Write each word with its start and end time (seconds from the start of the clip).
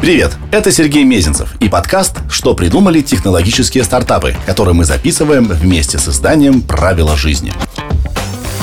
Привет, 0.00 0.32
это 0.50 0.72
Сергей 0.72 1.04
Мезенцев 1.04 1.54
и 1.60 1.68
подкаст 1.68 2.20
«Что 2.30 2.54
придумали 2.54 3.02
технологические 3.02 3.84
стартапы», 3.84 4.34
который 4.46 4.72
мы 4.72 4.86
записываем 4.86 5.44
вместе 5.44 5.98
с 5.98 6.08
изданием 6.08 6.62
«Правила 6.62 7.18
жизни». 7.18 7.52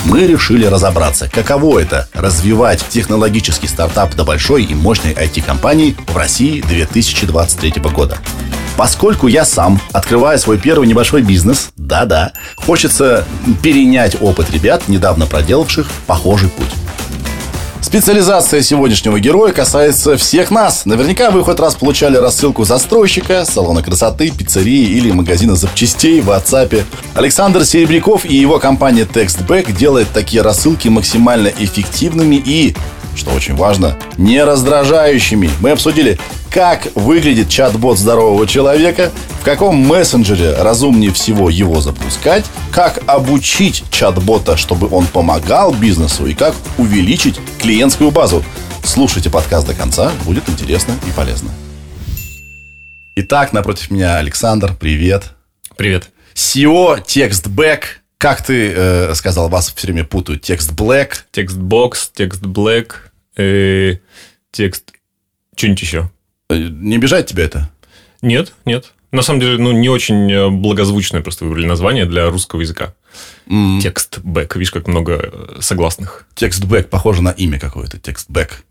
Мы 0.05 0.25
решили 0.25 0.65
разобраться, 0.65 1.29
каково 1.31 1.77
это– 1.77 2.09
развивать 2.13 2.83
технологический 2.89 3.67
стартап 3.67 4.15
до 4.15 4.23
большой 4.23 4.63
и 4.63 4.73
мощной 4.73 5.13
IT-компании 5.13 5.95
в 6.07 6.17
России 6.17 6.61
2023 6.61 7.83
года. 7.93 8.17
Поскольку 8.75 9.27
я 9.27 9.45
сам 9.45 9.79
открываю 9.91 10.39
свой 10.39 10.57
первый 10.57 10.87
небольшой 10.87 11.21
бизнес, 11.21 11.69
да-да, 11.75 12.33
хочется 12.55 13.25
перенять 13.61 14.17
опыт 14.19 14.49
ребят, 14.49 14.87
недавно 14.87 15.27
проделавших 15.27 15.87
похожий 16.07 16.49
путь. 16.49 16.73
Специализация 17.87 18.61
сегодняшнего 18.61 19.17
героя 19.17 19.53
касается 19.53 20.17
всех 20.17 20.51
нас. 20.51 20.85
Наверняка 20.85 21.31
вы 21.31 21.41
хоть 21.41 21.57
раз 21.57 21.75
получали 21.75 22.17
рассылку 22.17 22.65
застройщика, 22.65 23.45
салона 23.45 23.81
красоты, 23.81 24.29
пиццерии 24.29 24.83
или 24.97 25.09
магазина 25.09 25.55
запчастей 25.55 26.19
в 26.19 26.29
WhatsApp. 26.29 26.83
Александр 27.13 27.63
Серебряков 27.63 28.25
и 28.25 28.35
его 28.35 28.59
компания 28.59 29.03
TextBack 29.03 29.71
делает 29.71 30.09
такие 30.13 30.41
рассылки 30.41 30.89
максимально 30.89 31.47
эффективными 31.47 32.35
и 32.35 32.75
что 33.17 33.31
очень 33.31 33.55
важно, 33.55 33.97
не 34.17 34.43
раздражающими. 34.43 35.49
Мы 35.59 35.71
обсудили, 35.71 36.17
как 36.49 36.87
выглядит 36.95 37.49
чат-бот 37.49 37.97
здорового 37.97 38.47
человека, 38.47 39.11
в 39.41 39.43
каком 39.43 39.75
мессенджере 39.75 40.55
разумнее 40.61 41.11
всего 41.11 41.49
его 41.49 41.81
запускать, 41.81 42.45
как 42.71 42.99
обучить 43.07 43.83
чат-бота, 43.89 44.55
чтобы 44.55 44.87
он 44.89 45.05
помогал 45.07 45.73
бизнесу 45.73 46.25
и 46.25 46.33
как 46.33 46.55
увеличить 46.77 47.39
клиентскую 47.59 48.11
базу. 48.11 48.43
Слушайте 48.83 49.29
подкаст 49.29 49.67
до 49.67 49.73
конца, 49.73 50.11
будет 50.23 50.47
интересно 50.47 50.93
и 51.07 51.11
полезно. 51.11 51.49
Итак, 53.15 53.51
напротив 53.51 53.89
меня 53.89 54.17
Александр, 54.17 54.75
привет. 54.79 55.33
Привет. 55.75 56.11
CEO, 56.35 57.03
TextBack, 57.03 57.81
как 58.17 58.43
ты 58.43 58.71
э, 58.75 59.15
сказал, 59.15 59.49
вас 59.49 59.73
все 59.75 59.87
время 59.87 60.05
путают. 60.05 60.41
Text 60.41 60.71
Black. 60.71 61.09
Text 61.31 61.57
Box, 61.57 62.11
Text 62.13 62.41
Black, 62.41 62.93
э, 63.37 63.97
текст... 64.51 64.91
Что-нибудь 65.55 65.81
еще? 65.81 66.11
Э, 66.49 66.55
Не 66.57 66.95
обижает 66.97 67.27
тебя 67.27 67.43
это? 67.45 67.69
Нет, 68.21 68.53
нет. 68.65 68.93
На 69.11 69.21
самом 69.21 69.39
деле, 69.39 69.57
ну, 69.57 69.71
не 69.71 69.89
очень 69.89 70.31
э, 70.31 70.49
благозвучное 70.49 71.21
просто 71.21 71.45
выбрали 71.45 71.65
название 71.65 72.05
для 72.05 72.29
русского 72.29 72.61
языка. 72.61 72.93
Text 73.81 74.19
Back. 74.19 74.55
Видишь, 74.55 74.71
как 74.71 74.87
много 74.87 75.57
согласных. 75.61 76.27
Text 76.35 76.63
Back 76.65 76.83
похоже 76.83 77.21
на 77.21 77.29
имя 77.29 77.59
какое-то. 77.59 77.97
Text. 77.99 78.29
Back. 78.29 78.63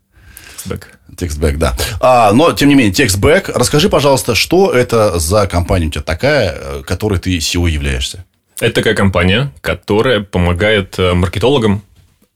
Текст 1.16 1.38
Back, 1.38 1.56
да. 1.56 1.76
А, 2.00 2.32
но, 2.32 2.52
тем 2.52 2.68
не 2.68 2.74
менее, 2.74 2.92
Текст 2.92 3.18
Back. 3.18 3.50
Расскажи, 3.54 3.88
пожалуйста, 3.88 4.34
что 4.34 4.72
это 4.72 5.18
за 5.18 5.46
компания 5.46 5.86
у 5.86 5.90
тебя 5.90 6.02
такая, 6.02 6.82
которой 6.82 7.18
ты 7.18 7.36
SEO 7.38 7.70
являешься? 7.70 8.24
Это 8.60 8.74
такая 8.74 8.94
компания, 8.94 9.52
которая 9.60 10.20
помогает 10.20 10.98
маркетологам 10.98 11.82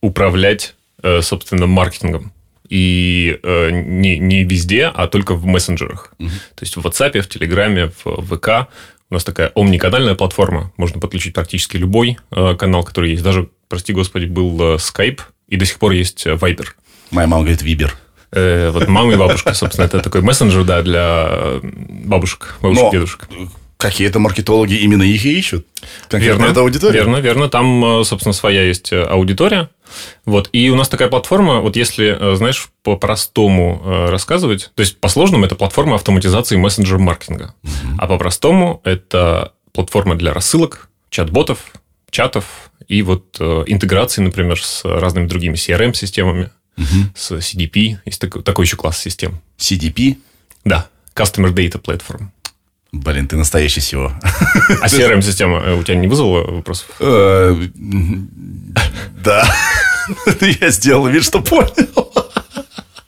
управлять, 0.01 0.75
собственно, 1.21 1.67
маркетингом. 1.67 2.31
И 2.69 3.37
э, 3.43 3.69
не, 3.71 4.17
не 4.17 4.43
везде, 4.45 4.85
а 4.85 5.07
только 5.07 5.35
в 5.35 5.45
мессенджерах. 5.45 6.13
То 6.17 6.61
есть 6.61 6.77
в 6.77 6.85
WhatsApp, 6.85 7.19
в 7.19 7.27
Телеграме, 7.27 7.91
в 8.03 8.21
ВК. 8.23 8.71
У 9.09 9.13
нас 9.13 9.25
такая 9.25 9.51
омниканальная 9.55 10.15
платформа. 10.15 10.71
Можно 10.77 11.01
подключить 11.01 11.33
практически 11.33 11.75
любой 11.75 12.17
э, 12.31 12.55
канал, 12.55 12.85
который 12.85 13.11
есть. 13.11 13.23
Даже, 13.23 13.49
прости 13.67 13.91
господи, 13.91 14.25
был 14.25 14.57
э, 14.61 14.75
Skype, 14.77 15.19
и 15.49 15.57
до 15.57 15.65
сих 15.65 15.79
пор 15.79 15.91
есть 15.91 16.25
э, 16.25 16.35
Viber. 16.35 16.67
Моя 17.11 17.27
мама 17.27 17.43
говорит 17.43 17.61
Вибер. 17.61 17.93
Э, 18.31 18.69
вот 18.69 18.87
мама 18.87 19.11
и 19.11 19.17
бабушка, 19.17 19.53
собственно, 19.53 19.85
это 19.85 19.99
такой 19.99 20.21
мессенджер, 20.21 20.63
да, 20.63 20.81
для 20.81 21.27
э, 21.29 21.59
бабушек, 21.61 22.55
бабушек, 22.61 22.83
Но 22.83 22.91
дедушек. 22.91 23.27
Какие-то 23.81 24.19
маркетологи 24.19 24.75
именно 24.75 25.01
их 25.01 25.25
и 25.25 25.39
ищут. 25.39 25.65
Конкретно 26.07 26.43
Верно, 26.43 26.51
эта 26.51 26.59
аудитория. 26.61 26.99
Верно, 26.99 27.17
верно. 27.17 27.49
Там, 27.49 28.01
э, 28.01 28.03
собственно, 28.03 28.33
своя 28.33 28.63
есть 28.63 28.93
э, 28.93 29.01
аудитория. 29.01 29.71
Вот. 30.23 30.49
И 30.53 30.69
у 30.69 30.75
нас 30.75 30.87
такая 30.87 31.09
платформа, 31.09 31.61
вот 31.61 31.75
если, 31.75 32.15
э, 32.17 32.35
знаешь, 32.35 32.69
по-простому 32.83 33.81
рассказывать, 34.09 34.71
то 34.75 34.81
есть 34.81 34.99
по-сложному 34.99 35.45
это 35.45 35.55
платформа 35.55 35.95
автоматизации 35.95 36.57
мессенджер-маркетинга, 36.57 37.55
а 37.97 38.07
по-простому 38.07 38.81
это 38.83 39.53
платформа 39.73 40.15
для 40.15 40.33
рассылок, 40.33 40.89
чат-ботов, 41.09 41.73
чатов 42.09 42.71
и 42.87 43.01
вот 43.01 43.39
интеграции, 43.39 44.21
например, 44.21 44.61
с 44.61 44.83
разными 44.85 45.27
другими 45.27 45.55
CRM-системами, 45.55 46.51
с 47.15 47.31
CDP. 47.31 47.97
Есть 48.05 48.21
такой, 48.21 48.43
такой 48.43 48.65
еще 48.65 48.77
класс 48.77 48.99
систем. 48.99 49.41
CDP. 49.57 50.17
Да, 50.65 50.87
Customer 51.15 51.53
Data 51.53 51.81
Platform. 51.81 52.29
Блин, 52.91 53.27
ты 53.27 53.37
настоящий 53.37 53.79
SEO. 53.79 54.11
А 54.81 54.87
CRM-система 54.87 55.59
э, 55.59 55.75
у 55.75 55.83
тебя 55.83 55.95
не 55.95 56.07
вызвала 56.07 56.43
вопросов? 56.51 56.87
Э, 56.99 57.55
Да. 59.23 59.45
Я 60.41 60.69
сделал 60.71 61.07
вид, 61.07 61.23
что 61.23 61.41
понял. 61.41 62.00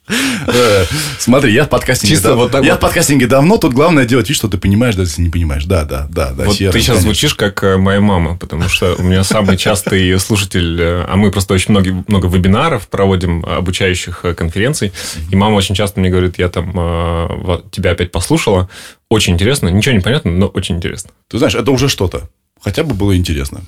Э, 0.08 0.86
Смотри, 1.18 1.54
я 1.54 1.64
в 1.64 1.70
подкастинге 1.70 2.16
Чисто 2.16 2.36
вот 2.36 2.52
так 2.52 2.64
Я 2.66 2.76
в 2.76 2.80
подкастинге 2.80 3.28
давно, 3.28 3.58
тут 3.58 3.74
главное 3.74 4.06
делать 4.06 4.28
вид, 4.28 4.38
что 4.38 4.48
ты 4.50 4.58
понимаешь, 4.58 4.96
даже 4.96 5.12
если 5.12 5.22
не 5.22 5.30
понимаешь. 5.30 5.66
Да, 5.66 5.86
да, 5.86 6.08
да. 6.10 6.32
да 6.32 6.46
Вот 6.46 6.58
ты 6.58 6.72
сейчас 6.72 7.02
звучишь 7.02 7.36
как 7.36 7.64
э, 7.64 7.78
моя 7.78 8.02
мама, 8.02 8.38
потому 8.38 8.68
что 8.68 8.96
у 8.98 9.04
меня 9.04 9.24
самый 9.24 9.58
частый 9.58 10.20
слушатель, 10.20 10.80
э, 10.80 11.06
а 11.08 11.16
мы 11.16 11.32
просто 11.32 11.54
очень 11.54 11.72
много, 11.72 12.04
много 12.08 12.28
вебинаров 12.28 12.88
проводим, 12.88 13.46
обучающих 13.46 14.26
конференций, 14.38 14.92
и 15.30 15.36
мама 15.36 15.56
очень 15.56 15.76
часто 15.76 16.00
мне 16.00 16.10
говорит, 16.10 16.38
я 16.38 16.50
там 16.50 16.74
тебя 17.72 17.92
опять 17.92 18.12
послушала, 18.12 18.70
очень 19.10 19.34
интересно, 19.34 19.70
ничего 19.70 19.96
не 19.96 20.02
понятно, 20.02 20.32
но 20.32 20.48
очень 20.48 20.76
интересно. 20.78 21.12
Ты 21.30 21.38
знаешь, 21.38 21.56
это 21.56 21.72
уже 21.72 21.88
что-то. 21.88 22.30
Хотя 22.62 22.84
бы 22.84 22.94
было 22.94 23.16
интересно. 23.16 23.62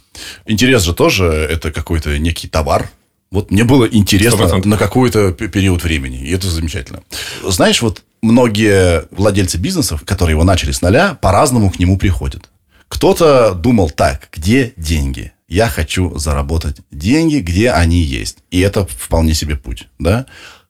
Интерес 0.46 0.84
же 0.84 0.94
тоже 0.94 1.26
это 1.26 1.72
какой-то 1.72 2.18
некий 2.18 2.48
товар. 2.48 2.90
Вот 3.36 3.52
мне 3.52 3.66
было 3.66 3.86
интересно 3.86 4.44
100%. 4.44 4.66
на 4.66 4.78
какой-то 4.78 5.34
период 5.34 5.84
времени. 5.84 6.26
И 6.26 6.32
это 6.32 6.50
замечательно. 6.50 7.02
Знаешь, 7.44 7.82
вот 7.82 8.02
многие 8.22 9.04
владельцы 9.12 9.58
бизнесов, 9.58 10.04
которые 10.06 10.36
его 10.36 10.46
начали 10.46 10.72
с 10.72 10.82
нуля, 10.82 11.18
по-разному 11.22 11.70
к 11.70 11.78
нему 11.78 11.98
приходят. 11.98 12.50
Кто-то 12.88 13.54
думал 13.54 13.90
так, 13.90 14.30
где 14.32 14.74
деньги? 14.78 15.34
Я 15.50 15.68
хочу 15.68 16.18
заработать 16.18 16.78
деньги, 16.92 17.38
где 17.40 17.72
они 17.72 18.00
есть. 18.00 18.38
И 18.52 18.62
это 18.62 18.88
вполне 18.88 19.34
себе 19.34 19.58
путь. 19.58 19.90
Да? 20.00 20.26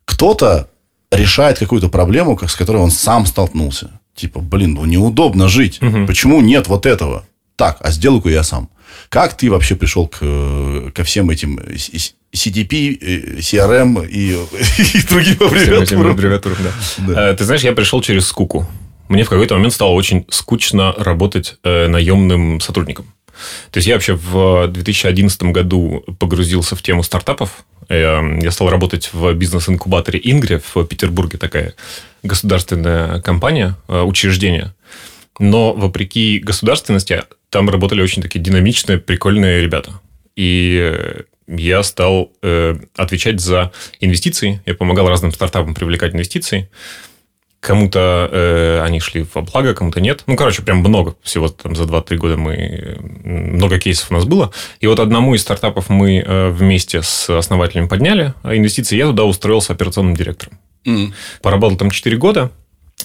Кто-то 0.06 0.68
решает 1.12 1.60
какую-то 1.60 1.90
проблему, 1.90 2.38
с 2.48 2.56
которой 2.56 2.78
он 2.78 2.90
сам 2.90 3.28
столкнулся. 3.28 4.00
Типа, 4.16 4.40
блин, 4.40 4.74
ну 4.74 4.86
неудобно 4.86 5.48
жить. 5.48 5.80
Почему 6.08 6.42
нет 6.42 6.68
вот 6.68 6.88
этого? 6.88 7.26
Так, 7.58 7.78
а 7.82 7.92
сделаю-ка 7.92 8.30
я 8.30 8.44
сам. 8.44 8.70
Как 9.10 9.36
ты 9.36 9.50
вообще 9.50 9.76
пришел 9.76 10.08
к, 10.08 10.18
э, 10.22 10.92
ко 10.94 11.04
всем 11.04 11.30
этим 11.30 11.60
CDP, 12.36 12.98
э, 13.00 13.40
CRM 13.40 14.08
и, 14.08 14.34
и 14.98 15.08
другим 15.08 15.38
аббревиатурам? 15.40 16.12
аббревиатурам, 16.12 16.58
да. 16.64 16.72
Да. 17.08 17.32
Э, 17.32 17.36
Ты 17.36 17.46
знаешь, 17.46 17.62
я 17.64 17.72
пришел 17.74 18.02
через 18.02 18.28
скуку. 18.28 18.68
Мне 19.08 19.24
в 19.24 19.30
какой-то 19.30 19.56
момент 19.56 19.74
стало 19.74 19.92
очень 19.92 20.26
скучно 20.30 20.94
работать 20.98 21.58
э, 21.64 21.88
наемным 21.88 22.60
сотрудником. 22.60 23.06
То 23.72 23.78
есть 23.78 23.88
я 23.88 23.96
вообще 23.96 24.14
в 24.14 24.68
2011 24.68 25.44
году 25.44 26.04
погрузился 26.20 26.76
в 26.76 26.82
тему 26.82 27.04
стартапов. 27.04 27.66
Я 27.90 28.50
стал 28.50 28.70
работать 28.70 29.10
в 29.12 29.34
бизнес-инкубаторе 29.34 30.20
Ингре 30.24 30.62
в 30.74 30.86
Петербурге, 30.86 31.38
такая 31.38 31.74
государственная 32.24 33.22
компания, 33.22 33.76
учреждение. 33.88 34.74
Но 35.40 35.74
вопреки 35.74 36.40
государственности 36.40 37.24
там 37.50 37.70
работали 37.70 38.02
очень 38.02 38.22
такие 38.22 38.40
динамичные, 38.40 38.98
прикольные 38.98 39.62
ребята. 39.62 40.00
И 40.36 40.80
э, 40.82 41.24
я 41.48 41.84
стал 41.84 42.32
э, 42.42 42.76
отвечать 42.96 43.40
за 43.40 43.72
инвестиции. 44.00 44.62
Я 44.66 44.76
помогал 44.76 45.08
разным 45.08 45.32
стартапам 45.32 45.74
привлекать 45.74 46.14
инвестиции. 46.14 46.70
Кому-то 47.60 48.30
э, 48.32 48.82
они 48.84 49.00
шли 49.00 49.26
во 49.34 49.42
благо, 49.42 49.74
кому-то 49.74 50.00
нет. 50.00 50.24
Ну, 50.28 50.36
короче, 50.36 50.62
прям 50.62 50.80
много. 50.80 51.16
Всего 51.24 51.50
там 51.50 51.76
за 51.76 51.84
2-3 51.84 52.16
года 52.18 52.38
мы... 52.38 52.98
Много 53.24 53.80
кейсов 53.80 54.12
у 54.12 54.14
нас 54.14 54.26
было. 54.26 54.52
И 54.80 54.88
вот 54.88 55.00
одному 55.00 55.34
из 55.34 55.42
стартапов 55.42 55.90
мы 55.90 56.20
э, 56.20 56.50
вместе 56.50 57.02
с 57.02 57.30
основателем 57.30 57.88
подняли 57.88 58.34
а 58.44 58.56
инвестиции. 58.56 58.98
Я 58.98 59.08
туда 59.08 59.24
устроился 59.24 59.74
операционным 59.74 60.16
директором. 60.16 60.60
М. 60.86 61.14
Поработал 61.42 61.78
там 61.78 61.90
4 61.90 62.18
года. 62.18 62.52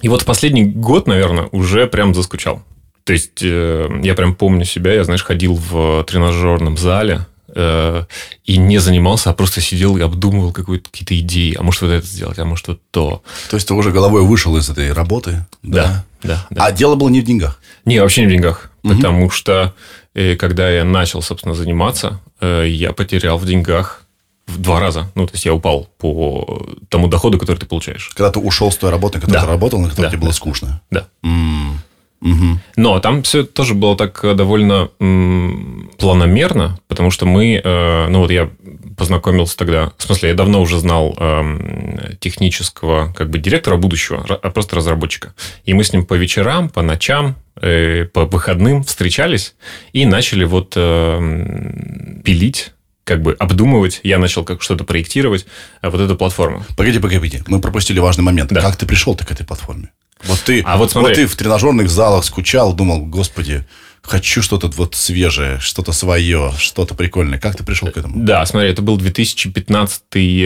И 0.02 0.08
вот 0.08 0.22
в 0.22 0.24
последний 0.24 0.64
год, 0.64 1.06
наверное, 1.06 1.48
уже 1.52 1.86
прям 1.86 2.14
заскучал. 2.14 2.62
То 3.04 3.12
есть, 3.12 3.42
э, 3.42 3.88
я 4.02 4.14
прям 4.14 4.34
помню 4.34 4.64
себя, 4.64 4.94
я, 4.94 5.04
знаешь, 5.04 5.24
ходил 5.24 5.54
в 5.54 6.04
тренажерном 6.04 6.76
зале 6.76 7.26
э, 7.54 8.04
и 8.44 8.56
не 8.56 8.78
занимался, 8.78 9.30
а 9.30 9.32
просто 9.32 9.60
сидел 9.60 9.96
и 9.96 10.00
обдумывал 10.00 10.52
какие-то 10.52 11.18
идеи. 11.18 11.56
А 11.58 11.62
может, 11.62 11.82
вот 11.82 11.90
это 11.90 12.06
сделать, 12.06 12.38
а 12.38 12.44
может, 12.44 12.68
вот 12.68 12.80
то. 12.90 13.22
То 13.48 13.56
есть 13.56 13.68
ты 13.68 13.74
уже 13.74 13.90
головой 13.90 14.22
вышел 14.22 14.56
из 14.56 14.70
этой 14.70 14.92
работы? 14.92 15.46
Да, 15.62 16.04
да, 16.22 16.46
да. 16.50 16.64
А 16.64 16.72
дело 16.72 16.94
было 16.94 17.08
не 17.08 17.20
в 17.20 17.24
деньгах. 17.24 17.60
Не, 17.84 18.00
вообще 18.00 18.22
не 18.22 18.28
в 18.28 18.30
деньгах. 18.30 18.70
Потому 18.82 19.30
что, 19.30 19.74
э, 20.14 20.36
когда 20.36 20.70
я 20.70 20.84
начал, 20.84 21.22
собственно, 21.22 21.54
заниматься, 21.54 22.20
я 22.40 22.92
потерял 22.94 23.36
в 23.36 23.44
деньгах 23.44 24.04
в 24.50 24.58
два 24.58 24.80
раза. 24.80 25.10
Ну, 25.14 25.26
то 25.26 25.32
есть 25.34 25.44
я 25.46 25.54
упал 25.54 25.88
по 25.98 26.66
тому 26.88 27.08
доходу, 27.08 27.38
который 27.38 27.56
ты 27.58 27.66
получаешь. 27.66 28.10
Когда 28.14 28.30
ты 28.30 28.38
ушел 28.40 28.70
с 28.70 28.76
той 28.76 28.90
работы, 28.90 29.16
на 29.18 29.20
которой 29.22 29.34
Да. 29.36 29.42
ты 29.42 29.46
работал, 29.48 29.80
на 29.80 29.88
которой 29.88 30.06
Да, 30.06 30.10
тебе 30.10 30.20
было 30.20 30.30
да. 30.30 30.36
скучно. 30.36 30.80
Да. 30.90 31.06
М, 31.22 31.78
мгм. 32.20 32.60
Но 32.76 32.98
там 33.00 33.22
все 33.22 33.44
тоже 33.44 33.74
было 33.74 33.96
так 33.96 34.22
э, 34.24 34.34
довольно 34.34 34.90
м, 35.00 35.90
планомерно, 35.98 36.78
потому 36.88 37.10
что 37.10 37.26
мы, 37.26 37.60
э, 37.62 38.08
ну 38.08 38.20
вот 38.20 38.30
я 38.30 38.50
познакомился 38.96 39.56
тогда, 39.56 39.92
в 39.96 40.02
смысле, 40.02 40.28
я 40.30 40.34
давно 40.34 40.60
уже 40.60 40.78
знал 40.78 41.14
эм, 41.18 42.16
технического 42.20 43.12
как 43.16 43.30
бы 43.30 43.38
директора 43.38 43.76
будущего, 43.76 44.24
а 44.42 44.50
просто 44.50 44.76
разработчика. 44.76 45.34
И 45.64 45.72
мы 45.72 45.84
с 45.84 45.92
ним 45.94 46.04
по 46.04 46.14
вечерам, 46.14 46.68
по 46.68 46.82
ночам, 46.82 47.36
э, 47.62 48.04
по 48.04 48.26
выходным 48.26 48.82
встречались 48.84 49.54
и 49.94 50.04
начали 50.04 50.44
вот 50.44 50.74
эм, 50.76 52.20
пилить 52.24 52.72
как 53.10 53.22
бы 53.22 53.34
обдумывать, 53.40 53.98
я 54.04 54.18
начал 54.18 54.44
как 54.44 54.62
что-то 54.62 54.84
проектировать, 54.84 55.44
а 55.80 55.90
вот 55.90 56.00
эту 56.00 56.14
платформу. 56.14 56.64
Погоди, 56.76 57.00
погоди. 57.00 57.42
Мы 57.48 57.60
пропустили 57.60 57.98
важный 57.98 58.22
момент. 58.22 58.52
Да. 58.52 58.60
Как 58.60 58.76
ты 58.76 58.86
пришел-то 58.86 59.26
к 59.26 59.32
этой 59.32 59.44
платформе? 59.44 59.90
Вот 60.22 60.38
ты, 60.46 60.62
А 60.64 60.76
вот 60.76 60.92
смотри. 60.92 61.16
ты 61.16 61.26
в 61.26 61.34
тренажерных 61.34 61.90
залах 61.90 62.24
скучал, 62.24 62.72
думал, 62.72 63.04
господи, 63.06 63.66
хочу 64.00 64.42
что-то 64.42 64.68
вот 64.68 64.94
свежее, 64.94 65.58
что-то 65.58 65.90
свое, 65.90 66.52
что-то 66.56 66.94
прикольное. 66.94 67.40
Как 67.40 67.56
ты 67.56 67.64
пришел 67.64 67.88
к 67.90 67.96
этому? 67.96 68.24
Да, 68.24 68.46
смотри, 68.46 68.70
это 68.70 68.80
был 68.80 68.96
2015, 68.96 70.02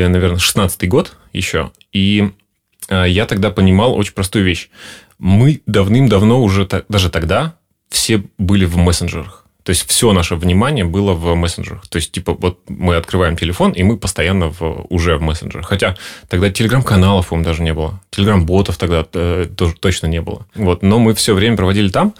наверное, 0.08 0.38
16 0.38 0.88
год 0.88 1.18
еще. 1.34 1.70
И 1.92 2.30
э, 2.88 3.04
я 3.08 3.26
тогда 3.26 3.50
понимал 3.50 3.94
очень 3.94 4.14
простую 4.14 4.46
вещь. 4.46 4.70
Мы 5.18 5.60
давным-давно 5.66 6.42
уже, 6.42 6.66
даже 6.88 7.10
тогда, 7.10 7.56
все 7.90 8.24
были 8.38 8.64
в 8.64 8.78
мессенджерах. 8.78 9.43
То 9.64 9.70
есть 9.70 9.88
все 9.88 10.12
наше 10.12 10.36
внимание 10.36 10.84
было 10.84 11.14
в 11.14 11.34
мессенджерах. 11.34 11.88
То 11.88 11.96
есть, 11.96 12.12
типа, 12.12 12.34
вот 12.34 12.60
мы 12.68 12.96
открываем 12.96 13.34
телефон, 13.34 13.72
и 13.72 13.82
мы 13.82 13.96
постоянно 13.96 14.50
в, 14.50 14.86
уже 14.90 15.16
в 15.16 15.22
мессенджерах. 15.22 15.66
Хотя 15.66 15.96
тогда 16.28 16.50
телеграм-каналов, 16.50 17.28
по-моему, 17.28 17.46
даже 17.46 17.62
не 17.62 17.72
было. 17.72 17.98
Телеграм-ботов 18.10 18.76
тогда 18.76 19.06
э, 19.14 19.46
тоже 19.56 19.74
точно 19.74 20.06
не 20.06 20.20
было. 20.20 20.46
Вот, 20.54 20.82
но 20.82 20.98
мы 20.98 21.14
все 21.14 21.34
время 21.34 21.56
проводили 21.56 21.88
там. 21.88 22.14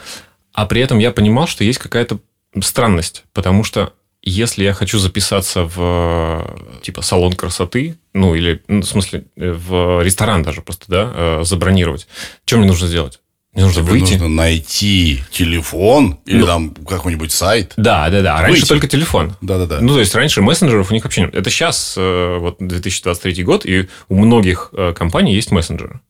А 0.55 0.65
при 0.65 0.81
этом 0.81 0.99
я 0.99 1.13
понимал, 1.13 1.47
что 1.47 1.65
есть 1.65 1.79
какая-то 1.79 2.19
странность. 2.63 3.25
Потому 3.35 3.63
что 3.63 3.93
если 4.23 4.65
я 4.65 4.73
хочу 4.73 4.99
записаться 4.99 5.65
в 5.65 6.57
типа 6.81 7.03
салон 7.03 7.35
красоты, 7.35 7.99
ну 8.15 8.35
или, 8.35 8.63
ну, 8.69 8.81
в 8.81 8.87
смысле, 8.87 9.25
э, 9.37 9.53
в 9.53 10.03
ресторан 10.03 10.43
даже 10.43 10.63
просто, 10.63 10.87
да, 10.89 11.13
э, 11.15 11.41
забронировать, 11.45 12.09
что 12.47 12.57
мне 12.57 12.67
нужно 12.67 12.89
сделать? 12.89 13.21
Мне 13.55 13.65
нужно 13.65 13.83
выйти. 13.83 14.13
нужно 14.15 14.29
найти 14.29 15.23
телефон 15.31 16.19
или 16.27 16.41
Ну. 16.41 16.47
там 16.47 16.71
какой-нибудь 16.75 17.31
сайт. 17.33 17.73
Да, 17.77 18.11
да, 18.11 18.21
да. 18.23 18.41
Раньше 18.43 18.61
Выйти. 18.63 18.69
только 18.69 18.89
телефон. 18.89 19.37
Да-да-да. 19.41 19.79
Ну, 19.81 19.95
то 19.95 20.01
есть, 20.01 20.15
раньше 20.15 20.43
мессенджеров 20.43 20.91
у 20.91 20.95
них 20.95 21.05
вообще 21.05 21.23
нет. 21.23 21.35
Это 21.35 21.51
сейчас, 21.51 21.95
э, 21.97 22.37
вот 22.41 22.57
2023 22.59 23.45
год, 23.45 23.65
и 23.65 23.89
у 24.09 24.17
многих 24.17 24.71
э, 24.73 24.93
компаний 24.97 25.35
есть 25.35 25.51
мессенджеры. 25.53 26.01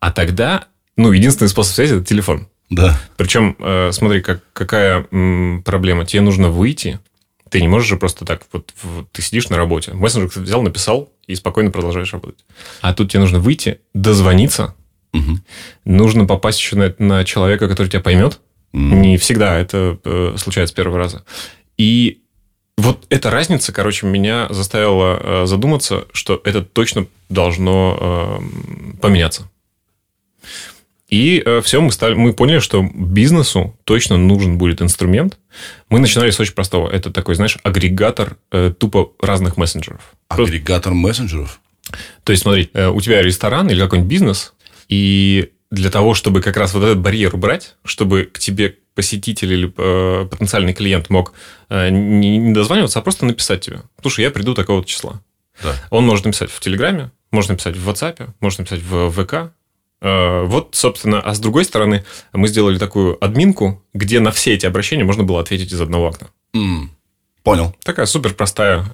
А 0.00 0.10
тогда, 0.12 0.66
ну, 0.96 1.12
единственный 1.12 1.48
способ 1.48 1.74
связи– 1.74 1.94
это 1.96 2.04
телефон. 2.04 2.48
Да. 2.68 2.98
Причем, 3.16 3.56
э, 3.58 3.90
смотри, 3.92 4.20
как, 4.20 4.40
какая 4.52 5.02
проблема. 5.64 6.04
Тебе 6.04 6.20
нужно 6.22 6.50
выйти. 6.50 7.00
Ты 7.48 7.60
не 7.60 7.68
можешь 7.68 7.88
же 7.88 7.96
просто 7.96 8.24
так, 8.24 8.42
вот 8.52 8.74
в- 8.82 9.04
ты 9.12 9.22
сидишь 9.22 9.48
на 9.48 9.56
работе. 9.56 9.92
Мессенджер 9.94 10.42
взял, 10.42 10.62
написал 10.62 11.12
и 11.28 11.34
спокойно 11.36 11.70
продолжаешь 11.70 12.12
работать. 12.12 12.44
А 12.82 12.92
тут 12.92 13.10
тебе 13.12 13.20
нужно 13.20 13.38
выйти, 13.38 13.78
дозвониться. 13.94 14.74
Мгм. 15.16 15.44
Нужно 15.84 16.24
попасть 16.26 16.58
еще 16.60 16.76
на, 16.76 16.94
на 16.98 17.24
человека, 17.24 17.68
который 17.68 17.88
тебя 17.88 18.00
поймет. 18.00 18.40
М. 18.72 19.00
Не 19.02 19.16
всегда 19.16 19.58
это 19.58 19.98
э, 20.04 20.34
случается 20.38 20.72
с 20.72 20.76
первого 20.76 20.98
раза. 20.98 21.24
И 21.78 22.20
вот 22.78 23.06
эта 23.08 23.30
разница, 23.30 23.72
короче, 23.72 24.06
меня 24.06 24.48
заставила 24.50 25.18
э, 25.42 25.46
задуматься, 25.46 26.04
что 26.12 26.40
это 26.44 26.62
точно 26.62 27.06
должно 27.30 28.40
э, 28.42 28.98
поменяться. 29.00 29.50
И 31.08 31.44
все, 31.62 31.80
мы, 31.80 31.92
стали, 31.92 32.14
мы 32.14 32.32
поняли, 32.32 32.58
что 32.58 32.82
бизнесу 32.92 33.78
точно 33.84 34.16
нужен 34.16 34.58
будет 34.58 34.82
инструмент. 34.82 35.38
Мы 35.88 36.00
начинали 36.00 36.30
с 36.32 36.40
очень 36.40 36.54
простого. 36.54 36.90
Это 36.90 37.12
такой, 37.12 37.36
знаешь, 37.36 37.58
агрегатор 37.62 38.36
э, 38.50 38.72
тупо 38.76 39.12
разных 39.20 39.56
мессенджеров. 39.56 40.00
Просто- 40.26 40.44
Агрегатор 40.56 40.94
мессенджеров. 40.94 41.60
то 42.24 42.32
есть, 42.32 42.42
смотри, 42.42 42.68
э, 42.74 42.88
у 42.88 43.00
тебя 43.00 43.22
ресторан 43.22 43.70
или 43.70 43.80
какой-нибудь 43.80 44.10
бизнес, 44.10 44.52
и 44.88 45.52
для 45.70 45.90
того, 45.90 46.14
чтобы 46.14 46.40
как 46.40 46.56
раз 46.56 46.74
вот 46.74 46.84
этот 46.84 46.98
барьер 47.00 47.34
убрать, 47.34 47.76
чтобы 47.84 48.24
к 48.24 48.38
тебе 48.38 48.76
посетитель 48.94 49.52
или 49.52 49.72
э, 49.76 50.26
потенциальный 50.26 50.72
клиент 50.72 51.10
мог 51.10 51.32
э, 51.68 51.90
не, 51.90 52.38
не 52.38 52.54
дозваниваться, 52.54 52.98
а 52.98 53.02
просто 53.02 53.26
написать 53.26 53.60
тебе. 53.60 53.82
Слушай, 54.00 54.22
я 54.22 54.30
приду 54.30 54.54
такого-то 54.54 54.88
числа. 54.88 55.20
Да. 55.62 55.74
Он 55.90 56.06
может 56.06 56.24
написать 56.24 56.50
в 56.50 56.60
Телеграме, 56.60 57.10
может 57.30 57.50
написать 57.50 57.76
в 57.76 57.88
WhatsApp, 57.88 58.28
может 58.40 58.60
написать 58.60 58.80
в 58.82 59.10
ВК. 59.10 59.52
Э, 60.00 60.44
Вот, 60.44 60.74
собственно, 60.74 61.20
а 61.20 61.34
с 61.34 61.40
другой 61.40 61.64
стороны, 61.64 62.04
мы 62.32 62.48
сделали 62.48 62.78
такую 62.78 63.22
админку, 63.22 63.82
где 63.92 64.20
на 64.20 64.30
все 64.30 64.54
эти 64.54 64.66
обращения 64.66 65.04
можно 65.04 65.24
было 65.24 65.40
ответить 65.40 65.72
из 65.72 65.80
одного 65.80 66.06
окна. 66.08 66.28
М. 66.54 66.90
Понял. 67.42 67.74
Такая 67.82 68.06
супер 68.06 68.34
простая 68.34 68.84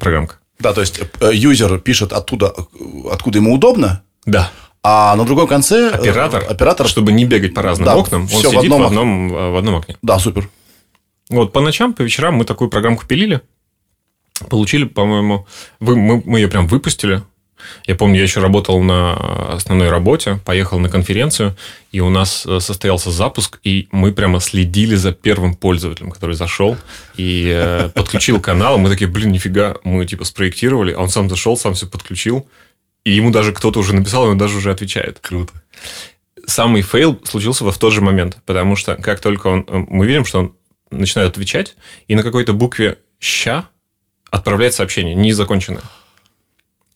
программка. 0.00 0.36
Да, 0.58 0.72
то 0.72 0.80
есть 0.80 1.00
э, 1.20 1.30
юзер 1.34 1.78
пишет 1.80 2.12
оттуда, 2.12 2.54
э, 2.56 2.62
откуда 3.10 3.38
ему 3.38 3.54
удобно, 3.54 4.02
Да. 4.24 4.50
А 4.82 5.14
на 5.16 5.24
другом 5.24 5.46
конце 5.46 5.90
э, 5.90 5.94
Оператор, 5.94 6.44
оператор 6.48 6.88
чтобы 6.88 7.12
не 7.12 7.24
бегать 7.24 7.54
по 7.54 7.62
разным 7.62 7.86
Да, 7.86 7.96
окнам, 7.96 8.22
он 8.22 8.28
всё 8.28 8.48
в 8.50 8.52
сидит 8.52 8.64
одном 8.64 8.82
в 8.82 8.86
одном, 8.86 9.34
э, 9.34 9.50
в 9.50 9.56
одном 9.56 9.76
окне. 9.76 9.96
Да, 10.02 10.18
супер. 10.18 10.48
Вот 11.30 11.52
по 11.52 11.60
ночам, 11.60 11.94
по 11.94 12.02
вечерам 12.02 12.34
мы 12.34 12.44
такую 12.44 12.68
программку 12.68 13.06
пилили, 13.06 13.40
получили, 14.48 14.84
по-моему, 14.84 15.46
вы- 15.80 15.96
мы, 15.96 16.22
мы 16.24 16.40
ее 16.40 16.48
прям 16.48 16.66
выпустили. 16.66 17.22
Я 17.86 17.94
помню, 17.94 18.16
я 18.16 18.22
еще 18.24 18.40
работал 18.40 18.82
на 18.82 19.54
основной 19.54 19.88
работе, 19.88 20.40
поехал 20.44 20.80
на 20.80 20.88
конференцию, 20.88 21.56
и 21.92 22.00
у 22.00 22.10
нас 22.10 22.44
э, 22.44 22.58
состоялся 22.58 23.12
запуск, 23.12 23.60
и 23.62 23.86
мы 23.92 24.10
прямо 24.12 24.40
следили 24.40 24.96
за 24.96 25.12
первым 25.12 25.54
пользователем, 25.54 26.10
который 26.10 26.34
зашел 26.34 26.76
и 27.16 27.88
подключил 27.94 28.40
канал. 28.40 28.78
Мы 28.78 28.88
такие, 28.90 29.08
блин, 29.08 29.30
нифига, 29.30 29.76
мы 29.84 30.04
типа 30.06 30.24
спроектировали, 30.24 30.92
а 30.92 30.98
он 31.00 31.08
сам 31.08 31.30
зашел, 31.30 31.56
сам 31.56 31.74
все 31.74 31.86
подключил, 31.86 32.48
и 33.04 33.12
ему 33.12 33.30
даже 33.30 33.52
кто-то 33.52 33.80
уже 33.80 33.94
написал, 33.94 34.26
и 34.26 34.30
он 34.30 34.38
даже 34.38 34.56
уже 34.58 34.70
отвечает. 34.70 35.18
Круто. 35.20 35.52
самый 36.46 36.82
фейл 36.82 37.20
случился 37.24 37.64
в 37.70 37.78
тот 37.78 37.92
же 37.92 38.00
момент, 38.00 38.38
потому 38.46 38.76
что 38.76 38.96
как 38.96 39.20
только 39.20 39.46
он, 39.48 39.64
э, 39.68 39.84
мы 39.88 40.06
видим, 40.06 40.24
что 40.24 40.38
он 40.40 40.54
начинает 40.90 41.30
отвечать, 41.32 41.76
и 42.08 42.14
на 42.14 42.22
какой-то 42.22 42.52
букве 42.52 42.98
«ща» 43.20 43.68
отправляет 44.30 44.74
сообщение, 44.74 45.14
незаконченное. 45.14 45.82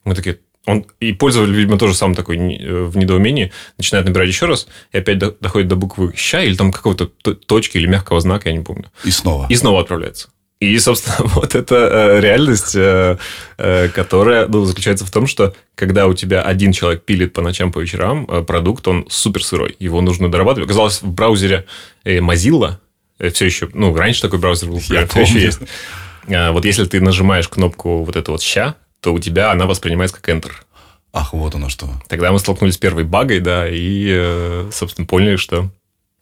Мы 0.04 0.14
такие, 0.14 0.38
он, 0.66 0.86
и 1.00 1.12
пользователь, 1.12 1.54
видимо, 1.54 1.78
тоже 1.78 1.94
сам 1.94 2.14
такой 2.14 2.36
э, 2.36 2.84
в 2.84 2.96
недоумении, 2.96 3.52
начинает 3.78 4.06
набирать 4.06 4.28
еще 4.28 4.46
раз, 4.46 4.66
и 4.92 4.98
опять 4.98 5.18
до- 5.18 5.36
доходит 5.40 5.68
до 5.68 5.76
буквы 5.76 6.12
«ща» 6.16 6.42
или 6.42 6.54
там 6.54 6.72
какого-то 6.72 7.06
точки 7.06 7.78
или 7.78 7.86
мягкого 7.86 8.20
знака, 8.20 8.48
я 8.50 8.56
не 8.56 8.64
помню. 8.64 8.90
И 9.04 9.10
снова. 9.10 9.46
И 9.48 9.56
снова 9.56 9.80
отправляется. 9.80 10.28
И, 10.60 10.78
собственно, 10.78 11.16
вот 11.34 11.54
это 11.54 11.74
э, 11.74 12.20
реальность, 12.20 12.74
э, 12.74 13.18
э, 13.58 13.88
которая 13.88 14.46
ну, 14.48 14.64
заключается 14.64 15.04
в 15.04 15.10
том, 15.10 15.26
что 15.26 15.54
когда 15.74 16.06
у 16.06 16.14
тебя 16.14 16.42
один 16.42 16.72
человек 16.72 17.04
пилит 17.04 17.32
по 17.32 17.42
ночам, 17.42 17.72
по 17.72 17.80
вечерам, 17.80 18.26
продукт, 18.46 18.88
он 18.88 19.06
супер 19.10 19.44
сырой. 19.44 19.76
Его 19.78 20.00
нужно 20.00 20.30
дорабатывать. 20.30 20.66
Оказалось, 20.66 21.02
в 21.02 21.08
браузере 21.08 21.66
Mozilla 22.04 22.76
все 23.32 23.46
еще... 23.46 23.68
Ну, 23.72 23.94
раньше 23.94 24.22
такой 24.22 24.38
браузер 24.38 24.70
был, 24.70 24.80
Я 24.88 25.06
все 25.06 25.20
еще 25.20 25.32
помню. 25.32 25.46
есть. 25.46 25.60
А, 26.28 26.52
Вот 26.52 26.64
если 26.64 26.84
ты 26.86 27.00
нажимаешь 27.00 27.48
кнопку 27.48 28.04
вот 28.04 28.16
это 28.16 28.30
вот 28.30 28.40
«ща», 28.42 28.76
то 29.00 29.12
у 29.12 29.18
тебя 29.18 29.52
она 29.52 29.66
воспринимается 29.66 30.16
как 30.16 30.28
Enter. 30.28 30.52
Ах, 31.12 31.32
вот 31.32 31.54
оно 31.54 31.68
что. 31.68 31.88
Тогда 32.08 32.32
мы 32.32 32.38
столкнулись 32.38 32.74
с 32.74 32.78
первой 32.78 33.04
багой, 33.04 33.40
да, 33.40 33.66
и, 33.70 34.66
собственно, 34.70 35.06
поняли, 35.06 35.36
что 35.36 35.70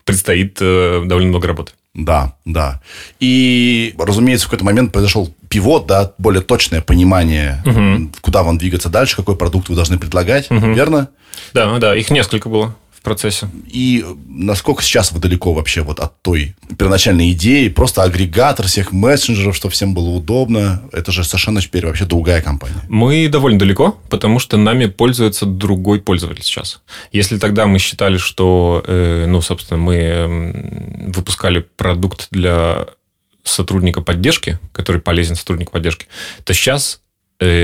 предстоит 0.05 0.55
довольно 0.59 1.29
много 1.29 1.49
работы. 1.49 1.73
Да, 1.95 2.35
да. 2.45 2.81
И, 3.21 3.95
разумеется, 3.99 4.47
в 4.47 4.51
какой-то 4.51 4.65
момент 4.65 4.93
произошел 4.93 5.33
пивот, 5.49 5.87
да, 5.87 6.13
более 6.19 6.43
точное 6.43 6.81
понимание, 6.81 7.63
Мгм. 7.65 8.13
куда 8.21 8.43
вам 8.43 8.59
двигаться 8.59 8.89
дальше, 8.89 9.15
какой 9.17 9.37
продукт 9.37 9.69
вы 9.69 9.77
должны 9.77 9.97
предлагать, 9.99 10.51
Мгм. 10.51 10.73
верно? 10.75 11.09
Да, 11.53 11.79
да, 11.79 11.95
их 11.97 12.11
несколько 12.11 12.49
было 12.49 12.75
процессе. 13.05 13.49
И 13.69 14.05
насколько 14.27 14.83
сейчас 14.83 15.13
вы 15.13 15.21
далеко 15.21 15.53
вообще 15.53 15.83
вот 15.83 16.01
от 16.01 16.21
той 16.23 16.57
первоначальной 16.77 17.31
идеи, 17.33 17.69
просто 17.69 18.03
агрегатор 18.03 18.67
всех 18.67 18.91
мессенджеров, 18.91 19.55
чтобы 19.55 19.73
всем 19.73 19.95
было 19.95 20.09
удобно, 20.09 20.83
это 20.93 21.13
же 21.13 21.23
совершенно 21.23 21.61
теперь 21.61 21.87
вообще 21.87 22.07
другая 22.07 22.43
компания. 22.43 22.83
Мы 22.89 23.29
довольно 23.29 23.59
далеко, 23.59 23.97
потому 24.11 24.41
что 24.41 24.57
нами 24.57 24.87
пользуется 24.87 25.47
другой 25.47 26.01
пользователь 26.01 26.43
сейчас. 26.43 26.81
Если 27.13 27.39
тогда 27.39 27.67
мы 27.67 27.79
считали, 27.79 28.17
что, 28.17 28.83
э, 28.87 29.27
ну, 29.29 29.41
собственно, 29.41 29.79
мы 29.79 31.13
выпускали 31.15 31.61
продукт 31.77 32.29
для 32.31 32.87
сотрудника 33.45 34.01
поддержки, 34.01 34.59
который 34.73 35.01
полезен 35.01 35.37
сотруднику 35.37 35.73
поддержки, 35.73 36.07
то 36.45 36.55
сейчас 36.55 37.01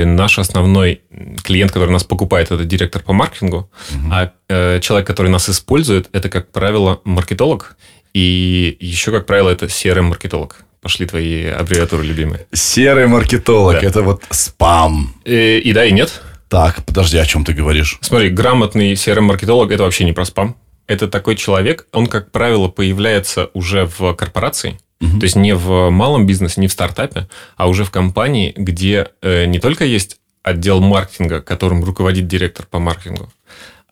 наш 0.05 0.39
основной 0.39 1.03
клиент, 1.43 1.73
который 1.73 1.91
нас 1.91 2.05
покупает, 2.05 2.51
это 2.51 2.65
директор 2.65 3.03
по 3.03 3.13
маркетингу, 3.13 3.71
а 4.11 4.33
э, 4.49 4.81
человек, 4.81 5.07
который 5.07 5.31
нас 5.31 5.49
использует, 5.49 6.09
это, 6.13 6.29
как 6.29 6.51
правило, 6.51 7.01
маркетолог, 7.05 7.77
и 8.13 8.77
еще, 8.81 9.13
как 9.13 9.27
правило, 9.27 9.51
это 9.51 9.67
CRM-маркетолог. 9.67 10.65
Пошли 10.81 11.07
твои 11.07 11.47
аббревиатуры 11.47 12.05
любимые. 12.05 12.47
Серый 12.53 13.07
маркетолог. 13.07 13.75
Да. 13.75 13.87
Это 13.87 14.03
вот 14.03 14.23
спам. 14.31 15.15
И, 15.25 15.59
и 15.59 15.73
да, 15.73 15.85
и 15.85 15.93
нет. 15.93 16.23
Так, 16.49 16.85
подожди, 16.85 17.19
о 17.19 17.27
чем 17.27 17.45
ты 17.45 17.53
говоришь? 17.53 17.99
Смотри, 18.01 18.31
грамотный 18.31 18.97
серый 18.97 19.23
маркетолог– 19.23 19.71
это 19.73 19.83
вообще 19.83 20.05
не 20.05 20.13
про 20.13 20.25
спам. 20.25 20.57
Это 20.87 21.07
такой 21.07 21.37
человек, 21.37 21.87
он, 21.93 22.07
как 22.09 22.33
правило, 22.33 22.67
появляется 22.69 23.51
уже 23.53 23.87
в 23.87 24.15
корпорации, 24.15 24.81
То 25.01 25.25
есть 25.25 25.37
не 25.37 25.55
в 25.55 25.91
малом 25.91 26.27
бизнесе, 26.27 26.61
не 26.61 26.69
в 26.69 26.73
стартапе, 26.73 27.29
а 27.57 27.69
уже 27.69 27.85
в 27.85 27.91
компании, 27.91 28.53
где 28.55 29.09
э, 29.23 29.47
не 29.47 29.59
только 29.59 29.85
есть 29.85 30.19
отдел 30.43 30.81
маркетинга, 30.81 31.41
которым 31.41 31.85
руководит 31.85 32.27
директор 32.27 32.67
по 32.67 32.79
маркетингу, 32.79 33.31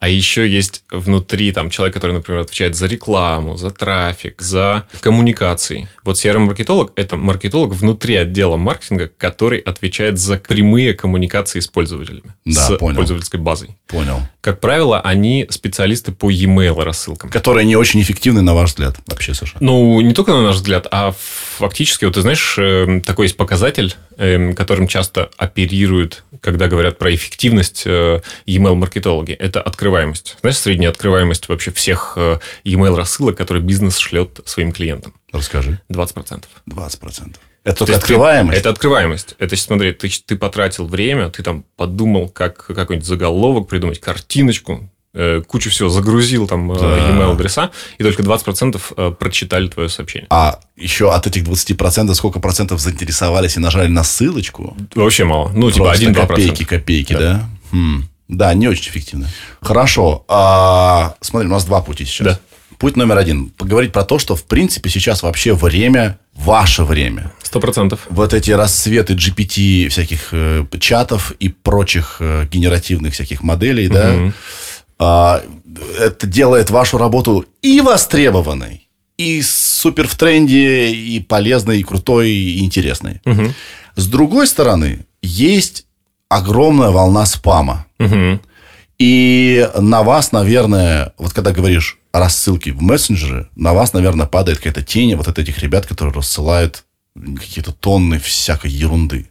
а 0.01 0.09
еще 0.09 0.49
есть 0.49 0.85
внутри 0.91 1.53
там 1.53 1.71
человек, 1.71 1.95
который, 1.95 2.13
например, 2.13 2.41
отвечает 2.43 2.77
за 2.77 2.87
рекламу, 2.87 3.57
за 3.57 3.71
трафик, 3.71 4.41
за 4.41 4.87
коммуникации. 5.01 5.89
Вот 6.05 6.17
CRM-маркетолог– 6.17 6.93
это 6.97 7.17
маркетолог 7.17 7.75
внутри 7.75 8.17
отдела 8.17 8.57
маркетинга, 8.57 9.11
который 9.17 9.59
отвечает 9.59 10.19
за 10.19 10.39
прямые 10.39 10.95
коммуникации 10.95 11.61
с 11.61 11.67
пользователями, 11.67 12.35
да, 12.45 12.69
с 12.69 12.77
понял. 12.77 12.97
пользовательской 12.97 13.41
базой. 13.41 13.77
Понял. 13.87 14.21
Как 14.41 14.61
правило, 14.61 15.01
они 15.01 15.47
специалисты 15.51 16.13
по 16.13 16.31
e-mail 16.31 16.83
рассылкам. 16.83 17.31
Которые 17.31 17.67
не 17.67 17.77
очень 17.77 18.01
эффективны, 18.01 18.43
на 18.43 18.55
ваш 18.55 18.71
взгляд, 18.71 18.97
вообще, 19.07 19.35
Саша? 19.35 19.57
Ну, 19.61 20.01
не 20.01 20.15
только 20.15 20.33
на 20.33 20.43
наш 20.43 20.57
взгляд, 20.57 20.87
а 20.91 21.13
фактически, 21.59 22.05
вот 22.05 22.15
ты 22.15 22.23
знаешь, 22.23 22.57
эм, 22.59 23.01
такой 23.03 23.27
есть 23.27 23.37
показатель, 23.37 23.95
которым 24.57 24.89
часто 24.89 25.31
оперируют, 25.37 26.25
когда 26.41 26.67
говорят 26.67 26.99
про 26.99 27.15
эффективность 27.15 27.85
э, 27.87 28.21
e-mail-маркетологи. 28.47 29.33
Это 29.33 29.63
открываемость. 29.63 30.37
Знаешь, 30.41 30.59
средняя 30.59 30.91
открываемость 30.91 31.49
вообще 31.49 31.71
всех 31.71 32.15
э, 32.17 32.39
e-mail 32.65 32.97
рассылок, 32.97 33.37
которые 33.37 33.63
бизнес 33.63 33.97
шлет 33.97 34.41
своим 34.45 34.73
клиентам. 34.73 35.15
Расскажи. 35.33 35.81
20%. 35.89 36.45
20%. 36.69 37.37
Это 37.65 37.79
только 37.79 37.97
открываемость? 37.97 38.55
Ты, 38.55 38.61
это 38.61 38.71
открываемость. 38.71 39.35
Это, 39.39 39.57
смотри, 39.57 39.93
ты, 39.93 40.09
ты 40.09 40.37
потратил 40.37 40.87
время, 40.87 41.29
ты 41.29 41.43
там 41.43 41.65
подумал, 41.77 42.29
как 42.29 42.67
какой-нибудь 42.67 43.07
заголовок 43.07 43.69
придумать, 43.69 44.01
картиночку, 44.01 44.91
кучу 45.47 45.71
всего 45.71 45.89
загрузил 45.89 46.47
там 46.47 46.71
э, 46.73 46.79
да. 46.79 47.11
email 47.11 47.33
адреса, 47.33 47.71
и 47.99 48.03
только 48.03 48.23
20% 48.23 48.81
э, 48.97 49.13
прочитали 49.19 49.69
твое 49.69 49.89
сообщение. 49.89 50.27
А 50.31 50.61
еще 50.77 51.13
от 51.13 51.27
этих 51.27 51.45
20% 51.45 52.15
сколько 52.15 52.41
процентов 52.41 52.81
заинтересовались 52.81 53.57
и 53.57 53.61
нажали 53.61 53.89
на 53.89 54.05
ссылочку? 54.05 54.77
Вообще 54.95 55.25
мало. 55.25 55.51
Ну, 55.55 55.71
типа 55.71 55.95
1-2%. 55.95 56.15
Копейки, 56.15 56.65
копейки, 56.65 57.13
да? 57.15 57.19
да? 57.19 57.49
Хм. 57.73 58.05
Да, 58.29 58.53
не 58.55 58.69
очень 58.69 58.91
эффективно. 58.91 59.29
Хорошо. 59.61 60.25
А, 60.29 61.15
смотри, 61.21 61.49
у 61.49 61.51
нас 61.51 61.65
два 61.65 61.81
пути 61.81 62.05
сейчас. 62.05 62.27
Да. 62.27 62.41
Путь 62.79 62.97
номер 62.97 63.19
один. 63.19 63.49
Поговорить 63.49 63.93
про 63.93 64.05
то, 64.05 64.19
что, 64.19 64.37
в 64.37 64.45
принципе, 64.45 64.89
сейчас 64.91 65.23
вообще 65.23 65.55
время, 65.55 66.19
ваше 66.35 66.85
время. 66.85 67.33
Сто 67.43 67.59
процентов. 67.59 68.07
Вот 68.11 68.35
эти 68.35 68.53
рассветы 68.53 69.15
GPT, 69.15 69.89
всяких 69.89 70.29
э, 70.33 70.65
чатов 70.79 71.33
и 71.41 71.49
прочих 71.49 72.19
э, 72.21 72.47
генеративных 72.49 73.15
всяких 73.15 73.43
моделей, 73.43 73.89
угу. 73.89 73.95
да, 73.95 74.33
это 74.99 76.27
делает 76.27 76.71
вашу 76.71 76.99
работу 76.99 77.47
и 77.63 77.81
востребованной, 77.81 78.89
и 79.17 79.43
супер 79.43 80.09
в 80.09 80.17
тренде, 80.17 80.91
и 80.91 81.21
полезной, 81.21 81.81
и 81.81 81.85
крутой, 81.85 82.31
и 82.31 82.65
интересной. 82.65 83.21
Угу. 83.25 83.53
С 83.97 84.07
другой 84.07 84.47
стороны, 84.47 85.07
есть 85.23 85.87
огромная 86.29 86.91
волна 86.91 87.27
спама. 87.27 87.87
Угу. 87.99 88.41
И 88.99 89.69
на 89.79 90.03
вас, 90.03 90.33
наверное, 90.33 91.13
вот 91.19 91.33
когда 91.33 91.53
говоришь 91.53 91.99
рассылки 92.13 92.71
в 92.71 92.83
мессенджеры, 92.83 93.49
на 93.55 93.73
вас, 93.73 93.93
наверное, 93.93 94.27
падает 94.27 94.59
какая-то 94.59 94.83
тень 94.83 95.15
вот 95.15 95.29
от 95.29 95.39
этих 95.39 95.59
ребят, 95.61 95.87
которые 95.87 96.15
рассылают 96.15 96.85
какие-то 97.15 97.73
тонны 97.73 98.19
всякой 98.19 98.71
ерунды. 98.71 99.31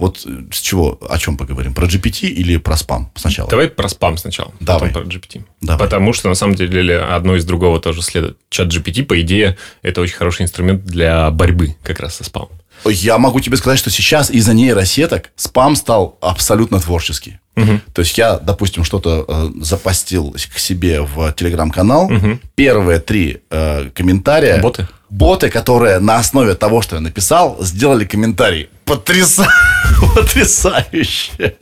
Вот 0.00 0.26
с 0.50 0.60
чего, 0.60 0.98
о 1.10 1.18
чем 1.18 1.36
поговорим? 1.36 1.74
Про 1.74 1.86
GPT 1.86 2.28
или 2.28 2.56
про 2.56 2.74
спам 2.74 3.12
сначала? 3.14 3.50
Давай 3.50 3.68
про 3.68 3.86
спам 3.86 4.16
сначала, 4.16 4.50
Давай. 4.58 4.88
потом 4.88 5.04
про 5.04 5.14
GPT. 5.14 5.44
Давай. 5.60 5.78
Потому 5.78 6.14
что, 6.14 6.30
на 6.30 6.34
самом 6.34 6.54
деле, 6.54 6.98
одно 6.98 7.36
из 7.36 7.44
другого 7.44 7.80
тоже 7.80 8.00
следует. 8.00 8.38
Чат 8.48 8.68
GPT, 8.68 9.04
по 9.04 9.20
идее, 9.20 9.58
это 9.82 10.00
очень 10.00 10.16
хороший 10.16 10.42
инструмент 10.42 10.84
для 10.84 11.30
борьбы 11.30 11.76
как 11.82 12.00
раз 12.00 12.14
со 12.14 12.24
спамом. 12.24 12.48
Я 12.84 13.18
могу 13.18 13.40
тебе 13.40 13.56
сказать, 13.56 13.78
что 13.78 13.90
сейчас 13.90 14.30
из-за 14.30 14.54
нейросеток 14.54 15.30
спам 15.36 15.76
стал 15.76 16.18
абсолютно 16.20 16.80
творческий. 16.80 17.38
Угу. 17.56 17.80
То 17.92 18.02
есть 18.02 18.16
я, 18.16 18.38
допустим, 18.38 18.84
что-то 18.84 19.24
э, 19.26 19.50
запостил 19.60 20.32
к 20.32 20.58
себе 20.58 21.02
в 21.02 21.32
телеграм-канал. 21.32 22.06
Угу. 22.06 22.38
Первые 22.54 23.00
три 23.00 23.42
э, 23.50 23.90
комментария. 23.94 24.60
Боты? 24.60 24.88
Боты, 25.10 25.50
которые 25.50 25.98
на 25.98 26.16
основе 26.16 26.54
того, 26.54 26.82
что 26.82 26.96
я 26.96 27.02
написал, 27.02 27.56
сделали 27.60 28.04
комментарий. 28.04 28.68
Потряса... 28.84 29.46
Потрясающе. 30.14 31.56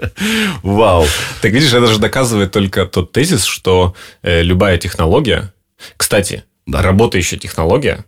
Вау. 0.62 1.06
Так 1.40 1.52
видишь, 1.52 1.72
это 1.72 1.86
же 1.86 1.98
доказывает 1.98 2.52
только 2.52 2.86
тот 2.86 3.12
тезис, 3.12 3.44
что 3.44 3.94
э, 4.22 4.42
любая 4.42 4.78
технология... 4.78 5.52
Кстати, 5.96 6.44
да. 6.66 6.82
работающая 6.82 7.38
технология 7.38 8.04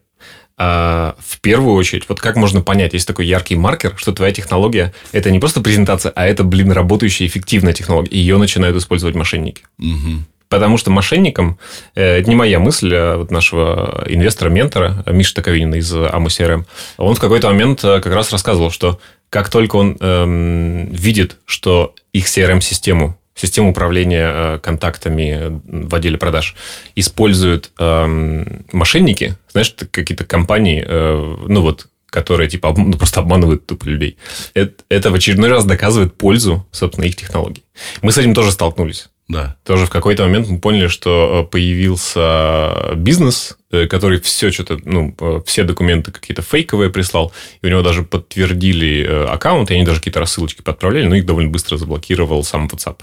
в 0.60 1.40
первую 1.40 1.74
очередь, 1.74 2.04
вот 2.08 2.20
как 2.20 2.36
можно 2.36 2.60
понять, 2.60 2.92
есть 2.92 3.06
такой 3.06 3.26
яркий 3.26 3.56
маркер, 3.56 3.94
что 3.96 4.12
твоя 4.12 4.32
технология– 4.32 4.92
это 5.12 5.30
не 5.30 5.38
просто 5.38 5.62
презентация, 5.62 6.12
а 6.14 6.26
это, 6.26 6.44
блин, 6.44 6.70
работающая 6.72 7.26
эффективная 7.26 7.72
технология. 7.72 8.14
Ее 8.14 8.36
начинают 8.36 8.76
использовать 8.76 9.14
мошенники. 9.14 9.62
Угу. 9.78 10.24
Потому 10.50 10.78
что 10.78 10.90
мошенникам, 10.90 11.58
э, 11.94 12.18
это 12.18 12.28
не 12.28 12.34
моя 12.34 12.58
мысль, 12.58 12.92
а 12.92 13.16
вот 13.16 13.30
нашего 13.30 14.04
инвестора-ментора 14.08 15.04
Миши 15.06 15.32
Таковинина 15.32 15.76
из 15.76 15.94
АМУ 15.94 16.28
он 16.98 17.14
в 17.14 17.20
какой-то 17.20 17.46
момент 17.46 17.84
э, 17.84 18.00
как 18.00 18.12
раз 18.12 18.32
рассказывал, 18.32 18.70
что 18.70 19.00
как 19.30 19.48
только 19.48 19.76
он 19.76 19.96
эм, 20.00 20.86
видит, 20.86 21.36
что 21.46 21.94
их 22.12 22.26
CRM-систему 22.26 23.16
систему 23.40 23.70
управления 23.70 24.30
э, 24.32 24.58
контактами 24.62 25.60
в 25.64 25.94
отделе 25.94 26.18
продаж 26.18 26.54
используют 26.94 27.70
эм, 27.78 28.66
мошенники, 28.72 29.36
знаешь, 29.50 29.74
какие-то 29.90 30.24
компании, 30.24 30.84
э, 30.86 31.36
ну 31.46 31.62
вот, 31.62 31.88
которые 32.10 32.50
типа 32.50 32.74
ну, 32.76 32.92
просто 32.92 33.20
обманывают 33.20 33.66
тупо 33.66 33.86
людей. 33.86 34.18
Это, 34.52 34.84
это 34.90 35.10
в 35.10 35.14
очередной 35.14 35.48
раз 35.48 35.64
доказывает 35.64 36.14
пользу, 36.14 36.66
собственно, 36.70 37.06
их 37.06 37.16
технологий. 37.16 37.64
Мы 38.02 38.12
с 38.12 38.18
этим 38.18 38.34
тоже 38.34 38.50
столкнулись. 38.50 39.08
Да. 39.28 39.56
Тоже 39.64 39.86
в 39.86 39.90
какой-то 39.90 40.24
момент 40.24 40.48
мы 40.48 40.58
поняли, 40.58 40.88
что 40.88 41.44
э, 41.46 41.50
появился 41.50 42.94
бизнес, 42.96 43.56
который 43.88 44.20
все 44.20 44.50
что-то, 44.50 44.80
ну, 44.84 45.14
все 45.46 45.62
документы 45.62 46.10
какие-то 46.10 46.42
фейковые 46.42 46.90
прислал, 46.90 47.32
и 47.62 47.66
у 47.66 47.70
него 47.70 47.82
даже 47.82 48.02
подтвердили 48.02 49.04
аккаунт, 49.28 49.70
и 49.70 49.74
они 49.74 49.84
даже 49.84 50.00
какие-то 50.00 50.18
рассылочки 50.18 50.60
подправляли, 50.60 51.06
но 51.06 51.14
их 51.14 51.24
довольно 51.24 51.50
быстро 51.50 51.76
заблокировал 51.76 52.42
сам 52.42 52.66
WhatsApp. 52.66 52.98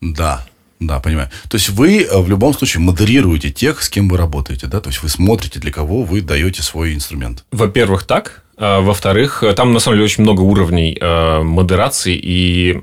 Да, 0.00 0.46
да, 0.80 0.98
понимаю. 0.98 1.28
То 1.48 1.56
есть 1.56 1.68
вы 1.68 2.02
э, 2.02 2.18
в 2.18 2.28
любом 2.28 2.54
случае 2.54 2.80
модерируете 2.80 3.50
тех, 3.50 3.82
с 3.82 3.90
кем 3.90 4.08
вы 4.08 4.16
работаете, 4.16 4.66
да? 4.66 4.80
То 4.80 4.88
есть 4.88 5.02
вы 5.02 5.10
смотрите, 5.10 5.60
для 5.60 5.70
кого 5.70 6.02
вы 6.04 6.22
даете 6.22 6.62
свой 6.62 6.94
инструмент. 6.94 7.44
Во-первых, 7.52 8.04
так. 8.04 8.44
А, 8.56 8.80
во-вторых, 8.80 9.42
э, 9.42 9.52
там 9.52 9.74
на 9.74 9.78
самом 9.78 9.96
деле 9.96 10.06
очень 10.06 10.22
много 10.22 10.40
уровней 10.40 10.96
э, 10.98 11.42
модерации 11.42 12.14
и 12.16 12.82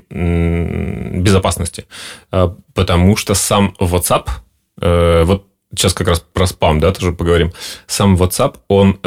безопасности. 1.20 1.86
Потому 2.30 3.16
что 3.16 3.34
сам 3.34 3.74
WhatsApp, 3.80 4.28
вот 5.24 5.46
сейчас 5.74 5.92
как 5.94 6.06
раз 6.06 6.20
про 6.20 6.46
спам, 6.46 6.78
да, 6.78 6.92
тоже 6.92 7.12
поговорим. 7.12 7.52
Сам 7.88 8.14
WhatsApp, 8.14 8.56
он 8.68 9.00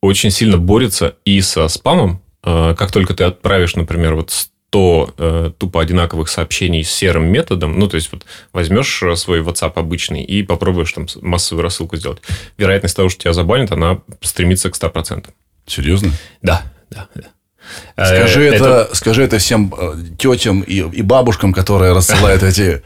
очень 0.00 0.30
сильно 0.30 0.56
борется 0.56 1.16
и 1.24 1.40
со 1.40 1.66
спамом. 1.66 2.22
Как 2.42 2.92
только 2.92 3.14
ты 3.14 3.24
отправишь, 3.24 3.74
например, 3.74 4.14
вот 4.14 4.30
100 4.74 5.14
э, 5.16 5.50
тупо 5.56 5.80
одинаковых 5.80 6.28
сообщений 6.28 6.82
с 6.82 6.90
серым 6.90 7.26
методом, 7.26 7.78
ну, 7.78 7.86
то 7.86 7.94
есть, 7.94 8.10
вот 8.10 8.26
возьмешь 8.52 9.02
свой 9.14 9.40
WhatsApp 9.40 9.74
обычный 9.76 10.24
и 10.24 10.42
попробуешь 10.42 10.92
там 10.92 11.06
массовую 11.22 11.62
рассылку 11.62 11.96
сделать, 11.96 12.20
вероятность 12.58 12.96
того, 12.96 13.08
что 13.08 13.22
тебя 13.22 13.32
забанят, 13.34 13.70
она 13.70 14.00
стремится 14.20 14.70
к 14.70 14.74
100%. 14.74 15.28
Серьезно? 15.66 16.10
Да, 16.42 16.64
да, 16.90 17.06
да. 17.14 17.28
Скажи 17.94 18.42
э, 18.44 18.54
это, 18.54 18.64
это, 18.64 18.94
скажи 18.94 19.22
это 19.22 19.38
всем 19.38 19.72
э, 19.76 19.94
тетям 20.18 20.62
и, 20.62 20.78
и 20.78 21.02
бабушкам, 21.02 21.52
которые 21.52 21.92
рассылают 21.92 22.42
эти 22.44 22.82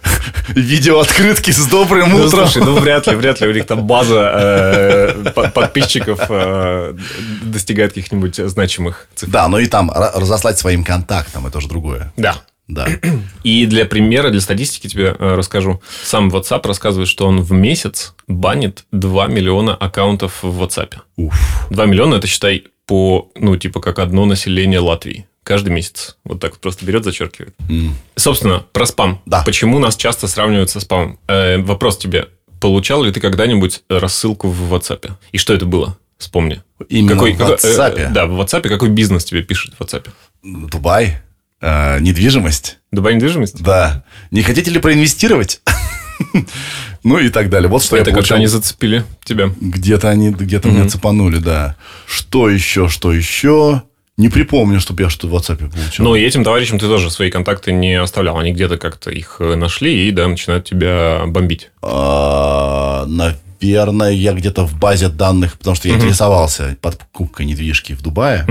видеооткрытки 0.49 1.50
с 1.50 1.66
добрым 1.66 2.11
ну, 2.11 2.25
утром. 2.25 2.47
Слушай, 2.47 2.64
ну 2.64 2.78
вряд 2.78 3.06
ли, 3.06 3.14
вряд 3.16 3.40
ли 3.40 3.49
у 3.49 3.52
них 3.52 3.66
там 3.66 3.87
база 3.87 4.32
э, 4.35 5.50
подписчиков 5.54 6.20
э, 6.28 6.94
достигает 7.42 7.92
каких-нибудь 7.92 8.37
значимых 8.37 9.08
цифр. 9.14 9.32
Да, 9.32 9.49
но 9.49 9.58
и 9.58 9.66
там 9.66 9.90
разослать 9.90 10.58
своим 10.58 10.85
контактам, 10.85 11.47
это 11.47 11.61
же 11.61 11.68
другое. 11.68 12.12
Да. 12.16 12.37
Да. 12.68 12.87
И 13.42 13.66
для 13.66 13.87
примера, 13.87 14.30
для 14.30 14.40
статистики 14.40 14.88
тебе 14.88 15.16
э, 15.18 15.35
расскажу. 15.35 15.80
Сам 16.02 16.28
WhatsApp 16.28 16.66
рассказывает, 16.66 17.08
что 17.08 17.26
он 17.26 17.40
в 17.40 17.50
месяц 17.50 18.14
банит 18.26 18.85
2 18.92 19.26
миллиона 19.28 19.75
аккаунтов 19.75 20.42
в 20.42 20.62
WhatsApp. 20.62 20.97
Уф. 21.16 21.35
2 21.70 21.87
миллиона, 21.87 22.16
это 22.16 22.26
считай 22.26 22.64
по, 22.88 23.30
ну, 23.37 23.57
типа, 23.57 23.80
как 23.80 24.00
одно 24.00 24.25
население 24.25 24.80
Латвии. 24.80 25.26
Каждый 25.45 25.68
месяц. 25.68 26.16
Вот 26.25 26.40
так 26.40 26.52
вот 26.52 26.61
просто 26.61 26.85
берет, 26.85 27.04
зачеркивает. 27.04 27.54
Mm. 27.68 27.90
Собственно, 28.16 28.64
про 28.73 28.87
спам. 28.87 29.21
Да. 29.26 29.42
Почему 29.45 29.78
нас 29.78 29.95
часто 29.95 30.26
сравнивают 30.26 30.71
со 30.71 30.80
спамом? 30.80 31.18
Э, 31.28 31.59
вопрос 31.59 31.99
тебе. 31.99 32.28
Получал 32.61 33.02
ли 33.02 33.12
ты 33.12 33.21
когда-нибудь 33.21 33.83
рассылку 33.88 34.49
в 34.49 34.75
WhatsApp? 34.75 35.12
И 35.33 35.38
что 35.38 35.54
это 35.54 35.66
было? 35.66 35.99
Вспомни. 36.16 36.62
Именно 36.88 37.12
какой, 37.12 37.33
в 37.35 37.38
какой- 37.38 37.54
э, 37.54 37.57
WhatsApp. 37.57 38.12
да, 38.12 38.26
в 38.26 38.40
WhatsApp 38.40 38.68
какой 38.68 38.88
бизнес 38.88 39.25
тебе 39.25 39.42
пишет 39.42 39.75
в 39.78 39.83
WhatsApp? 39.83 40.09
Дубай, 40.42 41.18
э, 41.61 42.00
недвижимость. 42.00 42.78
Дубай 42.90 43.14
недвижимость? 43.14 43.62
Да. 43.62 44.02
Не 44.30 44.42
хотите 44.42 44.71
ли 44.71 44.80
проинвестировать? 44.80 45.61
Ну 47.05 47.19
и 47.19 47.28
так 47.28 47.50
далее. 47.50 47.69
Вот 47.69 47.83
что 47.83 47.97
Это 47.97 48.11
я 48.11 48.14
как 48.14 48.23
получил. 48.23 48.37
они 48.37 48.47
зацепили 48.47 49.05
тебя. 49.25 49.50
Где-то 49.61 50.09
они, 50.09 50.31
где-то 50.31 50.69
меня 50.69 50.88
цепанули, 50.88 51.38
да. 51.38 51.76
Что 52.07 52.49
еще, 52.49 52.88
что 52.88 53.12
еще? 53.12 53.83
Не 54.17 54.28
припомню, 54.28 54.81
чтобы 54.81 55.05
я 55.05 55.11
что-то 55.11 55.28
в 55.28 55.37
WhatsApp 55.37 55.71
получил. 55.71 56.05
Ну, 56.05 56.17
и 56.17 56.23
этим 56.23 56.43
товарищам 56.43 56.81
ты 56.81 56.87
тоже 56.87 57.09
свои 57.09 57.31
контакты 57.31 57.71
не 57.71 57.95
оставлял. 57.95 58.37
Они 58.37 58.52
где-то 58.52 58.76
как-то 58.76 59.11
их 59.12 59.37
э, 59.38 59.55
нашли 59.55 60.09
и, 60.09 60.11
да, 60.11 60.26
начинают 60.26 60.64
тебя 60.64 61.23
бомбить. 61.26 61.71
А, 61.83 63.07
Наверное, 63.07 64.11
я 64.11 64.33
где-то 64.33 64.67
в 64.67 64.76
базе 64.78 65.09
данных, 65.09 65.59
потому 65.59 65.76
что 65.76 65.88
я 65.88 65.95
интересовался 65.95 66.76
под 66.81 66.99
покупкой 66.99 67.47
недвижки 67.47 67.93
в 67.93 68.02
Дубае. 68.02 68.45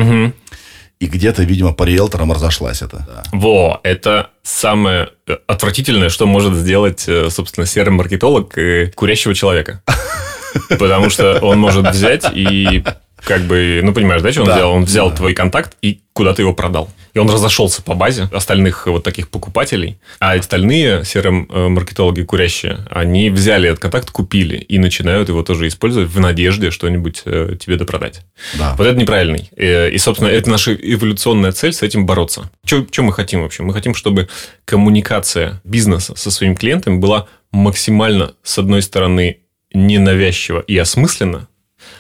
И 1.00 1.06
где-то, 1.06 1.44
видимо, 1.44 1.74
по 1.74 1.84
риэлторам 1.84 2.32
разошлась 2.32 2.82
это. 2.82 3.06
Да. 3.08 3.24
Во, 3.32 3.80
это 3.84 4.32
самое 4.42 5.10
э, 5.28 5.38
отвратительное, 5.46 6.10
что 6.10 6.26
может 6.26 6.56
сделать, 6.56 7.06
э, 7.08 7.30
собственно, 7.30 7.68
серый 7.68 7.94
маркетолог 7.94 8.58
э, 8.58 8.92
курящего 8.96 9.36
человека. 9.36 9.84
Потому 10.70 11.12
что 11.12 11.40
он 11.40 11.60
может 11.60 11.88
взять 11.88 12.26
и 12.34 12.84
как 13.24 13.42
бы, 13.42 13.82
ну, 13.84 13.94
понимаешь, 13.94 14.22
да, 14.22 14.32
что 14.32 14.42
он 14.42 14.48
Да, 14.48 14.56
сделал? 14.56 14.74
Он 14.74 14.86
взял 14.86 15.10
да. 15.10 15.16
твой 15.16 15.34
контакт 15.34 15.76
и 15.82 16.02
куда-то 16.14 16.42
его 16.42 16.54
продал. 16.54 16.90
И 17.14 17.20
он 17.20 17.30
разошелся 17.30 17.82
по 17.82 17.94
базе 17.96 18.30
остальных 18.32 18.86
вот 18.88 19.04
таких 19.04 19.30
покупателей. 19.30 19.98
А 20.20 20.34
остальные 20.34 21.02
CRM-маркетологи 21.02 22.24
курящие, 22.24 22.80
они 22.92 23.30
взяли 23.30 23.70
этот 23.70 23.80
контакт, 23.82 24.12
купили 24.12 24.58
и 24.58 24.78
начинают 24.78 25.30
его 25.30 25.42
тоже 25.44 25.68
использовать 25.68 26.10
в 26.10 26.20
надежде 26.20 26.70
что-нибудь 26.72 27.24
э, 27.26 27.56
тебе 27.60 27.76
допродать. 27.78 28.22
Да. 28.58 28.76
Вот 28.78 28.86
это 28.86 29.00
неправильный. 29.00 29.50
Э, 29.58 29.90
И, 29.90 29.98
собственно, 29.98 30.30
это 30.30 30.50
наша 30.50 30.74
эволюционная 30.74 31.52
цель 31.52 31.74
с 31.74 31.82
этим 31.82 32.06
бороться. 32.06 32.52
Что 32.66 32.86
мы 33.04 33.14
хотим 33.14 33.42
вообще? 33.42 33.64
Мы 33.64 33.74
хотим, 33.74 33.96
чтобы 33.96 34.28
коммуникация 34.66 35.60
бизнеса 35.64 36.14
со 36.16 36.30
своими 36.30 36.54
клиентами 36.56 36.98
была 36.98 37.28
максимально, 37.52 38.34
с 38.44 38.58
одной 38.60 38.82
стороны, 38.82 39.40
ненавязчива 39.74 40.60
и 40.60 40.78
осмысленно, 40.78 41.48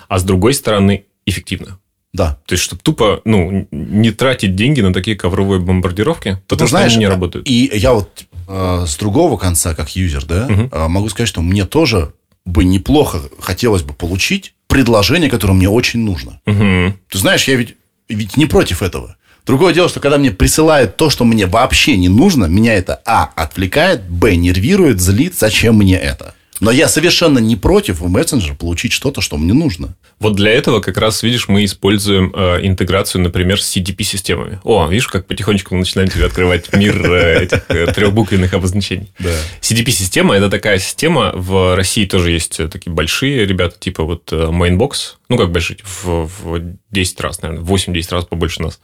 а 0.07 0.19
с 0.19 0.23
другой 0.23 0.53
стороны, 0.53 1.05
эффективно. 1.27 1.79
Да. 2.13 2.39
То 2.47 2.53
есть, 2.53 2.63
чтобы 2.63 2.81
тупо 2.81 3.21
ну, 3.25 3.67
не 3.69 4.11
тратить 4.11 4.55
деньги 4.55 4.81
на 4.81 4.91
такие 4.91 5.15
ковровые 5.15 5.59
бомбардировки, 5.59 6.41
потому 6.47 6.57
Ты 6.59 6.65
что 6.65 6.67
знаешь, 6.67 6.93
они 6.93 7.01
не 7.01 7.07
работают. 7.07 7.47
И 7.47 7.69
я 7.73 7.93
вот 7.93 8.25
э, 8.47 8.85
с 8.87 8.97
другого 8.97 9.37
конца, 9.37 9.75
как 9.75 9.95
юзер, 9.95 10.25
да, 10.25 10.47
э, 10.49 10.87
могу 10.87 11.09
сказать, 11.09 11.29
что 11.29 11.41
мне 11.41 11.65
тоже 11.65 12.13
бы 12.45 12.63
неплохо 12.63 13.21
хотелось 13.39 13.83
бы 13.83 13.93
получить 13.93 14.55
предложение, 14.67 15.29
которое 15.29 15.53
мне 15.53 15.69
очень 15.69 15.99
нужно. 15.99 16.39
Мгм. 16.45 16.97
Ты 17.09 17.17
знаешь, 17.17 17.47
я 17.47 17.55
ведь, 17.55 17.75
ведь 18.09 18.37
не 18.37 18.45
против 18.45 18.81
этого. 18.81 19.17
Другое 19.45 19.73
дело, 19.73 19.87
что 19.87 19.99
когда 19.99 20.17
мне 20.17 20.31
присылают 20.31 20.97
то, 20.97 21.09
что 21.09 21.23
мне 21.23 21.45
вообще 21.45 21.95
не 21.97 22.09
нужно, 22.09 22.45
меня 22.45 22.73
это 22.73 23.01
А 23.05 23.29
отвлекает, 23.35 24.03
Б 24.09 24.35
нервирует, 24.35 24.99
злит, 24.99 25.35
зачем 25.37 25.75
мне 25.75 25.97
это. 25.97 26.33
Но 26.59 26.71
я 26.71 26.87
совершенно 26.87 27.39
не 27.39 27.55
против 27.55 27.99
в 27.99 28.07
мессенджер 28.07 28.55
получить 28.55 28.91
что-то, 28.91 29.21
что 29.21 29.37
мне 29.37 29.53
нужно. 29.53 29.95
Вот 30.19 30.35
для 30.35 30.51
этого 30.51 30.79
как 30.79 30.97
раз, 30.97 31.21
видишь, 31.21 31.47
мы 31.47 31.65
используем 31.65 32.33
э, 32.35 32.65
интеграцию, 32.65 33.21
например, 33.21 33.61
с 33.61 33.75
CDP-системами. 33.75 34.59
О, 34.63 34.87
видишь, 34.87 35.07
как 35.07 35.27
потихонечку 35.27 35.75
мы 35.75 35.81
начинаем 35.81 36.09
тебе 36.09 36.25
открывать 36.25 36.73
мир 36.73 36.99
э, 37.11 37.43
этих 37.43 37.65
э, 37.69 37.87
трехбуквенных 37.93 38.53
обозначений. 38.53 39.11
Да. 39.19 39.29
CDP-система– 39.61 40.35
это 40.37 40.49
такая 40.49 40.79
система, 40.79 41.31
в 41.35 41.75
России 41.75 42.05
тоже 42.05 42.31
есть 42.31 42.59
э, 42.59 42.67
такие 42.67 42.91
большие 42.91 43.45
ребята, 43.45 43.75
типа 43.79 44.03
вот 44.03 44.31
э, 44.31 44.35
Mainbox, 44.35 45.17
ну, 45.29 45.37
как 45.37 45.51
большие, 45.51 45.77
в, 45.83 46.29
в 46.41 46.61
10 46.91 47.21
раз, 47.21 47.41
наверное, 47.41 47.63
8-10 47.65 48.07
раз 48.11 48.25
побольше 48.25 48.63
нас. 48.63 48.79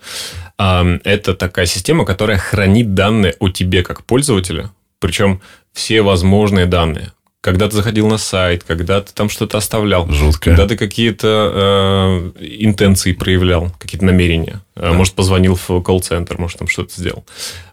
Ам, 0.58 1.02
Это 1.04 1.34
такая 1.34 1.66
система, 1.66 2.06
которая 2.06 2.38
хранит 2.38 2.94
данные 2.94 3.36
о 3.40 3.50
тебе 3.50 3.82
как 3.82 4.04
пользователя, 4.06 4.72
причем 5.00 5.42
все 5.74 6.02
возможные 6.04 6.68
данные. 6.68 7.12
Когда 7.44 7.68
ты 7.68 7.76
заходил 7.76 8.08
на 8.08 8.18
сайт, 8.18 8.64
когда 8.64 9.02
ты 9.02 9.12
там 9.14 9.28
что-то 9.28 9.58
оставлял, 9.58 10.10
Жутко. 10.10 10.52
когда 10.52 10.66
ты 10.66 10.78
какие-то 10.78 12.32
э, 12.38 12.40
интенции 12.40 13.12
проявлял, 13.12 13.70
какие-то 13.80 14.06
намерения. 14.06 14.62
Э, 14.78 14.94
Может, 14.94 15.14
позвонил 15.14 15.56
в 15.56 15.82
колл-центр, 15.82 16.38
может, 16.38 16.60
там 16.60 16.70
что-то 16.70 16.94
сделал. 16.96 17.26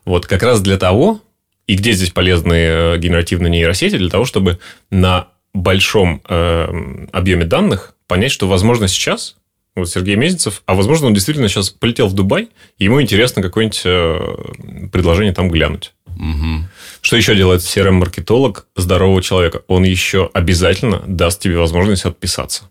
Вот 0.05 0.27
как 0.27 0.43
раз 0.43 0.61
для 0.61 0.77
того, 0.77 1.21
и 1.69 1.77
где 1.77 1.93
здесь 1.93 2.11
полезны 2.11 2.55
э, 2.55 2.99
генеративные 2.99 3.49
нейросети, 3.49 3.97
для 3.97 4.09
того, 4.11 4.25
чтобы 4.25 4.59
на 4.91 5.29
большом 5.55 6.21
э, 6.29 7.07
объеме 7.13 7.45
данных 7.45 7.95
понять, 8.09 8.33
что, 8.33 8.49
возможно, 8.49 8.89
сейчас 8.89 9.37
вот 9.77 9.89
Сергей 9.89 10.17
Мезенцев, 10.17 10.65
а 10.67 10.75
возможно, 10.75 11.07
он 11.07 11.15
действительно 11.15 11.49
сейчас 11.49 11.71
полетел 11.71 12.09
в 12.09 12.15
Дубай, 12.15 12.49
и 12.79 12.85
ему 12.87 13.01
интересно 13.01 13.41
какое-нибудь 13.41 13.83
э, 13.85 14.89
предложение 14.91 15.33
там 15.33 15.49
глянуть. 15.49 15.93
Мгм. 16.17 16.69
Что 17.03 17.17
еще 17.17 17.35
делает 17.35 17.63
CRM-маркетолог 17.63 18.67
здорового 18.77 19.23
человека? 19.23 19.63
Он 19.69 19.85
еще 19.85 20.31
обязательно 20.35 21.03
даст 21.07 21.41
тебе 21.41 21.57
возможность 21.59 22.05
отписаться. 22.05 22.65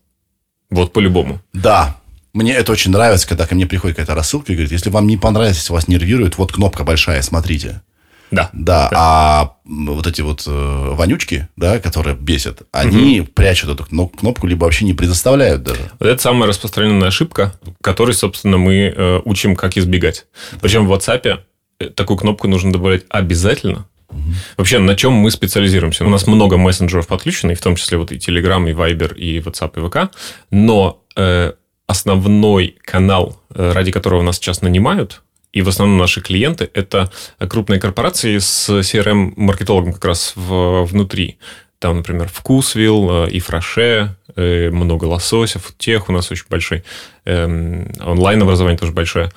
Вот 0.69 0.93
по-любому. 0.93 1.41
Да. 1.53 1.97
Мне 2.33 2.53
это 2.53 2.71
очень 2.71 2.91
нравится, 2.91 3.27
когда 3.27 3.47
ко 3.47 3.55
мне 3.55 3.65
приходит 3.65 3.97
какая-то 3.97 4.13
рассылка 4.15 4.51
и 4.51 4.55
говорит, 4.55 4.71
если 4.71 4.91
вам 4.91 5.07
не 5.07 5.17
понравится, 5.17 5.59
если 5.61 5.73
вас 5.73 5.87
нервирует, 5.87 6.37
вот 6.37 6.51
кнопка 6.51 6.83
большая, 6.83 7.21
смотрите. 7.23 7.81
Да. 8.29 8.51
Да, 8.53 8.87
а 8.93 9.55
м, 9.65 9.87
вот 9.87 10.05
эти 10.05 10.21
вот 10.21 10.43
э, 10.45 10.51
вонючки, 10.93 11.47
да, 11.55 11.79
которые 11.79 12.15
бесят, 12.15 12.61
они 12.71 13.21
прячут 13.21 13.71
эту 13.71 13.85
кно- 13.85 14.07
кнопку, 14.07 14.45
либо 14.45 14.65
вообще 14.65 14.85
не 14.85 14.93
предоставляют 14.93 15.63
даже. 15.63 15.89
Вот 15.99 16.07
это 16.07 16.21
самая 16.21 16.47
распространенная 16.47 17.07
ошибка, 17.07 17.55
которой, 17.81 18.13
собственно, 18.13 18.59
мы 18.59 18.93
э, 18.95 19.21
учим, 19.25 19.55
как 19.55 19.75
избегать. 19.77 20.27
Причем 20.61 20.85
в 20.87 20.93
WhatsApp 20.93 21.39
такую 21.95 22.17
кнопку 22.17 22.47
нужно 22.47 22.71
добавлять 22.71 23.05
обязательно. 23.09 23.87
Вообще, 24.57 24.79
на 24.79 24.95
чем 24.95 25.13
мы 25.13 25.31
специализируемся? 25.31 26.05
У 26.05 26.09
нас 26.09 26.27
много 26.27 26.57
мессенджеров 26.57 27.07
подключено, 27.07 27.51
и 27.51 27.55
в 27.55 27.61
том 27.61 27.75
числе 27.75 27.97
вот 27.97 28.11
и 28.11 28.17
Telegram, 28.17 28.69
и 28.69 28.73
Viber, 28.73 29.15
и 29.15 29.39
WhatsApp, 29.39 29.73
и 29.77 29.79
VK. 29.79 30.09
Но 30.51 31.03
э, 31.15 31.53
основной 31.87 32.77
канал, 32.83 33.41
э, 33.53 33.71
ради 33.71 33.91
которого 33.91 34.21
нас 34.21 34.37
сейчас 34.37 34.61
нанимают, 34.61 35.21
и 35.51 35.61
в 35.61 35.69
основном 35.69 35.97
наши 35.97 36.21
клиенты, 36.21 36.69
это 36.73 37.11
крупные 37.39 37.79
корпорации 37.79 38.37
с 38.37 38.69
CRM-маркетологом 38.69 39.93
как 39.93 40.05
раз 40.05 40.33
в- 40.35 40.83
внутри. 40.85 41.39
Там, 41.79 41.97
например, 41.97 42.27
Вкусвилл, 42.27 43.25
э, 43.25 43.29
и 43.31 43.41
э, 44.35 44.69
много 44.69 45.05
лососев, 45.05 45.73
тех 45.77 46.09
у 46.09 46.11
нас 46.11 46.31
очень 46.31 46.45
большой, 46.49 46.83
эм, 47.25 47.91
онлайн-образование 47.99 48.77
тоже 48.77 48.91
большое. 48.91 49.31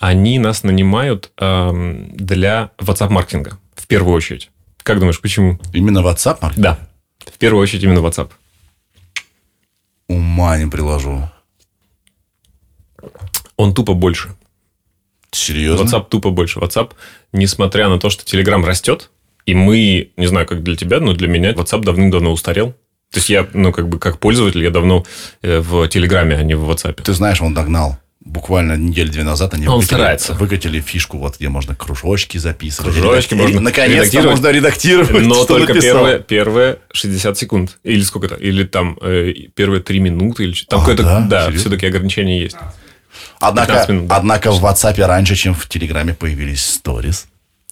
Они 0.00 0.38
нас 0.38 0.64
нанимают 0.64 1.30
эм, 1.38 2.10
для 2.16 2.70
WhatsApp-маркетинга 2.78 3.58
в 3.76 3.86
первую 3.86 4.14
очередь. 4.14 4.50
Как 4.82 4.98
думаешь, 4.98 5.20
почему? 5.20 5.58
Именно 5.72 6.00
WhatsApp 6.00 6.38
маркетинг? 6.42 6.62
Да, 6.62 6.78
в 7.26 7.38
первую 7.38 7.62
очередь 7.62 7.84
именно 7.84 8.00
WhatsApp. 8.00 8.30
Ума 10.08 10.58
не 10.58 10.70
приложу. 10.70 11.28
Он 13.56 13.74
тупо 13.74 13.94
больше. 13.94 14.34
Серьезно? 15.30 15.84
WhatsApp 15.84 16.08
тупо 16.08 16.30
больше. 16.30 16.58
WhatsApp, 16.58 16.92
несмотря 17.32 17.88
на 17.88 17.98
то, 17.98 18.10
что 18.10 18.24
Telegram 18.24 18.64
растет, 18.64 19.10
и 19.46 19.54
мы, 19.54 20.12
не 20.16 20.26
знаю, 20.26 20.46
как 20.46 20.62
для 20.62 20.76
тебя, 20.76 21.00
но 21.00 21.12
для 21.12 21.28
меня 21.28 21.52
WhatsApp 21.52 21.82
давным-давно 21.82 22.32
устарел. 22.32 22.72
То 23.10 23.18
есть 23.18 23.30
я, 23.30 23.46
ну, 23.52 23.72
как 23.72 23.88
бы, 23.88 23.98
как 23.98 24.18
пользователь, 24.18 24.62
я 24.62 24.70
давно 24.70 25.04
э, 25.42 25.60
в 25.60 25.88
Телеграме, 25.88 26.36
а 26.36 26.42
не 26.42 26.54
в 26.54 26.68
WhatsApp. 26.68 27.02
Ты 27.02 27.12
знаешь, 27.12 27.40
он 27.40 27.54
догнал. 27.54 27.98
Буквально 28.24 28.76
недели 28.76 29.08
две 29.10 29.22
назад 29.22 29.52
они 29.52 29.66
Он 29.66 29.76
выкатили, 29.76 29.96
старается. 29.96 30.32
выкатили 30.32 30.80
фишку, 30.80 31.18
вот 31.18 31.36
где 31.36 31.50
можно 31.50 31.74
кружочки 31.74 32.38
записывать. 32.38 32.94
Кружочки 32.94 33.34
можно 33.34 33.60
Наконец-то 33.60 34.22
можно 34.22 34.48
редактировать. 34.48 35.26
Но 35.26 35.44
только 35.44 35.74
написал. 35.74 35.98
первые, 35.98 36.18
первые 36.20 36.78
60 36.92 37.36
секунд. 37.36 37.78
Или 37.84 38.02
сколько-то? 38.02 38.36
Или 38.36 38.64
там 38.64 38.96
э, 39.02 39.32
первые 39.54 39.82
3 39.82 39.98
минуты. 40.00 40.44
Или, 40.44 40.54
там 40.66 40.78
А, 40.80 40.82
какое-то, 40.82 41.02
да? 41.02 41.20
да, 41.20 41.50
все-таки 41.52 41.86
ограничения 41.86 42.40
есть. 42.40 42.56
Однако, 43.40 43.66
15 43.72 43.88
минут, 43.90 44.06
да. 44.06 44.16
однако 44.16 44.52
в 44.52 44.64
WhatsApp 44.64 45.04
раньше, 45.04 45.34
чем 45.34 45.54
в 45.54 45.68
Телеграме 45.68 46.14
появились 46.14 46.64
сторис. 46.64 47.26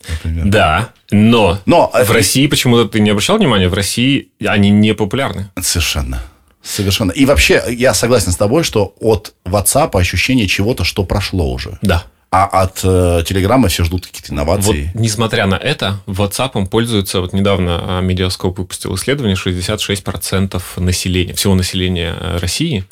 Например. 0.08 0.44
Да, 0.46 0.88
но, 1.10 1.60
Но, 1.64 1.90
э, 1.94 2.04
в 2.04 2.10
России 2.10 2.46
почему-то 2.46 2.88
ты 2.88 3.00
не 3.00 3.10
обращал 3.10 3.38
внимания, 3.38 3.68
в 3.68 3.74
России 3.74 4.28
они 4.44 4.68
не 4.70 4.94
популярны. 4.94 5.48
Совершенно. 5.60 6.22
Совершенно. 6.62 7.10
И 7.10 7.24
вообще, 7.24 7.62
я 7.70 7.92
согласен 7.94 8.32
с 8.32 8.36
тобой, 8.36 8.62
что 8.62 8.94
от 9.00 9.34
WhatsApp 9.44 9.98
ощущение 9.98 10.46
чего-то, 10.46 10.84
что 10.84 11.04
прошло 11.04 11.52
уже. 11.52 11.78
Да. 11.82 12.04
А 12.30 12.46
от 12.46 12.80
э, 12.82 13.24
Телеграма 13.26 13.68
все 13.68 13.84
ждут 13.84 14.06
какие-то 14.06 14.32
Вот, 14.32 14.34
инновации. 14.34 14.90
несмотря 14.94 15.46
на 15.46 15.56
это, 15.56 16.00
WhatsApp 16.06 16.66
пользуется, 16.66 17.20
вот 17.20 17.34
недавно 17.34 17.98
а, 17.98 18.00
Медиаскоп 18.00 18.58
выпустил 18.58 18.94
исследование, 18.94 19.36
66% 19.36 20.62
населения, 20.76 21.34
всего 21.34 21.54
населения 21.54 22.14
э, 22.18 22.38
России, 22.38 22.84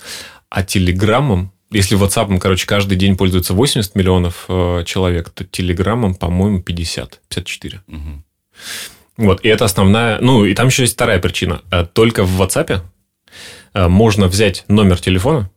а 0.51 0.63
Телеграммом, 0.63 1.53
если 1.71 1.97
WhatsApp, 1.97 2.39
короче, 2.39 2.67
каждый 2.67 2.99
день 2.99 3.17
пользуется 3.17 3.55
80 3.55 3.95
миллионов 3.95 4.45
э, 4.49 4.83
человек, 4.85 5.31
то 5.31 5.45
Телеграммом, 5.45 6.17
по-моему, 6.17 6.61
50, 6.61 7.21
54. 7.29 7.81
Вот, 9.17 9.41
и 9.45 9.49
это 9.49 9.65
основная... 9.65 10.19
Ну, 10.21 10.45
и 10.45 10.55
там 10.55 10.67
еще 10.67 10.83
есть 10.83 10.95
вторая 10.95 11.19
причина. 11.19 11.63
Э, 11.71 11.87
Только 11.91 12.25
в 12.25 12.43
WhatsApp 12.43 12.81
можно 13.75 14.27
взять 14.29 14.65
номер 14.69 14.99
телефона 15.01 15.51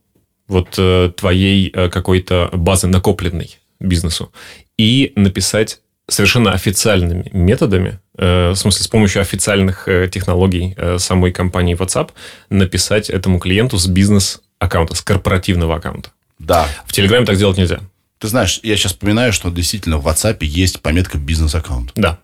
вот 0.48 0.76
э, 0.78 1.12
твоей 1.16 1.72
э, 1.74 1.90
какой-то 1.90 2.50
базы 2.54 2.88
накопленной 2.88 3.58
бизнесу 3.80 4.32
и 4.78 5.14
написать 5.16 5.80
совершенно 6.10 6.52
официальными 6.52 7.30
методами, 7.34 8.00
э, 8.18 8.50
в 8.52 8.56
смысле 8.56 8.84
с 8.84 8.88
помощью 8.88 9.22
официальных 9.22 9.88
э, 9.88 10.10
технологий 10.10 10.74
э, 10.78 10.98
самой 11.00 11.32
компании 11.32 11.76
WhatsApp, 11.78 12.10
написать 12.50 13.10
этому 13.10 13.40
клиенту 13.40 13.78
с 13.78 13.88
бизнес-аккаунта, 13.88 14.96
с 14.96 15.02
корпоративного 15.02 15.76
аккаунта. 15.78 16.12
Да. 16.40 16.68
В 16.86 16.92
Телеграме 16.94 17.26
так 17.26 17.38
делать 17.38 17.58
нельзя. 17.58 17.80
Ты 18.20 18.28
знаешь, 18.28 18.60
я 18.64 18.76
сейчас 18.76 18.92
вспоминаю, 18.94 19.32
что 19.34 19.50
действительно 19.50 19.98
в 19.98 20.08
WhatsApp 20.08 20.38
есть 20.42 20.82
пометка 20.82 21.18
бизнес-аккаунт. 21.18 21.92
Да. 21.96 22.20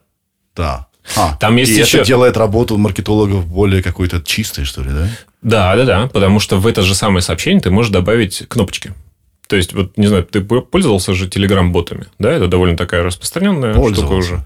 Да. 0.55 0.87
А, 1.15 1.35
Там 1.37 1.55
есть 1.55 1.71
и 1.71 1.79
еще- 1.79 1.99
это 1.99 2.07
делает 2.07 2.37
работу 2.37 2.77
маркетологов 2.77 3.47
более 3.47 3.81
какой-то 3.81 4.21
чистой, 4.21 4.65
что 4.65 4.81
ли, 4.83 4.89
да? 4.91 5.09
Да, 5.41 5.75
да, 5.75 5.85
да, 5.85 6.07
потому 6.07 6.39
что 6.39 6.57
в 6.57 6.67
это 6.67 6.81
же 6.81 6.93
самое 6.95 7.21
сообщение 7.21 7.61
ты 7.61 7.71
можешь 7.71 7.91
добавить 7.91 8.43
кнопочки. 8.47 8.93
То 9.47 9.55
есть, 9.55 9.73
вот, 9.73 9.97
не 9.97 10.07
знаю, 10.07 10.23
ты 10.25 10.41
пользовался 10.41 11.13
же 11.13 11.27
Telegram-ботами, 11.27 12.07
да? 12.19 12.31
Это 12.31 12.47
довольно 12.47 12.77
такая 12.77 13.03
распространенная 13.03 13.73
штука 13.73 14.11
уже. 14.11 14.45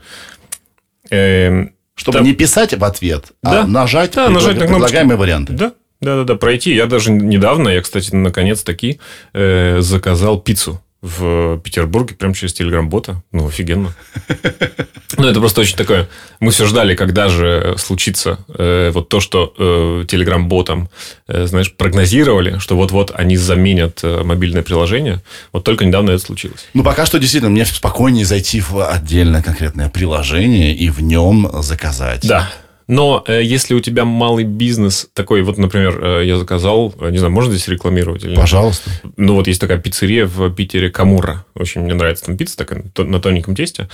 Эм, 1.09 1.73
Чтобы 1.95 2.17
Там- 2.19 2.25
не 2.25 2.33
писать 2.33 2.73
в 2.73 2.83
ответ, 2.83 3.33
Да. 3.43 3.61
а 3.63 3.67
нажать, 3.67 4.13
Да, 4.15 4.27
нажать 4.29 4.57
на 4.57 4.65
предлагаемые 4.65 5.15
варианты. 5.15 5.53
Да, 5.53 5.73
да, 6.01 6.15
да, 6.17 6.23
да, 6.23 6.35
пройти. 6.35 6.73
Я 6.73 6.87
даже 6.87 7.11
недавно, 7.11 7.69
я, 7.69 7.81
кстати, 7.81 8.15
наконец-таки 8.15 8.99
э, 9.33 9.77
заказал 9.81 10.39
пиццу 10.39 10.81
в 11.03 11.59
Петербурге 11.59 12.15
прямо 12.15 12.33
через 12.33 12.53
Телеграм-бота. 12.53 13.21
Ну, 13.31 13.47
офигенно. 13.47 13.93
Ну, 15.15 15.27
это 15.27 15.39
просто 15.39 15.61
очень 15.61 15.77
такое... 15.77 16.09
Мы 16.39 16.49
все 16.49 16.65
ждали, 16.65 16.95
когда 16.95 17.29
же 17.29 17.75
случится 17.77 18.39
э, 18.47 18.89
вот 18.91 19.09
то, 19.09 19.19
что 19.19 19.53
э, 19.59 20.05
Телеграм-ботам, 20.07 20.89
э, 21.27 21.45
знаешь, 21.45 21.71
прогнозировали, 21.71 22.57
что 22.57 22.75
вот-вот 22.75 23.11
они 23.13 23.37
заменят 23.37 23.99
э, 24.01 24.23
мобильное 24.23 24.63
приложение. 24.63 25.21
Вот 25.51 25.63
только 25.63 25.85
недавно 25.85 26.09
это 26.09 26.25
случилось. 26.25 26.67
Ну, 26.73 26.83
пока 26.83 27.05
что 27.05 27.19
действительно 27.19 27.51
мне 27.51 27.63
спокойнее 27.63 28.25
зайти 28.25 28.59
в 28.59 28.81
отдельное 28.89 29.43
конкретное 29.43 29.87
приложение 29.87 30.75
и 30.75 30.89
в 30.89 30.99
нем 31.01 31.47
заказать. 31.61 32.27
Да. 32.27 32.49
Но 32.87 33.23
э, 33.27 33.41
если 33.43 33.73
у 33.73 33.79
тебя 33.79 34.05
малый 34.05 34.43
бизнес 34.43 35.09
такой, 35.13 35.41
вот, 35.41 35.57
например, 35.57 35.99
э, 36.03 36.25
я 36.25 36.37
заказал, 36.37 36.93
э, 36.99 37.09
не 37.09 37.17
знаю, 37.17 37.33
можно 37.33 37.53
здесь 37.53 37.67
рекламировать 37.67 38.23
или 38.23 38.31
нет? 38.31 38.39
Пожалуйста. 38.39 38.91
Ну, 39.17 39.35
вот 39.35 39.47
есть 39.47 39.61
такая 39.61 39.77
пиццерия 39.77 40.25
в 40.25 40.53
Питере 40.53 40.89
Камура. 40.89 41.45
Очень 41.55 41.81
мне 41.81 41.93
нравится 41.93 42.25
там 42.25 42.37
пицца 42.37 42.57
такая 42.57 42.83
на 42.97 43.19
тоненьком 43.19 43.55
тесте. 43.55 43.89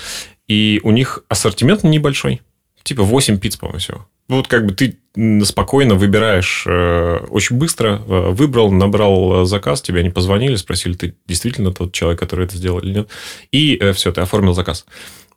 И 0.48 0.80
у 0.84 0.92
них 0.92 1.24
ассортимент 1.28 1.84
небольшой. 1.84 2.42
Типа 2.84 3.04
8 3.04 3.38
пиц, 3.40 3.58
по-моему, 3.58 3.80
всего. 3.80 4.08
Вот 4.30 4.48
как 4.48 4.66
бы 4.68 4.74
ты 4.74 5.00
спокойно 5.44 5.96
выбираешь 5.96 6.64
э, 6.68 7.26
очень 7.30 7.58
быстро, 7.58 8.00
э, 8.08 8.30
выбрал, 8.30 8.72
набрал 8.72 9.42
э, 9.42 9.46
заказ, 9.46 9.82
тебе 9.82 10.02
они 10.02 10.12
позвонили, 10.12 10.56
спросили, 10.56 10.94
ты 10.94 11.16
действительно 11.28 11.74
тот 11.74 11.94
человек, 11.94 12.20
который 12.20 12.46
это 12.46 12.56
сделал 12.56 12.78
или 12.80 12.94
нет. 12.94 13.10
И 13.52 13.92
все, 13.94 14.12
ты 14.12 14.22
оформил 14.22 14.54
заказ. 14.54 14.86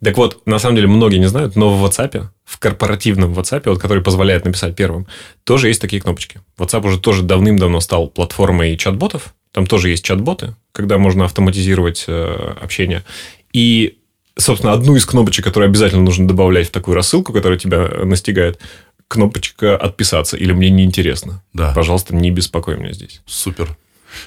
Так 0.05 0.17
вот, 0.17 0.45
на 0.47 0.59
самом 0.59 0.77
деле, 0.77 0.88
многие 0.88 1.19
не 1.19 1.29
знают, 1.29 1.55
но 1.55 1.75
в 1.75 1.85
WhatsApp, 1.85 2.27
в 2.45 2.59
корпоративном 2.59 3.33
WhatsApp, 3.33 3.62
вот, 3.67 3.81
который 3.81 4.03
позволяет 4.03 4.45
написать 4.45 4.75
первым, 4.75 5.07
тоже 5.45 5.69
есть 5.69 5.81
такие 5.81 6.03
кнопочки. 6.03 6.41
WhatsApp 6.59 6.87
уже 6.87 6.99
тоже 6.99 7.23
давным-давно 7.23 7.81
стал 7.81 8.09
платформой 8.09 8.77
чат-ботов. 8.77 9.35
Там 9.53 9.67
тоже 9.67 9.91
есть 9.91 10.05
чат-боты, 10.05 10.57
когда 10.73 10.99
можно 10.99 11.25
автоматизировать 11.25 12.05
э, 12.09 12.55
общение. 12.61 13.05
И, 13.53 13.99
собственно, 14.37 14.73
одну 14.73 14.97
из 14.97 15.07
кнопочек, 15.07 15.45
которую 15.45 15.69
обязательно 15.69 16.03
нужно 16.03 16.27
добавлять 16.27 16.69
в 16.69 16.73
такую 16.73 16.97
рассылку, 16.97 17.33
которая 17.33 17.59
тебя 17.59 17.88
настигает, 18.05 18.59
кнопочка 19.07 19.77
«Отписаться» 19.77 20.37
или 20.37 20.53
«Мне 20.53 20.71
неинтересно». 20.71 21.43
Да. 21.53 21.73
Пожалуйста, 21.75 22.17
не 22.17 22.31
беспокой 22.31 22.79
меня 22.79 22.93
здесь. 22.93 23.21
Супер. 23.27 23.77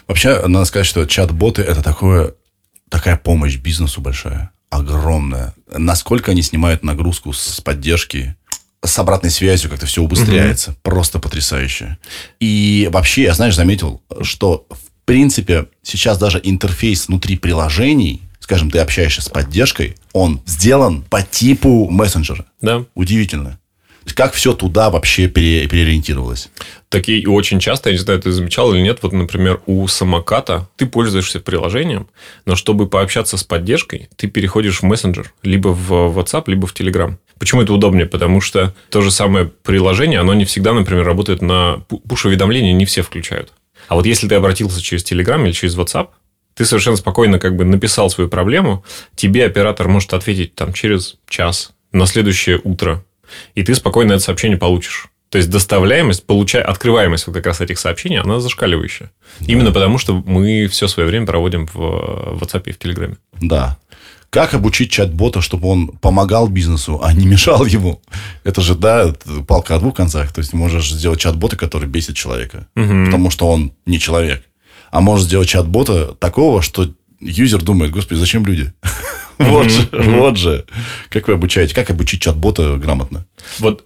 Вообще, 0.08 0.46
надо 0.48 0.66
сказать, 0.66 0.86
что 0.86 1.06
чат-боты 1.06 1.64
это 1.64 1.82
такое, 1.84 2.36
такая 2.90 3.18
помощь 3.18 3.58
бизнесу 3.58 4.00
большая, 4.00 4.52
огромная. 4.78 5.54
Насколько 5.68 6.32
они 6.32 6.42
снимают 6.42 6.84
нагрузку 6.84 7.34
с 7.34 7.62
поддержки, 7.62 8.36
с 8.84 9.00
обратной 9.00 9.32
связью 9.32 9.70
как-то 9.70 9.86
все 9.86 10.02
убыстряется. 10.02 10.76
Просто 10.84 11.20
потрясающе. 11.20 11.98
И 12.40 12.90
вообще, 12.92 13.24
я, 13.24 13.34
знаешь, 13.34 13.56
заметил, 13.56 14.02
что 14.22 14.66
в 14.70 15.06
принципе 15.06 15.68
сейчас 15.84 16.18
даже 16.18 16.40
интерфейс 16.44 17.08
внутри 17.08 17.38
приложений, 17.38 18.22
скажем, 18.40 18.70
ты 18.70 18.80
общаешься 18.80 19.22
с 19.22 19.30
поддержкой, 19.30 19.96
он 20.14 20.42
сделан 20.46 21.02
по 21.04 21.22
типу 21.22 21.90
мессенджера. 21.90 22.46
Да. 22.62 22.86
Удивительно. 22.94 23.60
Как 24.14 24.34
все 24.34 24.54
туда 24.54 24.90
вообще 24.90 25.28
пере- 25.28 25.68
переориентировалось? 25.68 26.50
Такие 26.90 27.28
очень 27.28 27.60
часто, 27.60 27.90
я 27.90 27.96
не 27.96 28.00
знаю, 28.02 28.22
ты 28.22 28.32
замечал 28.32 28.74
или 28.74 28.82
нет, 28.82 29.00
вот, 29.02 29.12
например, 29.12 29.62
у 29.66 29.88
самоката 29.88 30.70
ты 30.78 30.86
пользуешься 30.86 31.40
приложением, 31.40 32.08
но 32.46 32.56
чтобы 32.56 32.88
пообщаться 32.88 33.36
с 33.38 33.44
поддержкой, 33.44 34.08
ты 34.16 34.28
переходишь 34.28 34.80
в 34.80 34.84
мессенджер, 34.84 35.34
либо 35.44 35.70
в 35.70 36.18
WhatsApp, 36.18 36.44
либо 36.48 36.68
в 36.68 36.74
Telegram. 36.74 37.16
Почему 37.40 37.62
это 37.64 37.74
удобнее? 37.74 38.06
Потому 38.06 38.40
что 38.40 38.74
то 38.90 39.02
же 39.02 39.12
самое 39.12 39.46
приложение, 39.64 40.20
оно 40.20 40.34
не 40.34 40.46
всегда, 40.46 40.74
например, 40.74 41.06
работает 41.06 41.42
на 41.42 41.84
пу- 41.90 42.02
пуш-уведомления, 42.08 42.74
не 42.74 42.86
все 42.86 43.02
включают. 43.02 43.52
А 43.88 43.96
вот 43.96 44.06
если 44.06 44.28
ты 44.28 44.36
обратился 44.36 44.82
через 44.82 45.04
Telegram 45.04 45.44
или 45.44 45.52
через 45.52 45.76
WhatsApp, 45.76 46.10
ты 46.54 46.64
совершенно 46.64 46.96
спокойно 46.96 47.38
как 47.38 47.58
бы 47.58 47.66
написал 47.66 48.10
свою 48.10 48.30
проблему, 48.30 48.86
тебе 49.16 49.46
оператор 49.46 49.90
может 49.90 50.14
ответить 50.14 50.56
там 50.56 50.72
через 50.72 51.16
час, 51.28 51.74
на 51.92 52.06
следующее 52.06 52.62
утро, 52.64 53.04
и 53.54 53.64
ты 53.64 53.76
спокойно 53.76 54.14
это 54.14 54.24
сообщение 54.24 54.58
получишь. 54.58 55.08
То 55.30 55.38
есть 55.38 55.50
доставляемость, 55.50 56.26
получая, 56.26 56.64
открываемость 56.64 57.28
вот 57.28 57.34
как 57.36 57.48
раз 57.48 57.60
этих 57.60 57.80
сообщений, 57.80 58.20
она 58.20 58.40
зашкаливающая. 58.40 59.12
Именно 59.42 59.72
потому, 59.72 59.98
что 59.98 60.24
мы 60.26 60.68
все 60.68 60.88
свое 60.88 61.10
время 61.10 61.26
проводим 61.26 61.68
в 61.74 62.38
WhatsApp 62.40 62.64
и 62.70 62.72
в 62.72 62.78
Телеграме. 62.78 63.18
Да. 63.42 63.78
Как 64.30 64.54
обучить 64.54 64.92
чат-бота, 64.92 65.42
чтобы 65.42 65.68
он 65.68 65.88
помогал 65.88 66.48
бизнесу, 66.48 67.02
а 67.04 67.14
не 67.14 67.26
мешал 67.26 67.66
ему? 67.66 68.02
Это 68.44 68.62
же, 68.62 68.76
да, 68.76 69.14
палка 69.48 69.76
о 69.76 69.80
двух 69.80 69.96
концах. 69.96 70.32
То 70.34 70.40
есть, 70.40 70.54
можешь 70.54 70.92
сделать 70.92 71.20
чат-бота, 71.20 71.58
который 71.58 71.88
бесит 71.88 72.16
человека. 72.16 72.68
Потому 72.74 73.30
что 73.30 73.48
он 73.48 73.74
не 73.86 74.00
человек. 74.00 74.44
А 74.92 75.02
можешь 75.02 75.26
сделать 75.26 75.50
чат-бота 75.50 76.16
такого, 76.16 76.62
что 76.62 76.90
юзер 77.20 77.62
думает, 77.62 77.92
господи, 77.92 78.20
зачем 78.20 78.46
люди? 78.46 78.74
Вот 79.38 79.70
же, 79.70 79.88
вот 79.92 80.38
же. 80.38 80.66
Как 81.10 81.28
вы 81.28 81.34
обучаете? 81.34 81.76
Как 81.76 81.90
обучить 81.90 82.22
чат-бота 82.22 82.78
грамотно? 82.78 83.26
Вот 83.60 83.86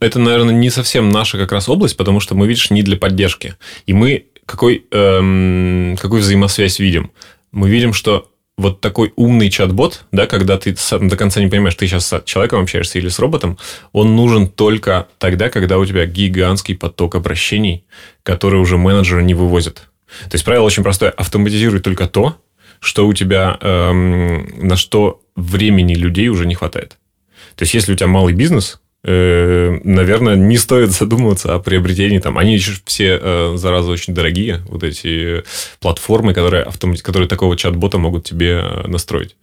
это, 0.00 0.18
наверное, 0.18 0.54
не 0.54 0.70
совсем 0.70 1.10
наша 1.10 1.38
как 1.38 1.52
раз 1.52 1.68
область, 1.68 1.96
потому 1.96 2.20
что 2.20 2.34
мы, 2.34 2.46
видишь, 2.46 2.70
не 2.70 2.82
для 2.82 2.96
поддержки. 2.96 3.56
И 3.86 3.92
мы 3.92 4.26
какой, 4.46 4.86
эм, 4.90 5.96
какую 6.00 6.20
взаимосвязь 6.20 6.78
видим? 6.78 7.10
Мы 7.52 7.68
видим, 7.68 7.92
что 7.92 8.30
вот 8.58 8.80
такой 8.80 9.12
умный 9.16 9.50
чат-бот, 9.50 10.04
да, 10.12 10.26
когда 10.26 10.58
ты 10.58 10.76
до 10.90 11.16
конца 11.16 11.40
не 11.40 11.48
понимаешь, 11.48 11.74
ты 11.74 11.86
сейчас 11.86 12.06
с 12.06 12.22
человеком 12.24 12.62
общаешься 12.62 12.98
или 12.98 13.08
с 13.08 13.18
роботом, 13.18 13.58
он 13.92 14.14
нужен 14.14 14.48
только 14.48 15.08
тогда, 15.18 15.48
когда 15.48 15.78
у 15.78 15.86
тебя 15.86 16.06
гигантский 16.06 16.76
поток 16.76 17.14
обращений, 17.14 17.84
которые 18.22 18.60
уже 18.60 18.76
менеджеры 18.76 19.22
не 19.22 19.34
вывозят. 19.34 19.88
То 20.24 20.34
есть 20.34 20.44
правило 20.44 20.64
очень 20.64 20.82
простое. 20.82 21.10
Автоматизируй 21.10 21.80
только 21.80 22.06
то, 22.06 22.36
что 22.82 23.06
у 23.06 23.12
тебя, 23.12 23.56
эм, 23.60 24.66
на 24.68 24.76
что 24.76 25.22
времени 25.36 25.94
людей 25.94 26.28
уже 26.28 26.46
не 26.46 26.56
хватает. 26.56 26.98
То 27.54 27.62
есть, 27.62 27.74
если 27.74 27.92
у 27.92 27.96
тебя 27.96 28.08
малый 28.08 28.34
бизнес, 28.34 28.80
э, 29.04 29.78
наверное, 29.84 30.34
не 30.34 30.58
стоит 30.58 30.90
задумываться 31.00 31.54
о 31.54 31.60
приобретении 31.60 32.18
там. 32.18 32.38
Они 32.38 32.54
еще 32.54 32.72
все, 32.84 33.20
э, 33.22 33.52
зараза, 33.56 33.88
очень 33.88 34.14
дорогие, 34.14 34.62
вот 34.68 34.82
эти 34.82 35.44
платформы, 35.78 36.34
которые, 36.34 36.64
автомати- 36.64 37.02
которые 37.02 37.28
такого 37.28 37.56
чат-бота 37.56 37.98
могут 37.98 38.24
тебе 38.24 38.60
э, 38.64 38.88
настроить. 38.88 39.36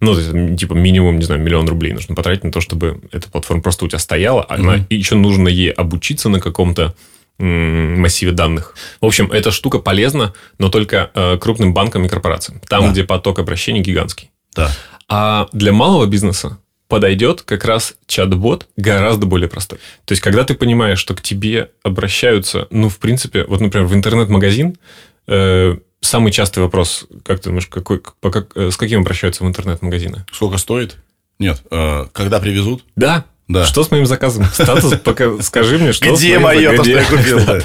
Ну, 0.00 0.14
то 0.14 0.20
есть, 0.20 0.58
типа, 0.58 0.72
минимум, 0.72 1.18
не 1.18 1.24
знаю, 1.24 1.42
миллион 1.42 1.68
рублей 1.68 1.92
нужно 1.92 2.14
потратить 2.14 2.44
на 2.44 2.50
то, 2.50 2.62
чтобы 2.62 3.00
эта 3.12 3.30
платформа 3.30 3.62
просто 3.62 3.84
у 3.84 3.88
тебя 3.88 3.98
стояла. 3.98 4.42
а 4.42 4.54
Она, 4.54 4.86
и 4.88 4.96
еще 4.96 5.16
нужно 5.16 5.48
ей 5.48 5.70
обучиться 5.70 6.30
на 6.30 6.40
каком-то 6.40 6.94
массиве 7.38 8.32
данных. 8.32 8.74
В 9.00 9.06
общем, 9.06 9.30
эта 9.30 9.50
штука 9.50 9.78
полезна, 9.78 10.32
но 10.58 10.68
только 10.68 11.10
э, 11.14 11.38
крупным 11.38 11.74
банкам 11.74 12.04
и 12.04 12.08
корпорациям. 12.08 12.60
Там, 12.68 12.84
Да. 12.84 12.90
где 12.92 13.04
поток 13.04 13.38
обращений 13.38 13.82
гигантский. 13.82 14.30
Да. 14.54 14.70
А 15.08 15.48
для 15.52 15.72
малого 15.72 16.06
бизнеса 16.06 16.58
подойдет 16.88 17.42
как 17.42 17.64
раз 17.64 17.96
чат-бот 18.06 18.68
гораздо 18.76 19.26
более 19.26 19.48
простой. 19.48 19.78
То 20.04 20.12
есть, 20.12 20.22
когда 20.22 20.44
ты 20.44 20.54
понимаешь, 20.54 20.98
что 20.98 21.14
к 21.14 21.20
тебе 21.20 21.70
обращаются, 21.82 22.68
ну, 22.70 22.88
в 22.88 22.98
принципе, 22.98 23.44
вот, 23.44 23.60
например, 23.60 23.86
в 23.86 23.94
интернет-магазин, 23.94 24.76
э, 25.26 25.76
самый 26.00 26.30
частый 26.32 26.62
вопрос, 26.62 27.06
как 27.24 27.40
ты 27.40 27.48
думаешь, 27.50 27.66
какой, 27.66 28.00
по 28.20 28.30
как- 28.30 28.56
э, 28.56 28.70
с 28.70 28.76
каким 28.76 29.00
обращаются 29.00 29.44
в 29.44 29.48
интернет-магазины? 29.48 30.24
Сколько 30.32 30.58
стоит? 30.58 30.96
Нет. 31.38 31.60
э, 31.70 32.06
когда 32.12 32.38
привезут? 32.40 32.84
Да. 32.96 33.24
Да. 33.48 33.64
Что 33.64 33.84
с 33.84 33.90
моим 33.90 34.06
заказом? 34.06 34.44
Статус, 34.52 34.98
пока 35.04 35.40
скажи 35.40 35.78
мне, 35.78 35.92
что 35.92 36.16
с 36.16 36.18
Где 36.18 36.38
моим 36.38 36.70
мое, 36.70 36.76
то, 36.76 36.82
что 36.82 36.92
я 36.92 37.04
купил? 37.04 37.38
Да. 37.38 37.46
да. 37.58 37.64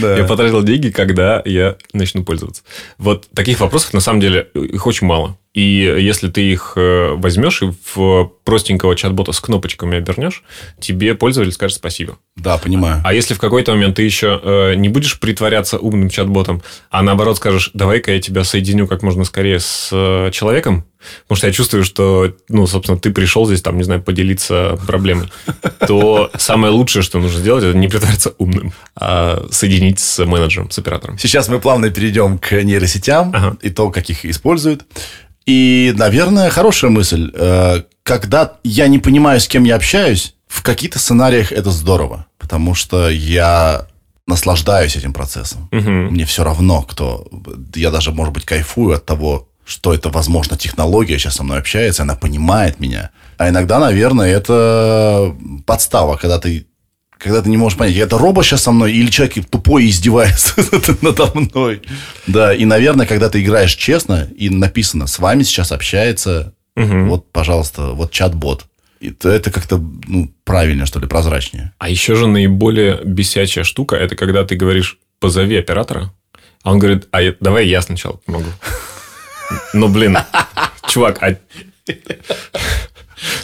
Да. 0.00 0.16
Я 0.18 0.24
потратил 0.24 0.62
деньги, 0.62 0.90
когда 0.90 1.42
я 1.44 1.76
начну 1.92 2.24
пользоваться. 2.24 2.62
Вот 2.98 3.28
таких 3.34 3.60
вопросов, 3.60 3.92
на 3.92 4.00
самом 4.00 4.20
деле, 4.20 4.48
их 4.54 4.86
очень 4.86 5.06
мало. 5.06 5.38
И 5.56 5.96
если 5.98 6.28
ты 6.28 6.42
их 6.42 6.74
э, 6.76 7.14
возьмешь 7.14 7.62
и 7.62 7.72
в 7.94 8.30
простенького 8.44 8.94
чат-бота 8.94 9.32
с 9.32 9.40
кнопочками 9.40 9.96
обернешь, 9.96 10.42
тебе 10.78 11.14
пользователь 11.14 11.54
скажет 11.54 11.78
спасибо. 11.78 12.18
Да, 12.36 12.58
понимаю. 12.58 13.00
А 13.02 13.14
если 13.14 13.32
в 13.32 13.38
какой-то 13.38 13.72
момент 13.72 13.96
ты 13.96 14.02
еще 14.02 14.38
э, 14.42 14.74
не 14.74 14.90
будешь 14.90 15.18
притворяться 15.18 15.78
умным 15.78 16.10
чат-ботом, 16.10 16.62
а 16.90 17.00
наоборот 17.00 17.38
скажешь, 17.38 17.70
давай-ка 17.72 18.12
я 18.12 18.20
тебя 18.20 18.44
соединю 18.44 18.86
как 18.86 19.02
можно 19.02 19.24
скорее 19.24 19.58
с 19.58 19.88
э, 19.92 20.30
человеком, 20.30 20.84
потому 21.22 21.36
что 21.38 21.46
я 21.46 21.52
чувствую, 21.54 21.84
что, 21.84 22.34
ну, 22.50 22.66
собственно, 22.66 22.98
ты 22.98 23.10
пришел 23.10 23.46
здесь, 23.46 23.62
там, 23.62 23.78
не 23.78 23.82
знаю, 23.82 24.02
поделиться 24.02 24.78
проблемой, 24.86 25.28
то 25.86 26.30
самое 26.36 26.70
лучшее, 26.70 27.02
что 27.02 27.18
нужно 27.18 27.40
сделать, 27.40 27.64
это 27.64 27.78
не 27.78 27.88
притворяться 27.88 28.34
умным, 28.36 28.74
а 28.94 29.46
соединить 29.50 30.00
с 30.00 30.22
менеджером, 30.22 30.70
с 30.70 30.78
оператором. 30.78 31.18
Сейчас 31.18 31.48
мы 31.48 31.60
плавно 31.60 31.88
перейдем 31.88 32.38
к 32.38 32.62
нейросетям 32.62 33.32
ага. 33.34 33.56
и 33.62 33.70
то, 33.70 33.90
как 33.90 34.10
их 34.10 34.26
используют. 34.26 34.84
И, 35.46 35.94
наверное, 35.96 36.50
хорошая 36.50 36.90
мысль. 36.90 37.30
Э, 37.34 37.82
когда 38.02 38.54
я 38.64 38.88
не 38.88 38.98
понимаю, 38.98 39.40
с 39.40 39.48
кем 39.48 39.64
я 39.64 39.76
общаюсь, 39.76 40.34
в 40.48 40.62
каких-то 40.62 40.98
сценариях 40.98 41.52
это 41.52 41.70
здорово, 41.70 42.26
потому 42.38 42.74
что 42.74 43.08
я 43.08 43.86
наслаждаюсь 44.26 44.96
этим 44.96 45.12
процессом. 45.12 45.68
Угу. 45.72 45.90
Мне 45.90 46.24
все 46.24 46.44
равно, 46.44 46.82
кто... 46.82 47.26
Я 47.74 47.90
даже, 47.90 48.10
может 48.10 48.34
быть, 48.34 48.44
кайфую 48.44 48.96
от 48.96 49.06
того, 49.06 49.48
что 49.64 49.92
это, 49.92 50.08
возможно, 50.10 50.56
технология 50.56 51.18
сейчас 51.18 51.36
со 51.36 51.42
мной 51.42 51.58
общается, 51.58 52.02
она 52.02 52.14
понимает 52.14 52.80
меня. 52.80 53.10
А 53.36 53.48
иногда, 53.48 53.78
наверное, 53.78 54.28
это 54.28 55.34
подстава, 55.66 56.16
когда 56.16 56.38
ты 56.38 56.66
когда 57.18 57.42
ты 57.42 57.48
не 57.48 57.56
можешь 57.56 57.78
понять, 57.78 57.96
это 57.96 58.18
робот 58.18 58.44
сейчас 58.44 58.62
со 58.62 58.72
мной 58.72 58.92
или 58.92 59.10
человек 59.10 59.48
тупой 59.50 59.86
издевается 59.86 60.54
надо 61.02 61.30
мной. 61.34 61.82
Да, 62.26 62.54
и, 62.54 62.64
наверное, 62.64 63.06
когда 63.06 63.28
ты 63.28 63.42
играешь 63.42 63.74
честно 63.74 64.28
и 64.36 64.50
написано, 64.50 65.06
с 65.06 65.18
вами 65.18 65.42
сейчас 65.42 65.72
общается, 65.72 66.54
угу. 66.76 67.06
вот, 67.06 67.32
пожалуйста, 67.32 67.92
вот 67.92 68.10
чат-бот. 68.10 68.66
Это, 69.00 69.28
это 69.28 69.50
как-то 69.50 69.78
ну, 69.78 70.32
правильно, 70.44 70.86
что 70.86 70.98
ли, 71.00 71.06
прозрачнее. 71.06 71.72
А 71.78 71.88
еще 71.88 72.14
же 72.14 72.26
наиболее 72.26 73.00
бесячая 73.04 73.64
штука, 73.64 73.96
это 73.96 74.16
когда 74.16 74.44
ты 74.44 74.56
говоришь, 74.56 74.98
позови 75.18 75.56
оператора, 75.56 76.12
а 76.62 76.72
он 76.72 76.78
говорит, 76.78 77.08
а 77.12 77.20
давай 77.40 77.66
я 77.66 77.80
сначала 77.82 78.16
помогу. 78.26 78.48
Ну, 79.72 79.88
блин, 79.88 80.18
чувак, 80.88 81.22
а 81.22 81.36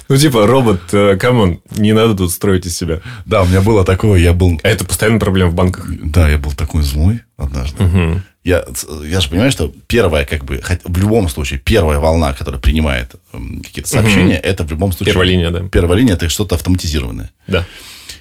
ну, 0.08 0.16
типа, 0.16 0.46
робот, 0.46 0.80
э, 0.92 1.16
come 1.16 1.41
on, 1.41 1.60
не 1.76 1.92
надо 1.92 2.14
тут 2.14 2.30
строить 2.30 2.66
из 2.66 2.76
себя. 2.76 3.00
Да, 3.24 3.42
у 3.42 3.46
меня 3.46 3.60
было 3.60 3.84
такое, 3.84 4.20
я 4.20 4.32
был... 4.32 4.60
А 4.62 4.68
это 4.68 4.84
постоянная 4.84 5.20
проблема 5.20 5.50
в 5.50 5.54
банках. 5.54 5.86
Да, 5.88 6.28
я 6.28 6.38
был 6.38 6.52
такой 6.52 6.82
злой 6.82 7.20
однажды. 7.36 7.84
Угу. 7.84 8.22
Я, 8.44 8.64
я 9.04 9.20
же 9.20 9.28
понимаю, 9.28 9.52
что 9.52 9.72
первая, 9.86 10.24
как 10.24 10.44
бы, 10.44 10.60
в 10.84 10.98
любом 10.98 11.28
случае, 11.28 11.60
первая 11.60 11.98
волна, 11.98 12.32
которая 12.32 12.60
принимает 12.60 13.14
какие-то 13.32 13.88
сообщения, 13.88 14.38
угу. 14.38 14.46
это 14.46 14.64
в 14.64 14.70
любом 14.70 14.92
случае... 14.92 15.12
Первая 15.12 15.28
линия, 15.28 15.50
да. 15.50 15.60
Первая 15.68 15.98
линия, 15.98 16.14
это 16.14 16.28
что-то 16.28 16.56
автоматизированное. 16.56 17.30
Да. 17.46 17.64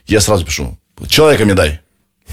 Я 0.08 0.22
сразу 0.22 0.46
пишу, 0.46 0.78
человека 1.08 1.46
мне 1.46 1.54
дай. 1.54 1.80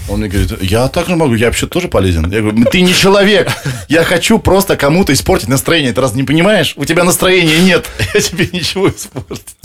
Он 0.07 0.19
мне 0.19 0.29
говорит, 0.29 0.61
я 0.61 0.87
также 0.87 1.15
могу, 1.15 1.35
я 1.35 1.47
вообще 1.47 1.67
тоже 1.67 1.87
полезен. 1.87 2.31
Я 2.31 2.41
говорю, 2.41 2.65
ты 2.65 2.81
не 2.81 2.93
человек. 2.93 3.51
Я 3.87 4.03
хочу 4.03 4.39
просто 4.39 4.75
кому-то 4.75 5.13
испортить 5.13 5.47
настроение. 5.47 5.93
Ты 5.93 6.01
раз 6.01 6.15
не 6.15 6.23
понимаешь? 6.23 6.73
У 6.77 6.85
тебя 6.85 7.03
настроения 7.03 7.59
нет. 7.59 7.87
Я 8.13 8.21
тебе 8.21 8.49
ничего 8.51 8.89
испортить. 8.89 9.55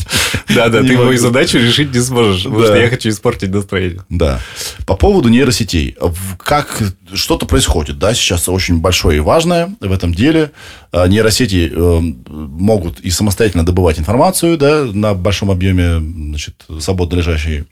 Да, 0.49 0.69
да, 0.69 0.83
ты 0.83 0.97
мою 0.97 1.19
задачу 1.19 1.59
решить 1.59 1.95
не 1.95 2.01
сможешь, 2.01 2.45
потому 2.45 2.65
что 2.65 2.77
я 2.77 2.89
хочу 2.89 3.09
испортить 3.09 3.51
настроение. 3.51 4.03
Да. 4.11 4.41
По 4.87 4.97
поводу 4.97 5.29
нейросетей. 5.31 5.97
Как 6.39 6.83
что-то 7.15 7.47
происходит, 7.47 7.99
да, 7.99 8.13
сейчас 8.15 8.49
очень 8.49 8.81
большое 8.81 9.19
и 9.19 9.21
важное 9.21 9.75
в 9.81 9.93
этом 9.93 10.15
деле. 10.15 10.53
А, 10.93 11.07
нейросети 11.07 11.73
э, 11.75 12.01
могут 12.29 13.01
и 13.01 13.11
самостоятельно 13.11 13.65
добывать 13.65 13.99
информацию, 13.99 14.59
да, 14.59 14.85
на 14.85 15.15
большом 15.15 15.51
объеме, 15.51 15.99
значит, 15.99 16.65
свободно 16.81 17.17
лежащей 17.17 17.65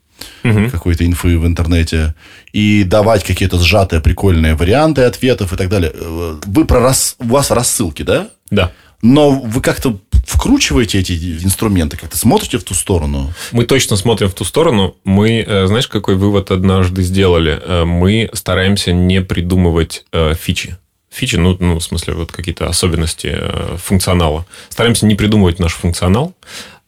угу. 0.44 0.70
какой-то 0.70 1.06
инфы 1.06 1.38
в 1.38 1.46
интернете 1.46 2.14
и 2.52 2.84
давать 2.84 3.24
какие-то 3.24 3.58
сжатые 3.58 4.00
прикольные 4.00 4.54
варианты 4.54 5.02
ответов 5.02 5.52
и 5.52 5.56
так 5.56 5.68
далее. 5.68 5.92
Э, 5.94 6.40
вы 6.44 6.64
про 6.64 6.80
рас... 6.80 7.16
У 7.18 7.26
вас 7.26 7.50
рассылки, 7.50 8.02
да? 8.02 8.28
Да. 8.50 8.72
Но 9.00 9.30
вы 9.30 9.60
как-то 9.60 9.98
вкручиваете 10.24 11.00
эти 11.00 11.12
инструменты, 11.42 11.96
как-то 11.96 12.16
смотрите 12.16 12.58
в 12.58 12.64
ту 12.64 12.74
сторону? 12.74 13.32
Мы 13.50 13.64
точно 13.64 13.96
смотрим 13.96 14.28
в 14.28 14.34
ту 14.34 14.44
сторону. 14.44 14.96
Мы, 15.04 15.44
э, 15.46 15.66
знаешь, 15.66 15.88
какой 15.88 16.14
вывод 16.14 16.50
однажды 16.50 17.02
сделали? 17.02 17.60
Э, 17.64 17.84
мы 17.84 18.30
стараемся 18.32 18.92
не 18.92 19.20
придумывать 19.22 20.04
фичи 20.38 20.76
фичи, 21.14 21.36
ну, 21.36 21.54
ну, 21.60 21.78
в 21.78 21.84
смысле, 21.84 22.14
вот 22.14 22.32
какие-то 22.32 22.68
особенности 22.68 23.38
функционала. 23.76 24.46
Стараемся 24.70 25.04
не 25.04 25.14
придумывать 25.14 25.58
наш 25.58 25.74
функционал, 25.74 26.34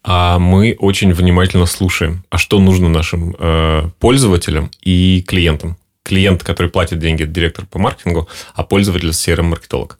а 0.04 0.38
мы 0.38 0.76
очень 0.78 1.12
внимательно 1.14 1.64
слушаем, 1.64 2.24
а 2.28 2.36
что 2.36 2.60
нужно 2.60 2.90
нашим 2.90 3.34
э, 3.38 3.88
пользователям 3.98 4.70
и 4.82 5.24
клиентам. 5.26 5.78
Клиент, 6.02 6.44
который 6.44 6.68
платит 6.68 6.98
деньги, 6.98 7.24
директор 7.24 7.64
по 7.64 7.78
маркетингу, 7.78 8.28
а 8.54 8.62
пользователь– 8.62 9.08
CRM-маркетолог. 9.10 9.98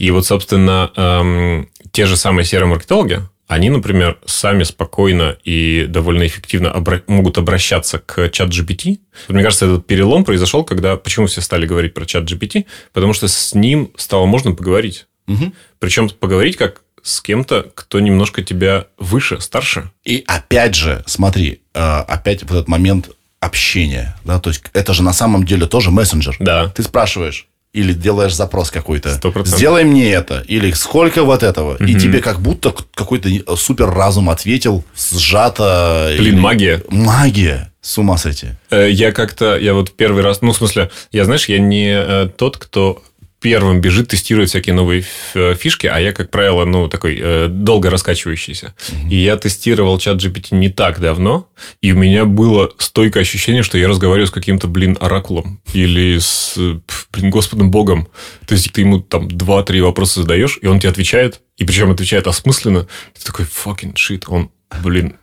И 0.00 0.10
вот, 0.10 0.26
собственно, 0.26 0.90
эм, 0.96 1.68
те 1.92 2.06
же 2.06 2.16
самые 2.16 2.44
CRM-маркетологи, 2.44 3.20
они, 3.46 3.70
например, 3.70 4.18
сами 4.24 4.64
спокойно 4.64 5.36
и 5.44 5.86
довольно 5.88 6.26
эффективно 6.26 6.68
обра- 6.68 7.04
могут 7.06 7.38
обращаться 7.38 8.00
к 8.00 8.30
чат 8.30 8.48
GPT. 8.48 8.98
Мне 9.28 9.44
кажется, 9.44 9.66
этот 9.66 9.86
перелом 9.86 10.24
произошел, 10.24 10.64
когда... 10.64 10.96
Почему 10.96 11.26
все 11.26 11.40
стали 11.40 11.66
говорить 11.66 11.94
про 11.94 12.04
чат 12.04 12.24
GPT? 12.24 12.66
Потому 12.92 13.12
что 13.12 13.28
с 13.28 13.54
ним 13.54 13.92
стало 13.96 14.26
можно 14.26 14.52
поговорить. 14.52 15.06
Угу. 15.28 15.52
Причем 15.78 16.08
поговорить 16.08 16.56
как 16.56 16.83
с 17.04 17.20
кем-то, 17.20 17.66
кто 17.74 18.00
немножко 18.00 18.42
тебя 18.42 18.86
выше, 18.98 19.40
старше. 19.40 19.90
И 20.04 20.24
опять 20.26 20.74
же, 20.74 21.04
смотри, 21.06 21.60
э, 21.74 21.80
опять 21.80 22.42
вот 22.42 22.52
этот 22.52 22.68
момент 22.68 23.10
общения, 23.40 24.16
да, 24.24 24.40
то 24.40 24.48
есть 24.48 24.64
это 24.72 24.94
же 24.94 25.02
на 25.02 25.12
самом 25.12 25.44
деле 25.44 25.66
тоже 25.66 25.90
мессенджер. 25.90 26.34
Да. 26.40 26.68
Ты 26.70 26.82
спрашиваешь, 26.82 27.46
или 27.74 27.92
делаешь 27.92 28.34
запрос 28.34 28.70
какой-то. 28.70 29.10
100%. 29.10 29.46
Сделай 29.46 29.84
мне 29.84 30.10
это. 30.12 30.44
Или 30.46 30.70
сколько 30.72 31.24
вот 31.24 31.42
этого. 31.42 31.74
Угу. 31.74 31.84
И 31.84 31.94
тебе 31.96 32.20
как 32.20 32.40
будто 32.40 32.72
какой-то 32.94 33.28
супер 33.56 33.90
разум 33.90 34.30
ответил 34.30 34.84
сжато. 34.96 36.14
Блин, 36.16 36.34
или... 36.34 36.40
магия. 36.40 36.82
Магия. 36.88 37.72
С 37.82 37.98
ума 37.98 38.16
сойти. 38.16 38.46
Э, 38.70 38.88
я 38.88 39.12
как-то, 39.12 39.58
я 39.58 39.74
вот 39.74 39.92
первый 39.92 40.22
раз, 40.22 40.40
ну, 40.40 40.52
в 40.52 40.56
смысле, 40.56 40.90
я, 41.12 41.24
знаешь, 41.26 41.48
я 41.48 41.58
не 41.58 41.90
э, 41.90 42.28
тот, 42.34 42.56
кто 42.56 43.02
первым 43.44 43.82
бежит, 43.82 44.08
тестирует 44.08 44.48
всякие 44.48 44.74
новые 44.74 45.04
фишки, 45.34 45.86
а 45.86 45.98
я, 45.98 46.12
как 46.12 46.30
правило, 46.30 46.64
ну, 46.64 46.88
такой 46.88 47.18
э, 47.20 47.48
долго 47.48 47.90
раскачивающийся. 47.90 48.74
Mm-hmm. 48.74 49.10
И 49.10 49.16
я 49.16 49.36
тестировал 49.36 49.98
чат 49.98 50.16
GPT 50.16 50.54
не 50.56 50.70
так 50.70 50.98
давно, 50.98 51.46
и 51.82 51.92
у 51.92 51.96
меня 51.96 52.24
было 52.24 52.72
стойкое 52.78 53.22
ощущение, 53.22 53.62
что 53.62 53.76
я 53.76 53.86
разговариваю 53.86 54.28
с 54.28 54.30
каким-то, 54.30 54.66
блин, 54.66 54.96
оракулом 54.98 55.60
или 55.74 56.16
с, 56.18 56.54
блин, 57.12 57.28
Господом 57.28 57.70
Богом. 57.70 58.08
То 58.46 58.54
есть, 58.54 58.72
ты 58.72 58.80
ему 58.80 59.00
там 59.00 59.28
два-три 59.28 59.82
вопроса 59.82 60.22
задаешь, 60.22 60.58
и 60.62 60.66
он 60.66 60.80
тебе 60.80 60.88
отвечает, 60.88 61.42
и 61.58 61.66
причем 61.66 61.90
отвечает 61.90 62.26
осмысленно. 62.26 62.88
Ты 63.12 63.26
такой, 63.26 63.44
fucking 63.44 63.92
shit, 63.92 64.24
он, 64.26 64.48
блин, 64.82 65.16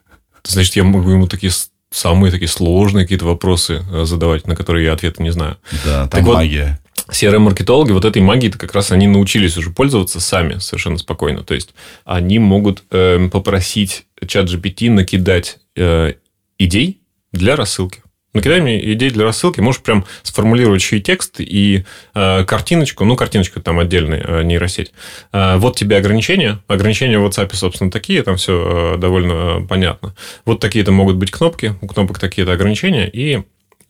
значит, 0.43 0.75
я 0.75 0.83
могу 0.83 1.09
ему 1.09 1.25
такие 1.25 1.51
самые 1.89 2.31
такие 2.31 2.47
сложные 2.47 3.05
какие-то 3.05 3.25
вопросы 3.25 3.83
э, 3.91 4.05
задавать, 4.05 4.45
на 4.45 4.55
которые 4.55 4.85
я 4.85 4.93
ответа 4.93 5.23
не 5.23 5.31
знаю. 5.31 5.57
Да, 5.83 6.07
там 6.07 6.23
так 6.23 6.35
магия. 6.35 6.80
CRM-маркетологи 7.11 7.91
вот 7.91 8.05
этой 8.05 8.21
магией-то 8.21 8.57
как 8.57 8.73
раз 8.73 8.91
они 8.91 9.07
научились 9.07 9.57
уже 9.57 9.69
пользоваться 9.69 10.19
сами 10.19 10.59
совершенно 10.59 10.97
спокойно. 10.97 11.43
То 11.43 11.53
есть, 11.53 11.73
они 12.05 12.39
могут 12.39 12.83
э, 12.91 13.29
попросить 13.31 14.05
чат 14.25 14.47
GPT 14.47 14.89
накидать 14.89 15.59
э, 15.75 16.13
идей 16.57 17.01
для 17.33 17.55
рассылки. 17.55 18.01
Накидай 18.33 18.61
мне 18.61 18.93
идей 18.93 19.09
для 19.09 19.25
рассылки, 19.25 19.59
можешь 19.59 19.81
прям 19.81 20.05
сформулировать 20.23 20.81
еще 20.81 20.99
и 20.99 21.01
текст, 21.01 21.41
и 21.41 21.83
э, 22.15 22.45
картиночку, 22.45 23.03
ну, 23.03 23.17
картиночка 23.17 23.59
там 23.59 23.77
отдельная 23.77 24.23
э, 24.25 24.43
нейросеть. 24.43 24.93
Э, 25.33 25.57
вот 25.57 25.75
тебе 25.75 25.97
ограничения. 25.97 26.59
Ограничения 26.67 27.19
в 27.19 27.25
WhatsApp, 27.25 27.53
собственно, 27.53 27.91
такие, 27.91 28.23
там 28.23 28.37
все 28.37 28.93
э, 28.95 28.97
довольно 28.97 29.33
э, 29.33 29.67
понятно. 29.67 30.15
Вот 30.45 30.61
такие-то 30.61 30.93
могут 30.93 31.17
быть 31.17 31.29
кнопки, 31.29 31.75
у 31.81 31.87
кнопок 31.87 32.19
такие-то 32.19 32.53
ограничения, 32.53 33.09
и 33.09 33.43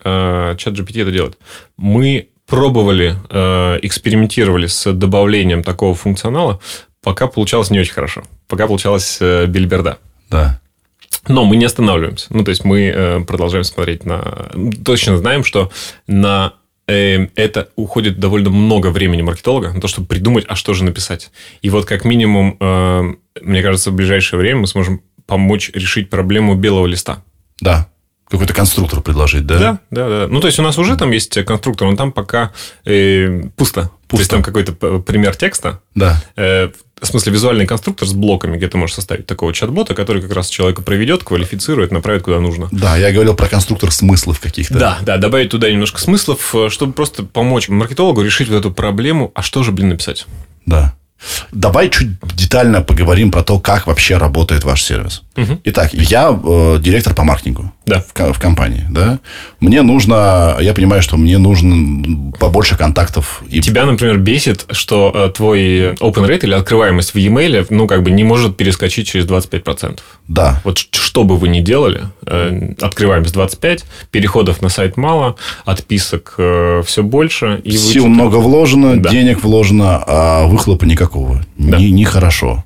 э, 0.04 0.56
чат 0.58 0.74
GPT 0.74 1.04
это 1.04 1.12
делает. 1.12 1.38
Мы 1.78 2.30
пробовали, 2.52 3.16
э, 3.30 3.80
экспериментировали 3.82 4.68
с 4.68 4.92
добавлением 4.92 5.64
такого 5.64 5.96
функционала, 5.96 6.60
пока 7.02 7.28
получалось 7.28 7.70
не 7.70 7.80
очень 7.80 7.94
хорошо. 7.94 8.24
Пока 8.50 8.68
получалось 8.68 9.20
э, 9.22 9.46
бельберда. 9.46 10.00
Да. 10.30 10.60
Но 11.30 11.46
мы 11.46 11.56
не 11.56 11.64
останавливаемся. 11.64 12.28
Ну, 12.30 12.44
то 12.44 12.50
есть, 12.50 12.66
мы 12.66 12.92
э, 12.94 13.22
продолжаем 13.22 13.64
смотреть 13.64 14.06
на... 14.06 14.52
Точно 14.84 15.18
знаем, 15.18 15.46
что 15.46 15.72
на 16.08 16.54
это 16.88 17.70
уходит 17.78 18.20
довольно 18.20 18.50
много 18.50 18.88
времени 18.88 19.22
маркетолога 19.22 19.72
на 19.72 19.80
то, 19.80 19.88
чтобы 19.88 20.08
придумать, 20.08 20.44
а 20.50 20.58
что 20.58 20.74
же 20.74 20.84
написать. 20.84 21.32
И 21.62 21.70
вот 21.70 21.86
как 21.86 22.04
минимум, 22.04 22.58
мне 22.60 23.64
кажется, 23.64 23.92
в 23.92 23.94
ближайшее 23.94 24.40
время 24.40 24.62
мы 24.62 24.68
сможем 24.68 25.02
помочь 25.26 25.72
решить 25.74 26.10
проблему 26.10 26.56
белого 26.56 26.88
листа. 26.88 27.24
Да. 27.62 27.88
Какой-то 28.32 28.54
конструктор 28.54 29.02
предложить, 29.02 29.46
да? 29.46 29.60
Да, 29.60 29.80
да, 29.92 30.10
да. 30.10 30.28
Ну, 30.30 30.40
то 30.40 30.48
есть, 30.48 30.58
у 30.58 30.64
нас 30.64 30.78
уже 30.78 30.96
там 30.96 31.12
есть 31.12 31.44
конструктор, 31.44 31.90
но 31.90 31.98
там 31.98 32.14
пока 32.14 32.52
э, 32.86 33.44
пусто. 33.58 33.92
Пусто. 34.08 34.10
То 34.10 34.18
есть, 34.18 34.32
там 34.32 34.42
какой-то 34.42 34.72
пример 34.72 35.36
текста. 35.36 35.82
Да. 35.96 36.24
Э, 36.38 36.70
в 37.02 37.08
смысле, 37.08 37.34
визуальный 37.34 37.66
конструктор 37.66 38.08
с 38.08 38.14
блоками, 38.14 38.58
где 38.58 38.68
ты 38.68 38.78
можешь 38.78 38.96
составить 38.96 39.26
такого 39.26 39.54
чат-бота, 39.54 39.96
который 39.96 40.22
как 40.22 40.32
раз 40.34 40.50
человека 40.50 40.82
проведет, 40.84 41.24
квалифицирует, 41.24 41.92
направит 41.92 42.24
куда 42.24 42.40
нужно. 42.40 42.70
Да, 42.72 42.96
я 42.96 43.12
говорил 43.12 43.36
про 43.36 43.48
конструктор 43.48 43.92
смыслов 43.92 44.40
каких-то. 44.40 44.78
Да, 44.78 45.00
да, 45.02 45.18
добавить 45.18 45.50
туда 45.50 45.70
немножко 45.70 46.00
смыслов, 46.00 46.56
э, 46.56 46.70
чтобы 46.70 46.94
просто 46.94 47.24
помочь 47.24 47.70
маркетологу 47.70 48.22
решить 48.22 48.50
вот 48.50 48.58
эту 48.58 48.72
проблему, 48.72 49.32
а 49.34 49.42
что 49.42 49.64
же, 49.64 49.72
блин, 49.72 49.90
написать. 49.90 50.26
Да. 50.66 50.94
Давай 51.52 51.90
чуть 51.90 52.10
детально 52.36 52.82
поговорим 52.82 53.32
про 53.32 53.44
то, 53.44 53.60
как 53.60 53.88
вообще 53.88 54.18
работает 54.18 54.64
ваш 54.64 54.84
сервис. 54.84 55.22
Угу. 55.38 55.62
Итак, 55.66 55.94
я 55.94 56.30
э, 56.32 56.78
директор 56.80 57.14
по 57.14 57.24
маркетингу 57.24 57.72
да. 57.86 58.02
в, 58.02 58.34
в 58.34 58.40
компании. 58.40 58.86
Да? 58.90 59.20
Мне 59.60 59.82
нужно, 59.82 60.58
я 60.60 60.74
понимаю, 60.74 61.02
что 61.02 61.18
мне 61.18 61.38
нужно 61.38 62.32
побольше 62.40 62.78
контактов. 62.78 63.44
И... 63.50 63.62
Тебя, 63.62 63.86
например, 63.86 64.18
бесит, 64.18 64.66
что 64.72 65.12
э, 65.14 65.30
твой 65.36 65.94
open 65.94 66.28
rate 66.28 66.42
или 66.44 66.54
открываемость 66.54 67.14
в 67.14 67.18
e-mail, 67.18 67.66
ну, 67.70 67.88
как 67.88 68.04
бы 68.04 68.12
не 68.12 68.24
может 68.24 68.58
перескочить 68.58 69.08
через 69.08 69.26
25%. 69.26 70.00
Да. 70.28 70.62
Вот 70.64 70.78
что 70.78 71.24
бы 71.24 71.38
вы 71.38 71.48
ни 71.48 71.62
делали, 71.62 72.04
э, 72.26 72.74
открываемость 72.80 73.34
25, 73.34 73.84
переходов 74.12 74.62
на 74.62 74.70
сайт 74.70 74.98
мало, 74.98 75.36
отписок 75.66 76.36
э, 76.38 76.84
все 76.86 77.04
больше. 77.04 77.62
И 77.64 77.72
Сил 77.78 78.08
много 78.08 78.38
вложено, 78.38 79.02
да. 79.02 79.10
денег 79.10 79.44
вложено, 79.44 80.04
а 80.06 80.46
выхлопа 80.46 80.86
никакого. 80.86 81.44
Да. 81.58 81.78
Нехорошо. 81.78 82.64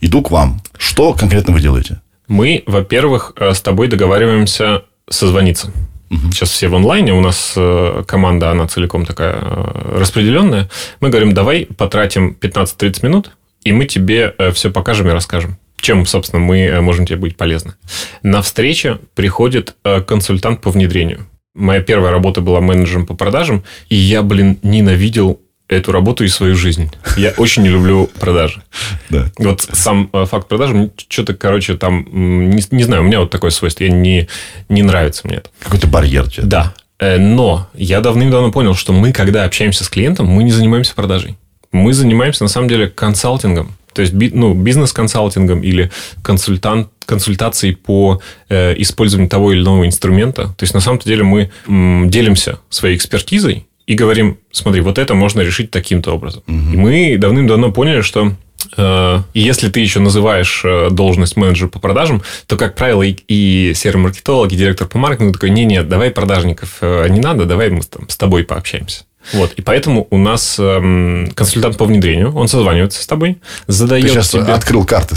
Иду 0.00 0.22
к 0.22 0.30
вам. 0.30 0.60
Что 0.76 1.12
конкретно 1.12 1.52
вы 1.52 1.60
делаете? 1.60 2.00
Мы, 2.28 2.62
во-первых, 2.66 3.32
э, 3.36 3.54
с 3.54 3.60
тобой 3.60 3.88
договариваемся 3.88 4.84
созвониться. 5.08 5.72
Угу. 6.10 6.32
Сейчас 6.32 6.50
все 6.50 6.68
в 6.68 6.76
онлайне, 6.76 7.12
у 7.12 7.20
нас 7.20 7.54
э, 7.56 8.04
команда, 8.06 8.50
она 8.50 8.68
целиком 8.68 9.06
такая 9.06 9.36
э, 9.40 9.98
распределенная. 9.98 10.68
Мы 11.00 11.08
говорим, 11.08 11.32
давай 11.32 11.66
потратим 11.66 12.36
15-30 12.38 13.04
минут, 13.04 13.30
и 13.64 13.72
мы 13.72 13.86
тебе 13.86 14.34
все 14.52 14.70
покажем 14.70 15.08
и 15.08 15.12
расскажем. 15.12 15.58
Чем, 15.80 16.06
собственно, 16.06 16.40
мы 16.40 16.80
можем 16.80 17.06
тебе 17.06 17.18
быть 17.18 17.36
полезны. 17.36 17.74
На 18.22 18.42
встрече 18.42 18.98
приходит 19.14 19.76
консультант 20.06 20.60
по 20.60 20.70
внедрению. 20.70 21.26
Моя 21.54 21.80
первая 21.80 22.10
работа 22.10 22.40
была 22.40 22.60
менеджером 22.60 23.06
по 23.06 23.14
продажам, 23.14 23.64
и 23.88 23.94
я, 23.94 24.22
блин, 24.22 24.58
ненавидел 24.62 25.40
эту 25.68 25.92
работу 25.92 26.24
и 26.24 26.28
свою 26.28 26.56
жизнь. 26.56 26.90
Я 27.16 27.34
очень 27.36 27.62
не 27.62 27.68
люблю 27.68 28.10
продажи. 28.18 28.62
Да. 29.10 29.26
Вот 29.38 29.60
сам 29.72 30.08
э, 30.12 30.24
факт 30.24 30.48
продажи, 30.48 30.90
что-то, 31.08 31.34
короче, 31.34 31.76
там, 31.76 32.06
не, 32.10 32.62
не 32.70 32.82
знаю, 32.82 33.02
у 33.02 33.04
меня 33.04 33.20
вот 33.20 33.30
такое 33.30 33.50
свойство, 33.50 33.84
я 33.84 33.90
не, 33.90 34.28
не 34.68 34.82
нравится 34.82 35.26
мне 35.26 35.36
это. 35.36 35.50
Какой-то 35.62 35.86
барьер. 35.86 36.30
Что-то. 36.30 36.46
Да. 36.46 36.74
Э, 36.98 37.18
но 37.18 37.68
я 37.74 38.00
давным-давно 38.00 38.50
понял, 38.50 38.74
что 38.74 38.92
мы, 38.92 39.12
когда 39.12 39.44
общаемся 39.44 39.84
с 39.84 39.88
клиентом, 39.88 40.26
мы 40.26 40.42
не 40.42 40.52
занимаемся 40.52 40.94
продажей. 40.94 41.36
Мы 41.70 41.92
занимаемся, 41.92 42.44
на 42.44 42.48
самом 42.48 42.68
деле, 42.68 42.88
консалтингом. 42.88 43.76
То 43.92 44.02
есть, 44.02 44.14
ну, 44.14 44.54
бизнес-консалтингом 44.54 45.62
или 45.62 45.90
консультант, 46.22 46.88
консультацией 47.04 47.74
по 47.74 48.20
э, 48.48 48.74
использованию 48.78 49.28
того 49.28 49.52
или 49.52 49.60
иного 49.60 49.86
инструмента. 49.86 50.54
То 50.56 50.62
есть, 50.62 50.72
на 50.72 50.80
самом 50.80 50.98
деле, 51.00 51.24
мы 51.24 51.50
м, 51.66 52.08
делимся 52.08 52.58
своей 52.70 52.96
экспертизой 52.96 53.67
и 53.88 53.94
говорим, 53.94 54.36
смотри, 54.50 54.82
вот 54.82 54.98
это 54.98 55.14
можно 55.14 55.40
решить 55.40 55.70
таким-то 55.70 56.12
образом. 56.12 56.42
Угу. 56.46 56.72
И 56.74 56.76
мы 56.76 57.16
давным-давно 57.18 57.72
поняли, 57.72 58.02
что 58.02 58.34
э, 58.76 59.18
если 59.32 59.70
ты 59.70 59.80
еще 59.80 60.00
называешь 60.00 60.60
э, 60.62 60.90
должность 60.90 61.38
менеджера 61.38 61.68
по 61.68 61.78
продажам, 61.78 62.22
то, 62.46 62.58
как 62.58 62.74
правило, 62.74 63.02
и, 63.02 63.16
и 63.28 63.72
серый 63.74 64.02
маркетолог, 64.02 64.52
и 64.52 64.56
директор 64.56 64.86
по 64.86 64.98
маркетингу 64.98 65.32
такой, 65.32 65.50
не-нет, 65.50 65.88
давай 65.88 66.10
продажников 66.10 66.76
э, 66.82 67.08
не 67.08 67.20
надо, 67.20 67.46
давай 67.46 67.70
мы 67.70 67.80
там, 67.80 68.06
с 68.10 68.18
тобой 68.18 68.44
пообщаемся. 68.44 69.04
Вот, 69.32 69.52
и 69.54 69.62
поэтому 69.62 70.06
у 70.10 70.18
нас 70.18 70.58
эм, 70.58 71.30
консультант 71.34 71.76
по 71.76 71.84
внедрению, 71.84 72.34
он 72.34 72.48
созванивается 72.48 73.02
с 73.02 73.06
тобой, 73.06 73.38
задает 73.66 74.06
Ты 74.06 74.12
сейчас 74.12 74.30
тебе... 74.30 74.42
открыл 74.44 74.84
карты 74.84 75.16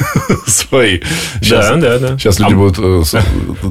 свои. 0.46 1.00
Сейчас, 1.40 1.68
да, 1.68 1.76
да, 1.76 1.98
да. 1.98 2.18
Сейчас 2.18 2.40
люди 2.40 2.54
а... 2.54 2.56
будут 2.56 2.78
э, 2.78 3.22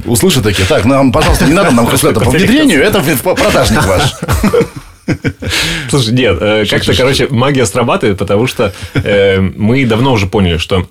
услышать 0.05 0.43
такие, 0.43 0.67
так, 0.67 0.85
нам, 0.85 1.11
пожалуйста, 1.11 1.45
не 1.45 1.53
надо 1.53 1.71
нам 1.71 1.87
консультанта 1.87 2.25
по 2.25 2.31
внедрению, 2.31 2.81
это 2.83 3.01
продажник 3.21 3.85
ваш. 3.85 4.13
Слушай, 5.89 6.13
нет, 6.13 6.37
э, 6.39 6.65
как-то, 6.69 6.95
короче, 6.95 7.27
магия 7.29 7.65
срабатывает, 7.65 8.17
потому 8.17 8.47
что 8.47 8.73
э, 8.93 9.39
мы 9.39 9.85
давно 9.85 10.13
уже 10.13 10.27
поняли, 10.27 10.57
что 10.57 10.87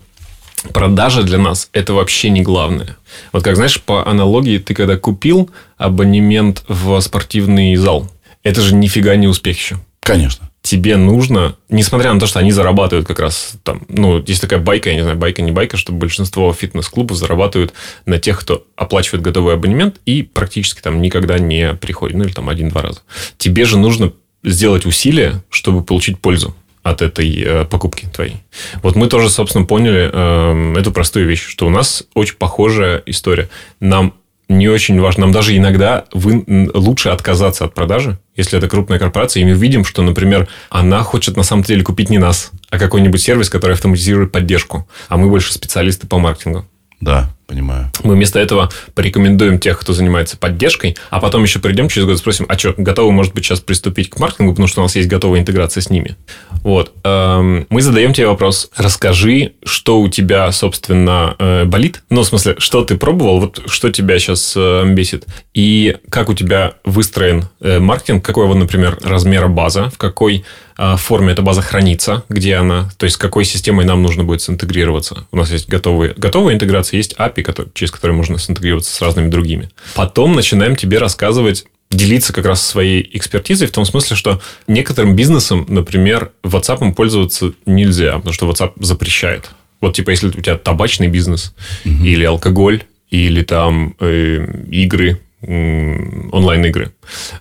продажа 0.73 1.23
для 1.23 1.39
нас 1.39 1.69
это 1.73 1.95
вообще 1.95 2.31
не 2.31 2.43
главное. 2.43 2.97
Вот 3.33 3.43
как 3.45 3.57
знаешь, 3.57 3.81
по 3.81 4.07
аналогии, 4.07 4.59
ты 4.59 4.75
когда 4.75 4.97
купил 4.97 5.51
абонемент 5.79 6.65
в 6.69 7.01
спортивный 7.01 7.77
зал, 7.77 8.09
это 8.43 8.61
же 8.61 8.75
нифига 8.75 9.17
не 9.17 9.29
успех 9.29 9.59
еще. 9.59 9.79
Конечно. 10.01 10.51
Тебе 10.63 10.97
нужно, 10.97 11.57
несмотря 11.69 12.13
на 12.13 12.21
то, 12.21 12.27
что 12.27 12.39
они 12.39 12.53
зарабатывают 12.53 13.07
как 13.07 13.19
раз 13.19 13.55
там, 13.63 13.83
ну, 13.89 14.23
есть 14.27 14.41
такая 14.41 14.59
байка, 14.59 14.91
я 14.91 14.97
не 14.97 15.03
знаю, 15.03 15.17
байка, 15.17 15.41
не 15.41 15.53
байка, 15.53 15.77
что 15.77 15.93
большинство 15.93 16.53
фитнес-клубов 16.53 17.17
зарабатывают 17.17 17.73
на 18.07 18.19
тех, 18.19 18.39
кто 18.41 18.67
оплачивает 18.77 19.23
готовый 19.23 19.55
абонемент 19.55 20.01
и 20.05 20.23
практически 20.23 20.81
там 20.81 21.01
никогда 21.01 21.39
не 21.39 21.75
приходит, 21.75 22.17
ну, 22.17 22.25
или 22.25 22.33
там 22.33 22.49
один-два 22.49 22.83
раза. 22.83 23.01
Тебе 23.39 23.65
же 23.65 23.79
нужно 23.79 24.13
сделать 24.43 24.85
усилия, 24.85 25.43
чтобы 25.49 25.83
получить 25.83 26.19
пользу 26.19 26.55
от 26.83 27.03
этой 27.03 27.43
э, 27.43 27.65
покупки 27.67 28.07
твоей. 28.07 28.37
Вот 28.83 28.97
мы 28.97 29.07
тоже, 29.07 29.29
собственно, 29.29 29.67
поняли 29.67 30.11
э, 30.13 30.79
эту 30.79 30.93
простую 30.93 31.27
вещь, 31.27 31.47
что 31.47 31.67
у 31.67 31.71
нас 31.71 32.05
очень 32.15 32.37
похожая 32.37 33.03
история. 33.07 33.51
Нам 33.81 34.15
не 34.51 34.69
очень 34.69 35.01
важно. 35.01 35.23
Нам 35.23 35.33
даже 35.33 35.57
иногда 35.57 36.05
вы, 36.13 36.45
лучше 36.75 37.11
отказаться 37.11 37.65
от 37.65 37.73
продажи, 37.73 38.19
если 38.35 38.59
это 38.59 38.69
крупная 38.69 38.99
корпорация, 38.99 39.43
и 39.43 39.45
мы 39.45 39.53
видим, 39.53 39.85
что, 39.85 40.03
например, 40.03 40.49
она 40.71 41.03
хочет 41.03 41.37
на 41.37 41.45
самом 41.45 41.63
деле 41.63 41.85
купить 41.85 42.11
не 42.11 42.19
нас, 42.19 42.51
а 42.69 42.79
какой-нибудь 42.79 43.23
сервис, 43.23 43.49
который 43.49 43.75
автоматизирует 43.75 44.33
поддержку, 44.33 44.89
а 45.09 45.17
мы 45.17 45.29
больше 45.29 45.53
специалисты 45.53 46.09
по 46.09 46.19
маркетингу. 46.19 46.67
Да, 47.01 47.31
понимаю. 47.51 47.91
Мы 48.05 48.15
вместо 48.15 48.39
этого 48.39 48.71
порекомендуем 48.95 49.59
тех, 49.59 49.81
кто 49.81 49.93
занимается 49.93 50.37
поддержкой, 50.37 50.97
а 51.11 51.19
потом 51.19 51.43
еще 51.43 51.59
придем 51.59 51.89
через 51.89 52.07
год 52.07 52.15
и 52.15 52.19
спросим, 52.19 52.47
а 52.49 52.57
что, 52.57 52.75
готовы, 52.77 53.11
может 53.11 53.35
быть, 53.35 53.45
сейчас 53.45 53.59
приступить 53.59 54.09
к 54.09 54.21
маркетингу, 54.21 54.53
потому 54.53 54.69
что 54.69 54.81
у 54.81 54.85
нас 54.85 54.95
есть 54.95 55.09
готовая 55.09 55.41
интеграция 55.41 55.81
с 55.81 55.91
ними. 55.91 56.17
Вот. 56.63 56.93
Эм, 57.03 57.67
мы 57.69 57.83
задаем 57.83 58.13
тебе 58.13 58.29
вопрос, 58.29 58.71
расскажи, 58.77 59.55
что 59.65 60.01
у 60.01 60.09
тебя, 60.09 60.53
собственно, 60.53 61.35
э, 61.41 61.65
болит, 61.65 62.05
ну, 62.09 62.23
в 62.23 62.27
смысле, 62.27 62.55
что 62.59 62.85
ты 62.85 62.97
пробовал, 62.97 63.41
вот 63.41 63.63
что 63.67 63.91
тебя 63.91 64.17
сейчас 64.21 64.55
э, 64.57 64.85
бесит, 64.87 65.27
и 65.53 65.97
как 66.09 66.29
у 66.29 66.35
тебя 66.35 66.75
выстроен 66.85 67.47
э, 67.61 67.81
маркетинг, 67.81 68.25
какой 68.25 68.45
его, 68.45 68.55
например, 68.55 68.97
размера 69.03 69.49
база, 69.49 69.91
в 69.91 69.99
какой 69.99 70.45
а, 70.83 70.97
форме 70.97 71.33
эта 71.33 71.43
база 71.43 71.61
хранится, 71.61 72.25
где 72.31 72.55
она, 72.55 72.89
то 72.97 73.05
есть 73.05 73.17
с 73.17 73.19
какой 73.19 73.45
системой 73.45 73.85
нам 73.85 74.03
нужно 74.03 74.25
будет 74.25 74.41
синтегрироваться. 74.41 75.27
У 75.31 75.37
нас 75.37 75.51
есть 75.51 75.69
готовые, 75.69 76.15
готовая 76.17 76.55
интеграция, 76.55 76.97
есть 76.97 77.15
API, 77.19 77.43
который, 77.43 77.69
через 77.75 77.91
который 77.91 78.13
можно 78.13 78.39
синтегрироваться 78.39 78.91
с 78.91 79.03
разными 79.03 79.29
другими. 79.29 79.69
Потом 79.95 80.33
начинаем 80.33 80.77
тебе 80.77 80.97
рассказывать 80.97 81.67
делиться 81.91 82.33
как 82.33 82.47
раз 82.47 82.67
своей 82.67 83.07
экспертизой 83.13 83.69
в 83.69 83.73
том 83.73 83.85
смысле, 83.85 84.17
что 84.17 84.41
некоторым 84.69 85.15
бизнесам, 85.17 85.67
например, 85.69 86.31
WhatsApp 86.45 86.95
пользоваться 86.95 87.53
нельзя, 87.67 88.15
потому 88.15 88.33
что 88.33 88.49
WhatsApp 88.49 88.73
запрещает. 88.81 89.51
Вот 89.83 89.97
типа 89.97 90.09
если 90.09 90.29
у 90.29 90.31
тебя 90.31 90.57
табачный 90.57 91.09
бизнес 91.09 91.55
угу. 91.85 92.05
или 92.05 92.25
алкоголь 92.25 92.85
или 93.11 93.43
там 93.43 93.97
э, 94.01 94.47
игры, 94.71 95.21
онлайн-игры. 95.43 96.93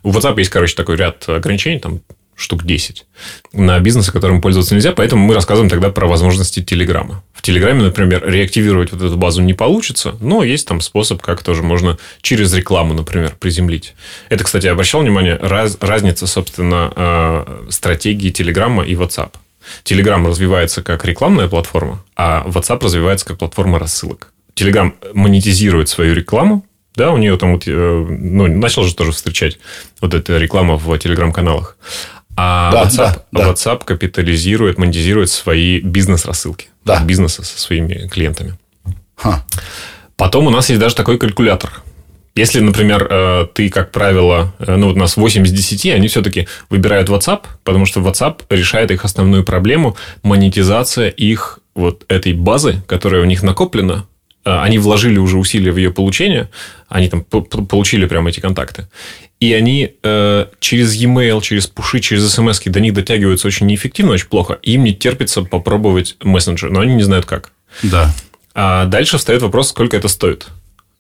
У 0.04 0.12
WhatsApp 0.12 0.38
есть, 0.40 0.50
короче, 0.50 0.76
такой 0.76 0.96
ряд 0.96 1.28
ограничений, 1.28 1.80
там 1.80 2.02
штук 2.40 2.64
10 2.64 3.06
на 3.54 3.80
бизнесы, 3.80 4.12
которым 4.12 4.42
пользоваться 4.42 4.74
нельзя, 4.74 4.94
поэтому 4.94 5.26
мы 5.26 5.34
рассказываем 5.34 5.70
тогда 5.70 5.90
про 5.90 6.08
возможности 6.08 6.64
Телеграма. 6.64 7.24
В 7.34 7.42
Телеграме, 7.42 7.84
например, 7.84 8.24
реактивировать 8.26 8.92
вот 8.92 9.02
эту 9.02 9.18
базу 9.18 9.42
не 9.42 9.54
получится, 9.54 10.16
но 10.22 10.44
есть 10.44 10.68
там 10.68 10.82
способ, 10.82 11.22
как 11.22 11.44
тоже 11.44 11.64
можно 11.64 11.98
через 12.22 12.54
рекламу, 12.54 12.94
например, 12.94 13.36
приземлить. 13.40 13.94
Это, 14.30 14.44
кстати, 14.44 14.68
обращал 14.68 15.02
внимание, 15.02 15.38
раз, 15.42 15.78
разница, 15.82 16.28
собственно, 16.28 16.92
э, 16.96 17.68
стратегии 17.70 18.30
Телеграма 18.30 18.84
и 18.84 18.96
WhatsApp. 18.96 19.32
Telegram 19.84 20.26
развивается 20.26 20.82
как 20.82 21.06
рекламная 21.06 21.48
платформа, 21.48 22.04
а 22.16 22.46
WhatsApp 22.48 22.84
развивается 22.84 23.26
как 23.26 23.38
платформа 23.38 23.80
рассылок. 23.80 24.32
Telegram 24.56 24.94
монетизирует 25.14 25.90
свою 25.90 26.16
рекламу, 26.16 26.66
да, 26.96 27.12
у 27.12 27.18
нее 27.18 27.38
там 27.38 27.54
вот, 27.54 27.64
э, 27.66 27.72
ну, 27.72 28.48
начал 28.48 28.84
же 28.84 28.94
тоже 28.94 29.12
встречать 29.12 29.58
вот 30.02 30.14
эта 30.14 30.38
реклама 30.38 30.76
в 30.76 30.98
телеграм-каналах. 30.98 31.78
А 32.42 32.72
да, 32.72 32.84
WhatsApp, 32.84 33.22
да, 33.34 33.50
WhatsApp 33.50 33.84
капитализирует, 33.84 34.78
монетизирует 34.78 35.30
свои 35.30 35.82
бизнес-рассылки. 35.82 36.68
Да. 36.86 37.04
Бизнеса 37.04 37.44
со 37.44 37.60
своими 37.60 38.08
клиентами. 38.08 38.58
Ха. 39.16 39.46
Потом 40.16 40.48
у 40.48 40.50
нас 40.50 40.70
есть 40.70 40.80
даже 40.80 40.96
такой 40.96 41.18
калькулятор. 41.18 41.84
Если, 42.36 42.62
например, 42.62 43.08
э, 43.10 43.48
ты, 43.54 43.70
как 43.70 43.92
правило, 43.92 44.54
э, 44.60 44.76
ну, 44.78 44.88
вот 44.88 44.96
у 44.96 45.00
нас 45.00 45.18
8 45.18 45.44
из 45.44 45.52
10, 45.52 45.88
они 45.88 46.08
все-таки 46.08 46.48
выбирают 46.70 47.10
WhatsApp, 47.10 47.42
потому 47.66 47.86
что 47.86 48.00
WhatsApp 48.00 48.44
решает 48.50 48.92
их 48.92 49.04
основную 49.04 49.44
проблему– 49.44 49.98
монетизация 50.24 51.10
их 51.10 51.60
вот 51.76 52.06
этой 52.08 52.32
базы, 52.32 52.82
которая 52.88 53.22
у 53.22 53.26
них 53.26 53.44
накоплена, 53.44 54.06
они 54.44 54.78
вложили 54.78 55.18
уже 55.18 55.38
усилия 55.38 55.72
в 55.72 55.78
ее 55.78 55.92
получение, 55.92 56.50
они 56.88 57.10
там 57.10 57.24
получили 57.24 58.06
прямо 58.06 58.30
эти 58.30 58.40
контакты. 58.40 58.88
И 59.40 59.54
они 59.54 59.94
э, 60.04 60.46
через 60.60 60.96
e-mail, 60.96 61.42
через 61.42 61.68
пуши, 61.68 62.00
через 62.00 62.30
смс 62.30 62.62
до 62.66 62.80
них 62.80 62.94
дотягиваются 62.94 63.48
очень 63.48 63.68
неэффективно, 63.68 64.14
очень 64.14 64.28
плохо. 64.28 64.60
И 64.62 64.74
им 64.74 64.84
не 64.84 64.94
терпится 64.94 65.44
попробовать 65.44 66.18
мессенджер, 66.22 66.72
но 66.72 66.82
они 66.82 66.96
не 66.96 67.04
знают 67.04 67.26
как. 67.26 67.52
Да. 67.84 68.14
А 68.54 68.86
дальше 68.86 69.18
встает 69.18 69.42
вопрос, 69.42 69.70
сколько 69.70 69.96
это 69.96 70.10
стоит. 70.10 70.48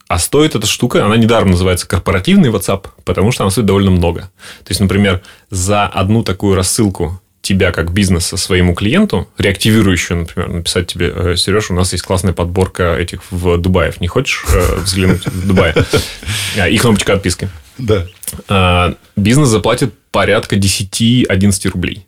А 0.08 0.18
стоит 0.18 0.56
эта 0.56 0.66
штука, 0.66 1.06
она 1.06 1.18
недаром 1.18 1.52
называется 1.52 1.88
корпоративный 1.88 2.50
WhatsApp, 2.50 2.88
потому 3.04 3.32
что 3.32 3.44
она 3.44 3.52
стоит 3.52 3.68
довольно 3.68 3.92
много. 3.92 4.22
То 4.64 4.70
есть, 4.70 4.80
например, 4.80 5.22
за 5.50 5.86
одну 5.86 6.24
такую 6.24 6.56
рассылку 6.56 7.22
тебя 7.50 7.72
как 7.72 7.92
бизнеса 7.92 8.38
своему 8.38 8.76
клиенту, 8.76 9.28
реактивирующую, 9.40 10.20
например, 10.20 10.50
написать 10.50 10.86
тебе, 10.86 11.12
«Э, 11.16 11.36
Сереж, 11.36 11.72
у 11.72 11.74
нас 11.74 11.92
есть 11.94 12.04
классная 12.04 12.32
подборка 12.32 12.96
этих 12.96 13.24
в 13.32 13.58
Дубаев. 13.58 14.00
Не 14.02 14.08
хочешь 14.08 14.46
э, 14.54 14.76
взглянуть 14.84 15.26
в 15.26 15.48
Дубае? 15.48 15.74
А, 16.60 16.70
и 16.70 16.78
кнопочка 16.78 17.14
отписки. 17.14 17.50
Да. 17.80 18.06
А, 18.48 18.94
бизнес 19.16 19.50
заплатит 19.50 19.96
порядка 20.12 20.58
10-11 20.58 21.70
рублей. 21.70 22.06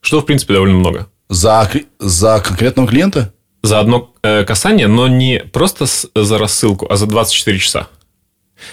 Что, 0.00 0.20
в 0.20 0.26
принципе, 0.26 0.54
довольно 0.54 0.76
много. 0.76 1.08
За, 1.28 1.68
за 1.98 2.40
конкретного 2.40 2.88
клиента? 2.88 3.34
За 3.64 3.80
одно 3.80 4.14
э, 4.22 4.44
касание, 4.44 4.86
но 4.86 5.08
не 5.08 5.40
просто 5.40 5.86
за 5.86 6.38
рассылку, 6.38 6.86
а 6.88 6.94
за 6.96 7.06
24 7.06 7.58
часа. 7.58 7.88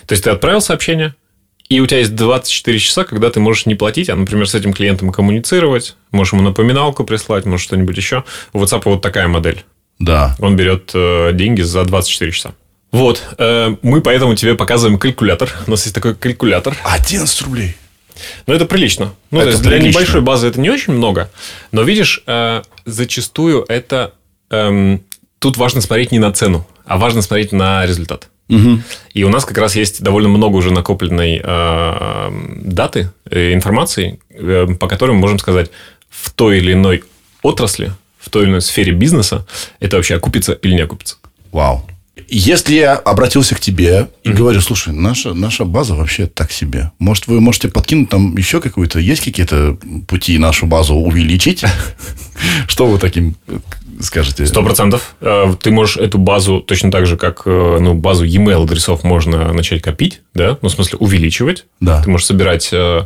То 0.05 0.13
есть, 0.13 0.23
ты 0.23 0.29
отправил 0.29 0.61
сообщение, 0.61 1.15
и 1.67 1.79
у 1.79 1.87
тебя 1.87 1.99
есть 1.99 2.15
24 2.15 2.79
часа, 2.79 3.03
когда 3.05 3.29
ты 3.29 3.39
можешь 3.39 3.65
не 3.65 3.75
платить, 3.75 4.09
а, 4.09 4.15
например, 4.15 4.47
с 4.47 4.53
этим 4.53 4.73
клиентом 4.73 5.11
коммуницировать, 5.11 5.95
можешь 6.11 6.33
ему 6.33 6.43
напоминалку 6.43 7.03
прислать, 7.03 7.45
может, 7.45 7.65
что-нибудь 7.65 7.97
еще. 7.97 8.23
У 8.53 8.59
WhatsApp 8.61 8.83
вот 8.85 9.01
такая 9.01 9.27
модель. 9.27 9.65
Да. 9.97 10.35
Он 10.39 10.55
берет 10.55 10.91
э, 10.93 11.31
деньги 11.33 11.61
за 11.61 11.83
24 11.83 12.31
часа. 12.31 12.53
Вот, 12.91 13.23
э, 13.37 13.75
мы 13.81 14.01
поэтому 14.01 14.35
тебе 14.35 14.55
показываем 14.55 14.99
калькулятор. 14.99 15.51
У 15.65 15.71
нас 15.71 15.83
есть 15.83 15.95
такой 15.95 16.15
калькулятор. 16.15 16.77
11 16.83 17.41
рублей. 17.41 17.75
Ну, 18.47 18.53
это 18.53 18.65
прилично. 18.65 19.13
Ну, 19.31 19.39
это 19.39 19.47
то 19.47 19.51
есть 19.51 19.63
прилично. 19.63 19.81
для 19.81 19.89
небольшой 19.89 20.21
базы 20.21 20.47
это 20.47 20.59
не 20.59 20.69
очень 20.69 20.93
много. 20.93 21.31
Но 21.71 21.81
видишь, 21.81 22.21
э, 22.27 22.61
зачастую 22.85 23.65
это... 23.67 24.13
Эм, 24.51 25.03
тут 25.39 25.57
важно 25.57 25.81
смотреть 25.81 26.11
не 26.11 26.19
на 26.19 26.31
цену, 26.31 26.67
а 26.85 26.97
важно 26.97 27.21
смотреть 27.21 27.51
на 27.51 27.85
результат. 27.85 28.29
Угу. 28.49 28.79
И 29.13 29.23
у 29.23 29.29
нас 29.29 29.45
как 29.45 29.57
раз 29.57 29.75
есть 29.75 30.03
довольно 30.03 30.29
много 30.29 30.55
уже 30.57 30.71
накопленной 30.71 31.41
э, 31.43 32.29
даты, 32.61 33.11
э, 33.29 33.53
информации, 33.53 34.19
э, 34.29 34.67
по 34.79 34.87
которым 34.87 35.15
мы 35.15 35.21
можем 35.21 35.39
сказать, 35.39 35.71
в 36.09 36.29
той 36.31 36.59
или 36.59 36.73
иной 36.73 37.03
отрасли, 37.41 37.91
в 38.19 38.29
той 38.29 38.43
или 38.43 38.51
иной 38.51 38.61
сфере 38.61 38.91
бизнеса 38.91 39.45
это 39.79 39.97
вообще 39.97 40.15
окупится 40.15 40.53
или 40.53 40.73
не 40.73 40.81
окупится. 40.81 41.17
Вау. 41.51 41.85
Если 42.27 42.75
я 42.75 42.95
обратился 42.95 43.55
к 43.55 43.59
тебе 43.59 44.07
и 44.23 44.29
mm-hmm. 44.29 44.33
говорю, 44.33 44.61
слушай, 44.61 44.93
наша, 44.93 45.33
наша 45.33 45.65
база 45.65 45.95
вообще 45.95 46.27
так 46.27 46.51
себе. 46.51 46.91
Может, 46.97 47.27
вы 47.27 47.41
можете 47.41 47.67
подкинуть 47.67 48.09
там 48.09 48.37
еще 48.37 48.61
какую-то... 48.61 48.99
Есть 48.99 49.23
какие-то 49.23 49.77
пути 50.07 50.37
нашу 50.37 50.65
базу 50.65 50.95
увеличить? 50.95 51.63
Что 52.67 52.87
вы 52.87 52.99
таким 52.99 53.35
скажете? 53.99 54.45
Сто 54.45 54.63
процентов. 54.63 55.15
Э, 55.19 55.53
ты 55.61 55.71
можешь 55.71 55.97
эту 55.97 56.17
базу 56.17 56.61
точно 56.61 56.89
так 56.89 57.05
же, 57.05 57.17
как 57.17 57.41
э, 57.45 57.77
ну, 57.81 57.93
базу 57.93 58.23
e-mail 58.23 58.63
адресов 58.63 59.03
можно 59.03 59.51
начать 59.51 59.81
копить, 59.81 60.21
да? 60.33 60.57
Ну, 60.61 60.69
в 60.69 60.71
смысле, 60.71 60.97
увеличивать. 60.99 61.65
Да. 61.81 62.01
Ты 62.01 62.09
можешь 62.09 62.27
собирать 62.27 62.69
э, 62.71 63.05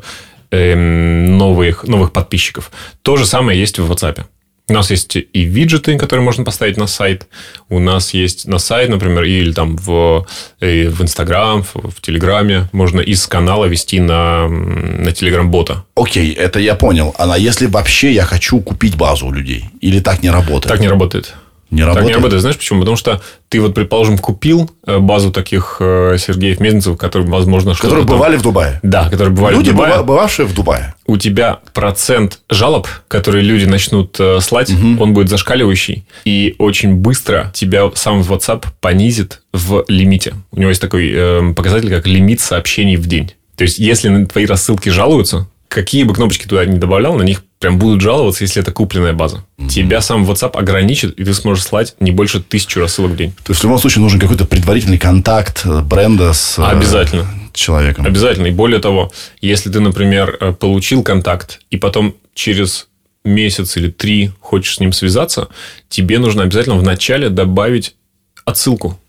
эм, 0.51 1.38
новых, 1.38 1.84
новых 1.84 2.12
подписчиков. 2.12 2.72
То 3.01 3.18
же 3.18 3.26
самое 3.26 3.60
есть 3.60 3.80
в 3.80 3.91
WhatsApp. 3.91 4.26
У 4.70 4.74
нас 4.74 4.91
есть 4.91 5.15
и 5.15 5.41
виджеты, 5.41 5.97
которые 5.97 6.24
можно 6.24 6.43
поставить 6.43 6.78
на 6.78 6.88
сайт. 6.88 7.28
У 7.70 7.80
нас 7.80 8.13
есть 8.13 8.47
на 8.47 8.59
сайт, 8.59 8.89
например, 8.89 9.24
или 9.24 9.51
там 9.51 9.76
в, 9.78 10.28
в 10.61 11.01
Инстаграм, 11.01 11.63
в, 11.63 11.76
в 11.91 12.01
Телеграме. 12.01 12.70
Можно 12.72 13.01
из 13.01 13.26
канала 13.28 13.65
вести 13.65 13.99
на, 13.99 14.47
на 14.47 15.11
Телеграм-бота. 15.11 15.86
Окей, 15.95 16.34
это 16.34 16.59
я 16.59 16.76
понял. 16.76 17.15
А 17.17 17.38
если 17.38 17.65
вообще 17.65 18.13
я 18.13 18.26
хочу 18.26 18.59
купить 18.59 18.95
базу 18.95 19.28
у 19.28 19.32
людей? 19.32 19.65
Или 19.82 19.99
так 19.99 20.24
не 20.24 20.30
работает? 20.30 20.72
Так 20.72 20.80
не 20.80 20.88
работает. 20.88 21.34
Не 21.72 21.84
работает? 21.84 22.05
Так 22.05 22.07
не 22.07 22.13
работает. 22.15 22.41
Знаешь 22.41 22.57
почему? 22.57 22.80
Потому 22.80 22.97
что 22.97 23.22
ты 23.47 23.61
вот, 23.61 23.76
предположим, 23.76 24.17
купил 24.17 24.72
э, 24.86 24.97
базу 24.97 25.32
таких 25.32 25.78
э, 25.80 26.17
Сергеев 26.17 26.59
Мезенцев, 26.59 26.97
которые, 26.97 27.30
возможно, 27.30 27.74
что 27.74 27.84
Которые 27.84 28.05
бывали 28.05 28.38
в 28.38 28.41
Дубае? 28.41 28.80
Да, 28.82 29.09
которые 29.09 29.34
бывали 29.34 29.55
люди, 29.55 29.70
в 29.70 29.74
Дубае. 29.74 29.95
Люди, 29.95 30.05
бывавшие 30.05 30.45
в 30.47 30.53
Дубае. 30.53 30.95
У 31.05 31.17
тебя 31.17 31.59
процент 31.74 32.39
жалоб, 32.49 32.88
которые 33.07 33.43
люди 33.43 33.65
начнут 33.65 34.15
э, 34.20 34.39
слать, 34.41 34.72
угу. 34.72 35.01
он 35.01 35.13
будет 35.13 35.30
зашкаливающий. 35.30 36.05
И 36.26 36.55
очень 36.57 36.95
быстро 36.95 37.51
тебя 37.53 37.89
сам 37.93 38.22
WhatsApp 38.22 38.65
понизит 38.82 39.41
в 39.53 39.86
лимите. 39.88 40.34
У 40.51 40.59
него 40.59 40.70
есть 40.70 40.82
такой 40.82 41.11
э, 41.13 41.53
показатель, 41.55 41.89
как 41.89 42.07
лимит 42.07 42.41
сообщений 42.41 42.95
в 42.95 43.05
день. 43.07 43.34
То 43.55 43.63
есть, 43.63 43.78
если 43.78 44.09
на 44.09 44.26
твои 44.26 44.45
рассылки 44.45 44.89
жалуются, 44.89 45.47
какие 45.70 46.03
бы 46.03 46.13
кнопочки 46.13 46.45
туда 46.47 46.65
не 46.65 46.78
добавлял, 46.78 47.15
на 47.15 47.24
них 47.24 47.43
прям 47.59 47.78
будут 47.78 48.01
жаловаться, 48.01 48.43
если 48.43 48.61
это 48.61 48.72
купленная 48.72 49.13
база. 49.13 49.45
Mm-hmm. 49.57 49.70
Тебя 49.70 50.01
сам 50.01 50.30
WhatsApp 50.30 50.57
ограничит, 50.57 51.17
и 51.17 51.24
ты 51.24 51.34
сможешь 51.34 51.63
слать 51.63 51.95
не 51.99 52.11
больше 52.11 52.41
тысячи 52.41 52.80
рассылок 52.80 53.11
в 53.11 53.15
день. 53.15 53.32
То 53.43 53.51
есть, 53.51 53.61
в 53.61 53.63
любом 53.63 53.80
случае, 53.80 54.01
нужен 54.01 54.20
какой-то 54.20 54.45
предварительный 54.45 54.97
контакт 54.97 55.65
бренда 55.65 56.34
с 56.34 56.57
э, 56.57 56.63
Обязательно. 56.63 57.28
человеком. 57.53 58.05
Обязательно. 58.05 58.47
И 58.47 58.51
более 58.51 58.80
того, 58.80 59.11
если 59.41 59.72
ты, 59.72 59.80
например, 59.80 60.38
э, 60.39 60.53
получил 60.53 61.03
контакт, 61.03 61.59
и 61.70 61.78
потом 61.78 62.15
через 62.34 62.88
месяц 63.24 63.78
или 63.78 63.91
три 63.91 64.32
хочешь 64.39 64.76
с 64.76 64.80
ним 64.80 64.91
связаться, 64.91 65.49
тебе 65.88 66.20
нужно 66.20 66.43
обязательно 66.43 66.78
вначале 66.78 67.30
добавить 67.30 67.95
отсылку 68.45 68.99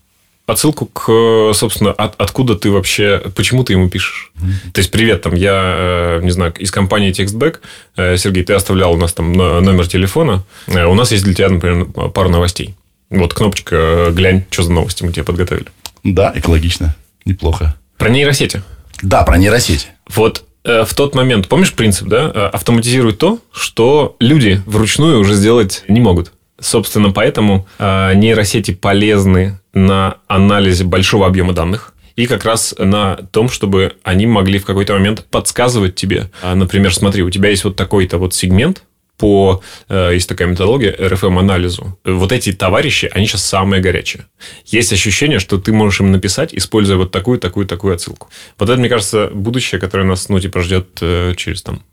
отсылку 0.45 0.85
к, 0.87 1.53
собственно, 1.53 1.91
от, 1.91 2.19
откуда 2.19 2.55
ты 2.55 2.71
вообще, 2.71 3.21
почему 3.35 3.63
ты 3.63 3.73
ему 3.73 3.89
пишешь. 3.89 4.31
Mm-hmm. 4.35 4.71
То 4.73 4.79
есть, 4.79 4.91
привет, 4.91 5.21
там, 5.21 5.33
я, 5.33 5.61
э, 5.77 6.19
не 6.23 6.31
знаю, 6.31 6.53
из 6.57 6.71
компании 6.71 7.11
TextBack, 7.11 7.59
э, 7.97 8.17
Сергей, 8.17 8.43
ты 8.43 8.53
оставлял 8.53 8.93
у 8.93 8.97
нас 8.97 9.13
там 9.13 9.31
номер 9.31 9.87
телефона, 9.87 10.43
э, 10.67 10.85
у 10.85 10.93
нас 10.93 11.11
есть 11.11 11.23
для 11.23 11.33
тебя, 11.33 11.49
например, 11.49 11.85
пару 12.11 12.29
новостей. 12.29 12.75
Вот 13.09 13.33
кнопочка, 13.33 14.09
глянь, 14.11 14.45
что 14.49 14.63
за 14.63 14.71
новости 14.71 15.03
мы 15.03 15.11
тебе 15.11 15.23
подготовили. 15.23 15.67
Да, 16.03 16.31
экологично, 16.35 16.95
неплохо. 17.25 17.75
Про 17.97 18.09
нейросети. 18.09 18.61
Да, 19.01 19.23
про 19.23 19.37
нейросети. 19.37 19.87
Вот 20.09 20.45
в 20.63 20.93
тот 20.95 21.15
момент, 21.15 21.47
помнишь 21.47 21.73
принцип, 21.73 22.07
да? 22.07 22.29
Автоматизирует 22.29 23.17
то, 23.17 23.39
что 23.51 24.15
люди 24.19 24.61
вручную 24.65 25.19
уже 25.19 25.33
сделать 25.33 25.83
не 25.87 25.99
могут. 25.99 26.31
Собственно, 26.59 27.11
поэтому 27.11 27.67
нейросети 27.79 28.71
полезны 28.71 29.59
на 29.73 30.17
анализе 30.27 30.83
большого 30.83 31.27
объема 31.27 31.53
данных 31.53 31.93
и 32.15 32.27
как 32.27 32.45
раз 32.45 32.75
на 32.77 33.15
том, 33.31 33.49
чтобы 33.49 33.93
они 34.03 34.27
могли 34.27 34.59
в 34.59 34.65
какой-то 34.65 34.93
момент 34.93 35.25
подсказывать 35.29 35.95
тебе. 35.95 36.29
А, 36.41 36.55
например, 36.55 36.93
смотри, 36.93 37.23
у 37.23 37.29
тебя 37.29 37.49
есть 37.49 37.63
вот 37.63 37.75
такой-то 37.75 38.17
вот 38.17 38.33
сегмент, 38.33 38.83
по, 39.17 39.61
э, 39.87 40.11
есть 40.13 40.27
такая 40.27 40.47
методология, 40.47 40.91
RFM-анализу. 40.97 41.99
Вот 42.03 42.31
эти 42.31 42.53
товарищи, 42.53 43.07
они 43.13 43.27
сейчас 43.27 43.45
самые 43.45 43.79
горячие. 43.79 44.25
Есть 44.65 44.91
ощущение, 44.93 45.37
что 45.37 45.59
ты 45.59 45.71
можешь 45.71 45.99
им 45.99 46.11
написать, 46.11 46.55
используя 46.55 46.97
вот 46.97 47.11
такую, 47.11 47.37
такую, 47.37 47.67
такую 47.67 47.93
отсылку. 47.93 48.29
Вот 48.57 48.67
это, 48.67 48.79
мне 48.79 48.89
кажется, 48.89 49.29
будущее, 49.31 49.79
которое 49.79 50.05
нас, 50.05 50.27
ну, 50.27 50.39
типа, 50.39 50.61
ждет 50.61 50.97
э, 51.01 51.35
через 51.37 51.61
там, 51.61 51.83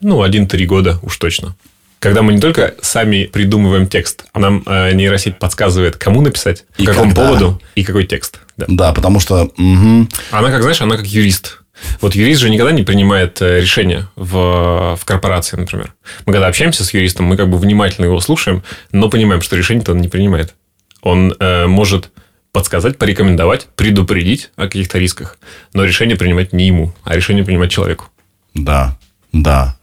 ну, 0.00 0.22
один-три 0.22 0.64
года 0.64 1.00
уж 1.02 1.16
точно 1.16 1.56
когда 1.98 2.22
мы 2.22 2.34
не 2.34 2.40
только 2.40 2.74
сами 2.82 3.24
придумываем 3.24 3.86
текст, 3.86 4.24
а 4.32 4.38
нам 4.38 4.62
э, 4.66 4.92
нейросеть 4.92 5.38
подсказывает, 5.38 5.96
кому 5.96 6.20
написать, 6.20 6.64
и 6.76 6.86
по 6.86 6.92
какому 6.92 7.14
когда. 7.14 7.28
поводу 7.28 7.62
и 7.74 7.84
какой 7.84 8.06
текст. 8.06 8.40
Да, 8.56 8.66
да 8.68 8.92
потому 8.92 9.20
что... 9.20 9.44
Угу. 9.44 10.08
Она, 10.30 10.50
как 10.50 10.62
знаешь, 10.62 10.80
она 10.80 10.96
как 10.96 11.06
юрист. 11.06 11.60
Вот 12.00 12.14
юрист 12.14 12.40
же 12.40 12.50
никогда 12.50 12.72
не 12.72 12.82
принимает 12.82 13.40
э, 13.42 13.60
решения 13.60 14.08
в, 14.16 14.96
в 14.96 15.04
корпорации, 15.04 15.56
например. 15.56 15.94
Мы 16.24 16.32
когда 16.32 16.46
общаемся 16.46 16.84
с 16.84 16.94
юристом, 16.94 17.26
мы 17.26 17.36
как 17.36 17.48
бы 17.48 17.58
внимательно 17.58 18.06
его 18.06 18.20
слушаем, 18.20 18.62
но 18.92 19.10
понимаем, 19.10 19.42
что 19.42 19.56
решение-то 19.56 19.92
он 19.92 20.00
не 20.00 20.08
принимает. 20.08 20.54
Он 21.02 21.34
э, 21.38 21.66
может 21.66 22.10
подсказать, 22.52 22.96
порекомендовать, 22.96 23.66
предупредить 23.76 24.50
о 24.56 24.62
каких-то 24.62 24.98
рисках, 24.98 25.38
но 25.74 25.84
решение 25.84 26.16
принимать 26.16 26.54
не 26.54 26.66
ему, 26.66 26.94
а 27.04 27.14
решение 27.14 27.44
принимать 27.44 27.70
человеку. 27.70 28.06
Да, 28.54 28.96
да. 29.32 29.76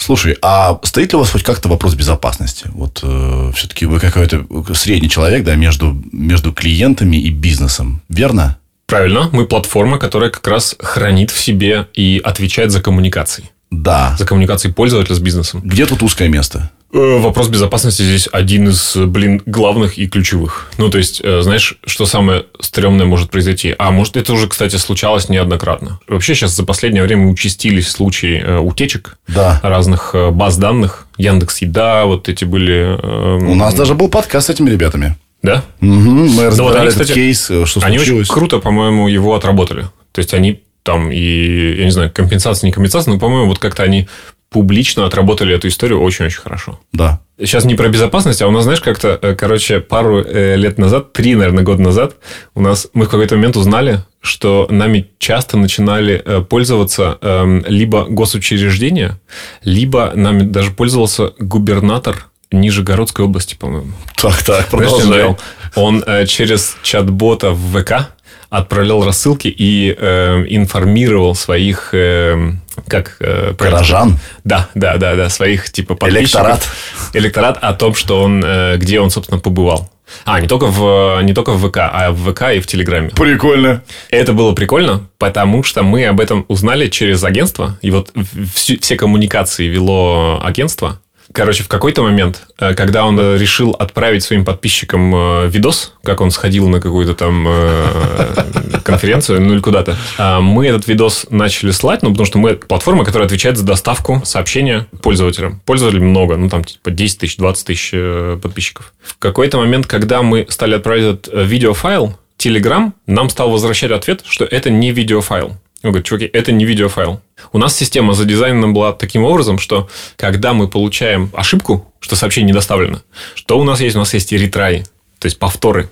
Слушай, 0.00 0.36
а 0.40 0.80
стоит 0.82 1.12
ли 1.12 1.16
у 1.16 1.20
вас 1.20 1.30
хоть 1.30 1.42
как-то 1.42 1.68
вопрос 1.68 1.94
безопасности? 1.94 2.64
Вот 2.72 3.00
э, 3.02 3.52
все-таки 3.54 3.84
вы 3.84 4.00
какой-то 4.00 4.46
средний 4.74 5.10
человек, 5.10 5.44
да, 5.44 5.56
между, 5.56 6.02
между 6.10 6.52
клиентами 6.52 7.16
и 7.18 7.28
бизнесом, 7.28 8.02
верно? 8.08 8.56
Правильно. 8.86 9.28
Мы 9.32 9.46
платформа, 9.46 9.98
которая 9.98 10.30
как 10.30 10.46
раз 10.48 10.74
хранит 10.80 11.30
в 11.30 11.38
себе 11.38 11.86
и 11.94 12.20
отвечает 12.24 12.72
за 12.72 12.80
коммуникации. 12.80 13.50
Да. 13.70 14.16
За 14.18 14.24
коммуникации 14.24 14.70
пользователя 14.70 15.14
с 15.14 15.20
бизнесом. 15.20 15.60
Где 15.62 15.86
тут 15.86 16.02
узкое 16.02 16.28
место? 16.28 16.70
Э, 16.92 17.18
вопрос 17.18 17.48
безопасности 17.48 18.02
здесь 18.02 18.28
один 18.32 18.68
из, 18.68 18.96
блин, 18.96 19.42
главных 19.46 19.96
и 19.96 20.08
ключевых. 20.08 20.70
Ну, 20.76 20.88
то 20.90 20.98
есть, 20.98 21.20
э, 21.22 21.40
знаешь, 21.42 21.76
что 21.86 22.04
самое 22.04 22.46
стрёмное 22.58 23.06
может 23.06 23.30
произойти? 23.30 23.74
А 23.78 23.92
может, 23.92 24.16
это 24.16 24.32
уже, 24.32 24.48
кстати, 24.48 24.74
случалось 24.76 25.28
неоднократно. 25.28 26.00
Вообще 26.08 26.34
сейчас 26.34 26.56
за 26.56 26.64
последнее 26.64 27.04
время 27.04 27.28
участились 27.28 27.88
случаи 27.88 28.42
э, 28.44 28.58
утечек 28.58 29.18
да. 29.28 29.60
разных 29.62 30.14
баз 30.32 30.56
данных. 30.56 31.06
Яндекс 31.16 31.58
Еда, 31.62 32.06
вот 32.06 32.28
эти 32.28 32.44
были... 32.44 32.98
У 33.44 33.54
нас 33.54 33.74
даже 33.74 33.94
был 33.94 34.08
подкаст 34.08 34.48
с 34.48 34.50
этими 34.50 34.70
ребятами. 34.70 35.16
Да? 35.42 35.62
Угу, 35.80 35.88
мы 35.88 36.24
Ну, 36.24 36.34
вот 36.34 36.46
разбирали 36.46 36.76
они, 36.78 36.86
этот 36.88 37.00
кстати, 37.02 37.12
кейс, 37.12 37.44
что 37.44 37.80
Они 37.82 37.98
случилось. 37.98 38.28
очень 38.28 38.34
круто, 38.34 38.58
по-моему, 38.58 39.06
его 39.08 39.34
отработали. 39.34 39.82
То 40.12 40.18
есть 40.18 40.34
они 40.34 40.62
там 40.82 41.12
и, 41.12 41.76
я 41.78 41.84
не 41.84 41.90
знаю, 41.90 42.10
компенсация, 42.12 42.66
не 42.66 42.72
компенсация, 42.72 43.12
но, 43.12 43.20
по-моему, 43.20 43.46
вот 43.48 43.58
как-то 43.58 43.82
они 43.82 44.08
публично 44.50 45.06
отработали 45.06 45.54
эту 45.54 45.68
историю 45.68 46.00
очень-очень 46.00 46.40
хорошо. 46.40 46.80
Да. 46.92 47.20
Сейчас 47.38 47.64
не 47.64 47.76
про 47.76 47.88
безопасность, 47.88 48.42
а 48.42 48.48
у 48.48 48.50
нас, 48.50 48.64
знаешь, 48.64 48.80
как-то, 48.80 49.18
э, 49.22 49.34
короче, 49.34 49.80
пару 49.80 50.22
э, 50.22 50.56
лет 50.56 50.76
назад, 50.76 51.12
три, 51.12 51.34
наверное, 51.34 51.64
года 51.64 51.80
назад, 51.80 52.16
у 52.54 52.60
нас 52.60 52.88
мы 52.92 53.06
в 53.06 53.08
какой-то 53.08 53.36
момент 53.36 53.56
узнали, 53.56 54.00
что 54.20 54.66
нами 54.68 55.08
часто 55.18 55.56
начинали 55.56 56.20
э, 56.22 56.42
пользоваться 56.42 57.18
эм, 57.22 57.64
либо 57.66 58.04
госучреждения, 58.04 59.18
либо 59.62 60.12
нами 60.14 60.42
даже 60.42 60.72
пользовался 60.72 61.32
губернатор 61.38 62.26
Нижегородской 62.52 63.24
области, 63.24 63.54
по-моему. 63.54 63.92
Так, 64.16 64.42
так, 64.42 64.68
Знаешь, 64.70 64.90
что 64.90 65.38
он 65.76 66.02
э, 66.04 66.26
через 66.26 66.76
чат-бота 66.82 67.52
в 67.52 67.80
ВК 67.80 68.10
отправлял 68.50 69.04
рассылки 69.04 69.48
и 69.48 69.94
э, 69.96 70.44
информировал 70.48 71.34
своих 71.34 71.90
э, 71.92 72.52
как 72.88 73.16
э, 73.20 73.54
Горожан. 73.58 74.18
да, 74.44 74.68
да, 74.74 74.96
да, 74.96 75.14
да, 75.14 75.28
своих 75.30 75.70
типа 75.70 75.94
подписчиков. 75.94 76.40
Электорат. 76.42 76.68
Электорат 77.14 77.58
о 77.62 77.72
том, 77.72 77.94
что 77.94 78.22
он, 78.22 78.42
э, 78.44 78.76
где 78.76 79.00
он, 79.00 79.10
собственно, 79.10 79.40
побывал. 79.40 79.90
А, 80.24 80.40
не 80.40 80.48
только 80.48 80.66
в, 80.66 81.20
не 81.22 81.32
только 81.34 81.52
в 81.52 81.68
ВК, 81.68 81.76
а 81.78 82.10
в 82.10 82.32
ВК 82.32 82.42
и 82.56 82.58
в 82.60 82.66
Телеграме. 82.66 83.10
Прикольно. 83.10 83.82
Это 84.10 84.32
было 84.32 84.52
прикольно, 84.52 85.06
потому 85.18 85.62
что 85.62 85.84
мы 85.84 86.04
об 86.06 86.18
этом 86.18 86.44
узнали 86.48 86.88
через 86.88 87.22
агентство, 87.22 87.78
и 87.80 87.92
вот 87.92 88.10
в- 88.14 88.52
всю- 88.52 88.80
все 88.80 88.96
коммуникации 88.96 89.68
вело 89.68 90.40
агентство. 90.44 91.00
Короче, 91.32 91.62
в 91.62 91.68
какой-то 91.68 92.02
момент, 92.02 92.42
э, 92.58 92.74
когда 92.74 93.04
он 93.06 93.18
э, 93.18 93.38
решил 93.38 93.70
отправить 93.70 94.24
своим 94.24 94.44
подписчикам 94.44 95.14
э, 95.14 95.48
видос, 95.48 95.94
как 96.02 96.20
он 96.20 96.32
сходил 96.32 96.68
на 96.68 96.80
какую-то 96.80 97.14
там 97.14 97.46
конференцию, 98.84 99.40
ну 99.40 99.54
или 99.54 99.60
куда-то, 99.60 99.96
а, 100.18 100.40
мы 100.40 100.66
этот 100.66 100.88
видос 100.88 101.26
начали 101.30 101.70
слать, 101.70 102.02
ну, 102.02 102.10
потому 102.10 102.26
что 102.26 102.38
мы 102.38 102.54
платформа, 102.54 103.04
которая 103.04 103.26
отвечает 103.26 103.56
за 103.56 103.64
доставку 103.64 104.22
сообщения 104.24 104.86
пользователям. 105.02 105.60
Пользователей 105.64 106.02
много, 106.02 106.36
ну, 106.36 106.48
там, 106.48 106.64
типа, 106.64 106.90
10 106.90 107.18
тысяч, 107.18 107.36
20 107.36 107.66
тысяч 107.66 107.94
подписчиков. 108.40 108.92
В 109.00 109.18
какой-то 109.18 109.58
момент, 109.58 109.86
когда 109.86 110.22
мы 110.22 110.46
стали 110.48 110.74
отправлять 110.74 111.04
этот 111.04 111.30
видеофайл, 111.32 112.16
Telegram 112.38 112.92
нам 113.06 113.28
стал 113.28 113.50
возвращать 113.50 113.90
ответ, 113.92 114.22
что 114.26 114.44
это 114.44 114.70
не 114.70 114.92
видеофайл. 114.92 115.56
Он 115.82 115.90
говорит, 115.90 116.06
чуваки, 116.06 116.30
это 116.32 116.52
не 116.52 116.66
видеофайл. 116.66 117.20
У 117.52 117.58
нас 117.58 117.74
система 117.74 118.12
задизайнена 118.12 118.68
была 118.68 118.92
таким 118.92 119.24
образом, 119.24 119.58
что 119.58 119.88
когда 120.16 120.52
мы 120.52 120.68
получаем 120.68 121.30
ошибку, 121.32 121.90
что 122.00 122.16
сообщение 122.16 122.48
не 122.48 122.52
доставлено, 122.52 123.00
что 123.34 123.58
у 123.58 123.64
нас 123.64 123.80
есть? 123.80 123.96
У 123.96 123.98
нас 123.98 124.12
есть 124.12 124.32
и 124.32 124.38
ретрай, 124.38 124.84
то 125.18 125.26
есть 125.26 125.38
повторы. 125.38 125.88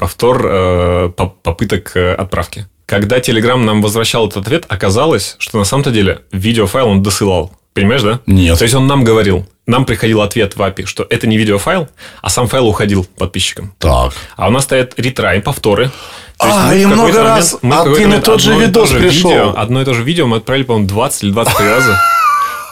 Повтор 0.00 0.46
э, 0.46 1.08
по- 1.14 1.26
попыток 1.28 1.92
э, 1.94 2.14
отправки. 2.14 2.66
Когда 2.86 3.18
Telegram 3.18 3.56
нам 3.62 3.82
возвращал 3.82 4.26
этот 4.26 4.46
ответ, 4.46 4.64
оказалось, 4.66 5.36
что 5.38 5.58
на 5.58 5.64
самом-то 5.64 5.90
деле 5.90 6.22
видеофайл 6.32 6.88
он 6.88 7.02
досылал. 7.02 7.52
Понимаешь, 7.74 8.00
да? 8.02 8.20
Нет. 8.24 8.58
То 8.58 8.64
есть 8.64 8.74
он 8.74 8.86
нам 8.86 9.04
говорил, 9.04 9.46
нам 9.66 9.84
приходил 9.84 10.22
ответ 10.22 10.56
в 10.56 10.60
API, 10.62 10.86
что 10.86 11.06
это 11.10 11.26
не 11.26 11.36
видеофайл, 11.36 11.86
а 12.22 12.30
сам 12.30 12.48
файл 12.48 12.66
уходил 12.66 13.04
подписчикам. 13.18 13.74
Так. 13.78 14.14
А 14.36 14.48
у 14.48 14.50
нас 14.50 14.64
стоят 14.64 14.94
ретрай, 14.96 15.42
повторы. 15.42 15.90
То 16.38 16.46
А, 16.50 16.68
мы 16.68 16.80
и 16.80 16.86
много 16.86 17.02
момент- 17.02 17.18
раз 17.18 17.58
мы 17.60 17.70
в 17.70 17.78
какой-то 17.78 17.92
один 17.92 18.02
и 18.02 18.06
момент 18.12 18.24
тот 18.24 18.40
же 18.40 18.54
видос 18.54 18.90
пришел. 18.90 19.30
видео- 19.30 19.54
Одно 19.54 19.82
и 19.82 19.84
то 19.84 19.92
же 19.92 20.02
видео 20.02 20.26
мы 20.26 20.38
отправили, 20.38 20.64
по-моему, 20.64 20.88
20 20.88 21.22
или 21.24 21.30
23 21.32 21.68
раза 21.68 22.00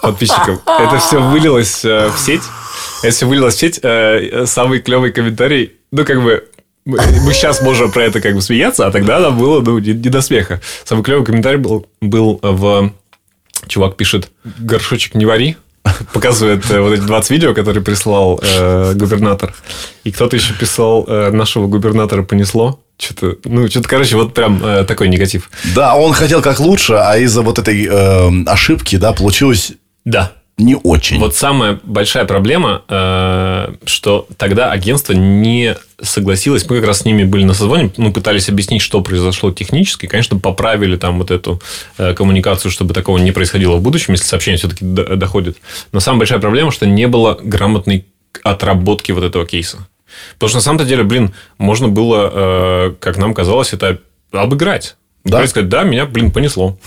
подписчикам. 0.03 0.61
Это 0.67 0.99
все 0.99 1.21
вылилось 1.21 1.85
э, 1.85 2.09
в 2.09 2.19
сеть. 2.19 2.43
Это 3.03 3.15
все 3.15 3.27
вылилось 3.27 3.55
в 3.55 3.59
сеть. 3.59 3.79
Э, 3.83 4.45
Самый 4.47 4.81
клевый 4.81 5.13
комментарий, 5.13 5.75
ну, 5.93 6.05
как 6.07 6.23
бы, 6.23 6.49
мы 6.97 7.35
сейчас 7.35 7.61
можем 7.61 7.93
про 7.93 8.05
это 8.05 8.21
как 8.21 8.35
бы 8.35 8.41
смеяться, 8.41 8.87
а 8.87 8.91
тогда 8.91 9.21
нам 9.21 9.39
было 9.39 9.61
ну, 9.61 9.79
не, 9.79 9.93
не 9.93 10.09
до 10.09 10.23
смеха. 10.23 10.61
Самый 10.85 11.03
клевый 11.03 11.25
комментарий 11.25 11.59
был, 11.59 11.87
был 12.01 12.41
в... 12.43 12.93
Чувак 13.67 13.97
пишет, 13.97 14.31
горшочек 14.59 15.15
не 15.15 15.27
вари. 15.27 15.57
Показывает 16.13 16.71
э, 16.71 16.81
вот 16.81 16.93
эти 16.93 17.03
20 17.03 17.31
видео, 17.31 17.55
которые 17.55 17.83
прислал 17.83 18.41
э, 18.43 18.95
губернатор. 18.95 19.55
И 20.05 20.13
кто-то 20.13 20.37
еще 20.37 20.55
писал, 20.55 21.05
э, 21.07 21.31
нашего 21.31 21.67
губернатора 21.67 22.23
понесло. 22.23 22.81
Что-то, 22.99 23.37
ну, 23.45 23.69
что-то, 23.69 23.89
короче, 23.89 24.17
вот 24.17 24.33
прям 24.33 24.65
э, 24.65 24.85
такой 24.85 25.09
негатив. 25.09 25.51
Да, 25.75 25.95
он 25.95 26.13
хотел 26.15 26.41
как 26.41 26.59
лучше, 26.59 26.95
а 26.95 27.19
из-за 27.19 27.43
вот 27.43 27.59
этой 27.59 27.87
э, 27.87 28.45
ошибки, 28.47 28.97
да, 28.97 29.13
получилось 29.13 29.73
Да. 30.05 30.33
Не 30.59 30.75
очень. 30.75 31.19
Вот 31.19 31.37
самая 31.37 31.79
большая 31.85 32.25
проблема, 32.25 32.83
э, 32.89 33.75
что 33.85 34.27
тогда 34.37 34.73
агентство 34.73 35.13
не 35.13 35.77
согласилось. 36.01 36.69
Мы 36.69 36.77
как 36.77 36.87
раз 36.87 37.01
с 37.01 37.05
ними 37.05 37.23
были 37.25 37.45
на 37.45 37.55
созвоне, 37.55 37.91
ну, 37.97 38.13
пытались 38.13 38.49
объяснить, 38.49 38.83
что 38.83 39.01
произошло 39.01 39.53
технически. 39.53 40.07
Конечно, 40.07 40.39
поправили 40.39 40.97
там 40.97 41.19
вот 41.19 41.31
эту 41.31 41.61
э, 41.97 42.13
коммуникацию, 42.15 42.73
чтобы 42.73 42.93
такого 42.93 43.19
не 43.19 43.31
происходило 43.31 43.77
в 43.77 43.83
будущем, 43.83 44.15
если 44.15 44.27
сообщение 44.27 44.59
все-таки 44.59 44.85
до- 44.85 45.17
доходит. 45.17 45.59
Но 45.93 46.01
самая 46.01 46.19
большая 46.19 46.41
проблема, 46.41 46.73
что 46.73 46.87
не 46.87 47.07
было 47.07 47.39
грамотной 47.41 48.07
отработки 48.43 49.13
вот 49.13 49.25
этого 49.25 49.47
кейса. 49.47 49.87
Потому 50.35 50.49
что 50.49 50.59
на 50.59 50.63
самом-то 50.63 50.85
деле, 50.85 51.05
блин, 51.05 51.35
можно 51.59 51.89
было, 51.89 52.31
э, 52.33 52.95
как 52.99 53.17
нам 53.17 53.33
казалось, 53.33 53.73
это 53.73 53.99
обыграть. 54.33 54.97
Да? 55.25 55.47
сказать, 55.47 55.69
да, 55.69 55.83
меня, 55.83 56.07
блин, 56.07 56.31
понесло. 56.31 56.79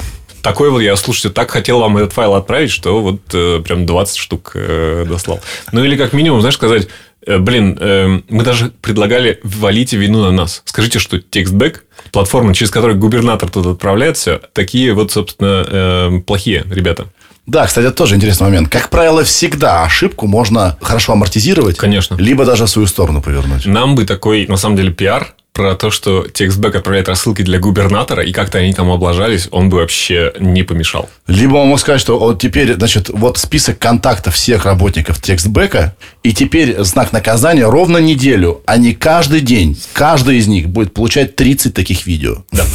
Такой 0.41 0.69
вот 0.69 0.79
я, 0.79 0.95
слушайте, 0.95 1.29
так 1.29 1.51
хотел 1.51 1.79
вам 1.79 1.97
этот 1.97 2.13
файл 2.13 2.35
отправить, 2.35 2.71
что 2.71 3.01
вот 3.01 3.21
э, 3.33 3.61
прям 3.63 3.85
20 3.85 4.17
штук 4.17 4.51
э, 4.55 5.05
дослал. 5.07 5.39
Ну, 5.71 5.83
или 5.83 5.95
как 5.95 6.13
минимум, 6.13 6.41
знаешь, 6.41 6.55
сказать, 6.55 6.87
э, 7.25 7.37
блин, 7.37 7.77
э, 7.79 8.21
мы 8.29 8.43
даже 8.43 8.71
предлагали 8.81 9.39
валите 9.43 9.97
вину 9.97 10.21
на 10.23 10.31
нас. 10.31 10.63
Скажите, 10.65 10.99
что 10.99 11.19
текстбэк, 11.19 11.85
платформа, 12.11 12.53
через 12.53 12.71
которую 12.71 12.97
губернатор 12.97 13.49
тут 13.49 13.65
отправляет 13.65 14.17
все, 14.17 14.41
такие 14.53 14.93
вот, 14.93 15.11
собственно, 15.11 15.65
э, 15.67 16.19
плохие 16.25 16.65
ребята. 16.69 17.07
Да, 17.47 17.65
кстати, 17.65 17.87
это 17.87 17.95
тоже 17.95 18.15
интересный 18.15 18.45
момент. 18.45 18.69
Как 18.69 18.89
правило, 18.89 19.23
всегда 19.23 19.83
ошибку 19.83 20.27
можно 20.27 20.77
хорошо 20.81 21.13
амортизировать. 21.13 21.75
Конечно. 21.75 22.15
Либо 22.15 22.45
даже 22.45 22.65
в 22.65 22.69
свою 22.69 22.87
сторону 22.87 23.21
повернуть. 23.21 23.65
Нам 23.65 23.95
бы 23.95 24.05
такой, 24.05 24.45
на 24.47 24.57
самом 24.57 24.75
деле, 24.77 24.91
пиар 24.91 25.33
про 25.53 25.75
то, 25.75 25.91
что 25.91 26.27
текстбэк 26.27 26.75
отправляет 26.75 27.09
рассылки 27.09 27.41
для 27.41 27.59
губернатора, 27.59 28.23
и 28.23 28.31
как-то 28.31 28.59
они 28.59 28.73
там 28.73 28.89
облажались, 28.89 29.47
он 29.51 29.69
бы 29.69 29.77
вообще 29.77 30.31
не 30.39 30.63
помешал. 30.63 31.09
Либо 31.27 31.57
он 31.57 31.67
мог 31.67 31.79
сказать, 31.79 31.99
что 31.99 32.17
вот 32.17 32.39
теперь, 32.39 32.73
значит, 32.75 33.09
вот 33.09 33.37
список 33.37 33.77
контактов 33.77 34.35
всех 34.35 34.65
работников 34.65 35.21
текстбэка, 35.21 35.95
и 36.23 36.33
теперь 36.33 36.81
знак 36.83 37.11
наказания 37.11 37.65
ровно 37.65 37.97
неделю, 37.97 38.61
а 38.65 38.77
не 38.77 38.93
каждый 38.93 39.41
день. 39.41 39.77
Каждый 39.93 40.37
из 40.37 40.47
них 40.47 40.69
будет 40.69 40.93
получать 40.93 41.35
30 41.35 41.73
таких 41.73 42.05
видео. 42.05 42.43
Да. 42.51 42.65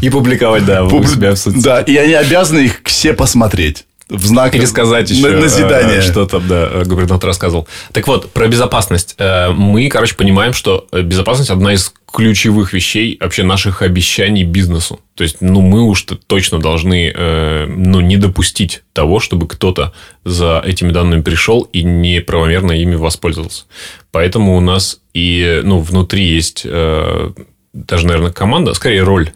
И 0.00 0.10
публиковать, 0.10 0.64
да, 0.64 0.84
у 0.84 1.04
себя 1.04 1.32
в 1.32 1.36
соцсетях. 1.36 1.64
Да, 1.64 1.80
и 1.80 1.96
они 1.96 2.14
обязаны 2.14 2.60
их 2.60 2.80
все 2.84 3.12
посмотреть. 3.14 3.84
В 4.10 4.26
знак 4.26 4.52
Пересказать 4.52 5.08
на- 5.10 5.14
еще, 5.14 5.30
назидания. 5.30 5.98
э, 5.98 6.02
что 6.02 6.26
там, 6.26 6.46
да, 6.46 6.68
э, 6.70 6.84
губернатор 6.84 7.26
рассказывал. 7.28 7.66
Так 7.92 8.06
вот, 8.06 8.30
про 8.32 8.46
безопасность. 8.48 9.14
Э, 9.18 9.50
Мы, 9.50 9.88
короче, 9.88 10.14
понимаем, 10.14 10.52
что 10.52 10.86
э, 10.92 11.00
безопасность 11.00 11.48
одна 11.50 11.72
из 11.72 11.92
ключевых 12.12 12.72
вещей 12.74 13.16
вообще 13.20 13.42
наших 13.44 13.80
обещаний 13.82 14.44
бизнесу. 14.44 15.00
То 15.14 15.24
есть, 15.24 15.38
ну, 15.40 15.62
мы 15.62 15.82
уж 15.82 16.06
точно 16.26 16.58
должны, 16.60 17.12
э, 17.14 17.66
ну, 17.66 18.00
не 18.00 18.16
допустить 18.18 18.82
того, 18.92 19.20
чтобы 19.20 19.48
кто-то 19.48 19.92
за 20.24 20.62
этими 20.64 20.92
данными 20.92 21.22
пришел 21.22 21.62
и 21.62 21.82
неправомерно 21.82 22.72
ими 22.72 22.94
воспользовался. 22.96 23.64
Поэтому 24.12 24.56
у 24.56 24.60
нас 24.60 25.00
и, 25.14 25.60
ну, 25.64 25.78
внутри 25.80 26.24
есть 26.26 26.62
э, 26.66 27.30
даже, 27.72 28.06
наверное, 28.06 28.32
команда, 28.32 28.74
скорее 28.74 29.02
роль 29.02 29.32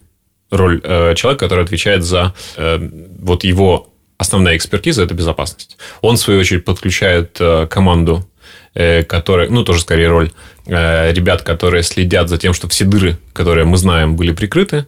роль 0.51 0.81
э, 0.83 1.15
человека, 1.15 1.45
который 1.45 1.65
отвечает 1.65 2.05
за 2.05 2.33
э, 2.57 2.79
вот 3.21 3.45
его 3.45 3.88
основная 4.19 4.57
экспертиза 4.57 5.03
это 5.05 5.15
безопасность. 5.15 5.79
Он, 6.03 6.17
в 6.17 6.21
свою 6.21 6.41
очередь, 6.41 6.65
подключает 6.65 7.37
э, 7.41 7.67
команду, 7.71 8.29
э, 8.75 9.05
которая, 9.05 9.49
ну, 9.49 9.65
тоже 9.65 9.81
скорее 9.81 10.09
роль 10.09 10.33
э, 10.67 11.13
ребят, 11.13 11.43
которые 11.43 11.85
следят 11.85 12.29
за 12.29 12.37
тем, 12.37 12.53
что 12.53 12.69
все 12.69 12.85
дыры, 12.85 13.17
которые 13.33 13.65
мы 13.65 13.77
знаем, 13.77 14.17
были 14.17 14.33
прикрыты. 14.33 14.87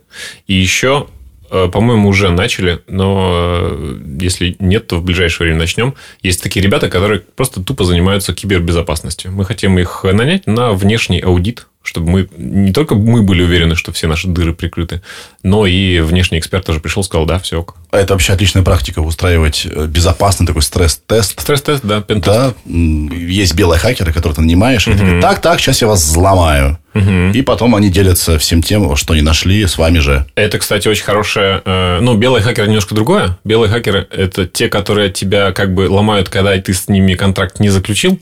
И 0.49 0.55
еще, 0.55 1.07
по-моему, 1.49 2.09
уже 2.09 2.31
начали, 2.31 2.81
но 2.87 3.77
если 4.21 4.57
нет, 4.59 4.87
то 4.87 4.97
в 4.97 5.05
ближайшее 5.05 5.47
время 5.47 5.61
начнем. 5.61 5.95
Есть 6.23 6.43
такие 6.43 6.65
ребята, 6.65 6.89
которые 6.89 7.21
просто 7.21 7.63
тупо 7.63 7.85
занимаются 7.85 8.33
кибербезопасностью. 8.33 9.33
Мы 9.33 9.45
хотим 9.45 9.79
их 9.79 10.05
нанять 10.05 10.47
на 10.47 10.73
внешний 10.73 11.21
аудит, 11.21 11.67
чтобы 11.91 12.09
мы 12.09 12.29
не 12.39 12.73
только 12.73 12.95
мы 12.95 13.23
были 13.23 13.43
уверены, 13.43 13.75
что 13.75 13.91
все 13.91 14.07
наши 14.07 14.29
дыры 14.29 14.55
прикрыты, 14.55 15.03
но 15.43 15.67
и 15.67 15.99
внешний 15.99 16.39
эксперт 16.39 16.65
тоже 16.65 16.79
пришел, 16.79 17.03
сказал, 17.03 17.27
да, 17.27 17.41
все 17.41 17.59
ок. 17.59 17.75
Это 17.91 18.15
вообще 18.15 18.33
отличная 18.33 18.63
практика 18.63 19.01
устраивать 19.01 19.67
э, 19.69 19.87
безопасный 19.87 20.47
такой 20.47 20.63
стресс-тест. 20.63 21.41
Стресс-тест, 21.41 21.85
да, 21.85 22.01
пентест. 22.01 22.27
Да, 22.27 22.55
есть 22.65 23.55
белые 23.55 23.81
хакеры, 23.81 24.13
которых 24.13 24.37
ты 24.37 24.43
нанимаешь, 24.43 24.87
и 24.87 24.93
ты 24.93 24.99
говоришь, 24.99 25.23
так, 25.23 25.41
так, 25.41 25.59
сейчас 25.59 25.83
я 25.83 25.89
вас 25.89 26.01
взломаю. 26.05 26.79
Угу. 26.95 27.33
И 27.35 27.43
потом 27.43 27.75
они 27.75 27.89
делятся 27.89 28.39
всем 28.39 28.63
тем, 28.63 28.97
что 28.97 29.13
они 29.13 29.23
нашли 29.23 29.65
с 29.67 29.79
вами 29.79 29.99
же. 29.99 30.27
Это, 30.35 30.59
кстати, 30.59 30.89
очень 30.89 31.05
хорошее... 31.05 31.63
Э, 31.65 32.01
ну, 32.01 32.17
белые 32.17 32.43
хакеры 32.43 32.69
немножко 32.69 32.95
другое. 32.95 33.39
Белые 33.45 33.71
хакеры– 33.71 34.07
это 34.11 34.47
те, 34.47 34.69
которые 34.69 35.11
тебя 35.11 35.53
как 35.53 35.75
бы 35.75 35.89
ломают, 35.89 36.29
когда 36.29 36.57
ты 36.59 36.75
с 36.75 36.89
ними 36.89 37.15
контракт 37.15 37.61
не 37.61 37.69
заключил, 37.69 38.19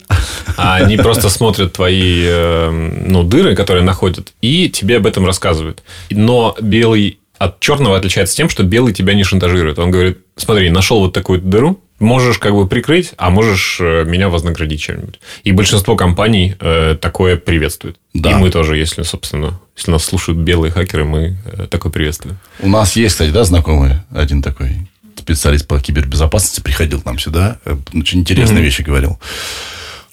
а 0.57 0.77
они 0.77 0.97
просто 0.99 1.31
смотрят 1.31 1.73
твои 1.73 2.25
э, 2.27 2.71
ну, 3.07 3.23
дыры, 3.23 3.57
которые 3.57 3.85
находят, 3.85 4.33
и 4.43 4.69
тебе 4.69 4.99
об 4.99 5.07
этом 5.07 5.25
рассказывают. 5.25 5.83
Но 6.11 6.57
белый 6.61 7.19
от 7.39 7.61
черного 7.61 7.97
отличается 7.97 8.37
тем, 8.37 8.49
что 8.49 8.65
белый 8.65 8.93
тебя 8.93 9.15
не 9.15 9.25
шантажирует. 9.25 9.79
Он 9.79 9.91
говорит, 9.91 10.19
смотри, 10.37 10.71
нашел 10.71 11.01
вот 11.01 11.13
такую 11.13 11.41
дыру, 11.41 11.81
можешь 11.99 12.39
как 12.39 12.55
бы 12.55 12.67
прикрыть, 12.67 13.13
а 13.17 13.31
можешь 13.31 13.79
э, 13.81 14.05
меня 14.05 14.29
вознаградить 14.29 14.81
чем-нибудь. 14.81 15.21
И 15.45 15.53
большинство 15.53 15.97
компаний 15.97 16.55
э, 16.61 16.97
такое 17.01 17.37
приветствует. 17.37 17.97
Да. 18.15 18.33
И 18.33 18.35
мы 18.35 18.51
тоже, 18.51 18.77
если, 18.77 19.03
собственно, 19.03 19.61
если 19.77 19.91
нас 19.91 20.05
слушают 20.05 20.39
белые 20.39 20.71
хакеры, 20.71 21.05
мы 21.05 21.37
э, 21.45 21.67
такое 21.69 21.91
приветствуем. 21.91 22.39
У 22.61 22.69
нас 22.69 22.97
есть, 22.97 23.15
кстати, 23.15 23.31
да, 23.31 23.45
знакомый 23.45 23.97
один 24.11 24.43
такой 24.43 24.89
специалист 25.17 25.67
по 25.67 25.79
кибербезопасности 25.81 26.61
приходил 26.61 27.01
к 27.03 27.05
нам 27.05 27.19
сюда, 27.19 27.59
э, 27.65 27.77
очень 27.95 28.21
интересные 28.21 28.61
mm-hmm. 28.61 28.65
вещи 28.65 28.83
говорил. 28.83 29.19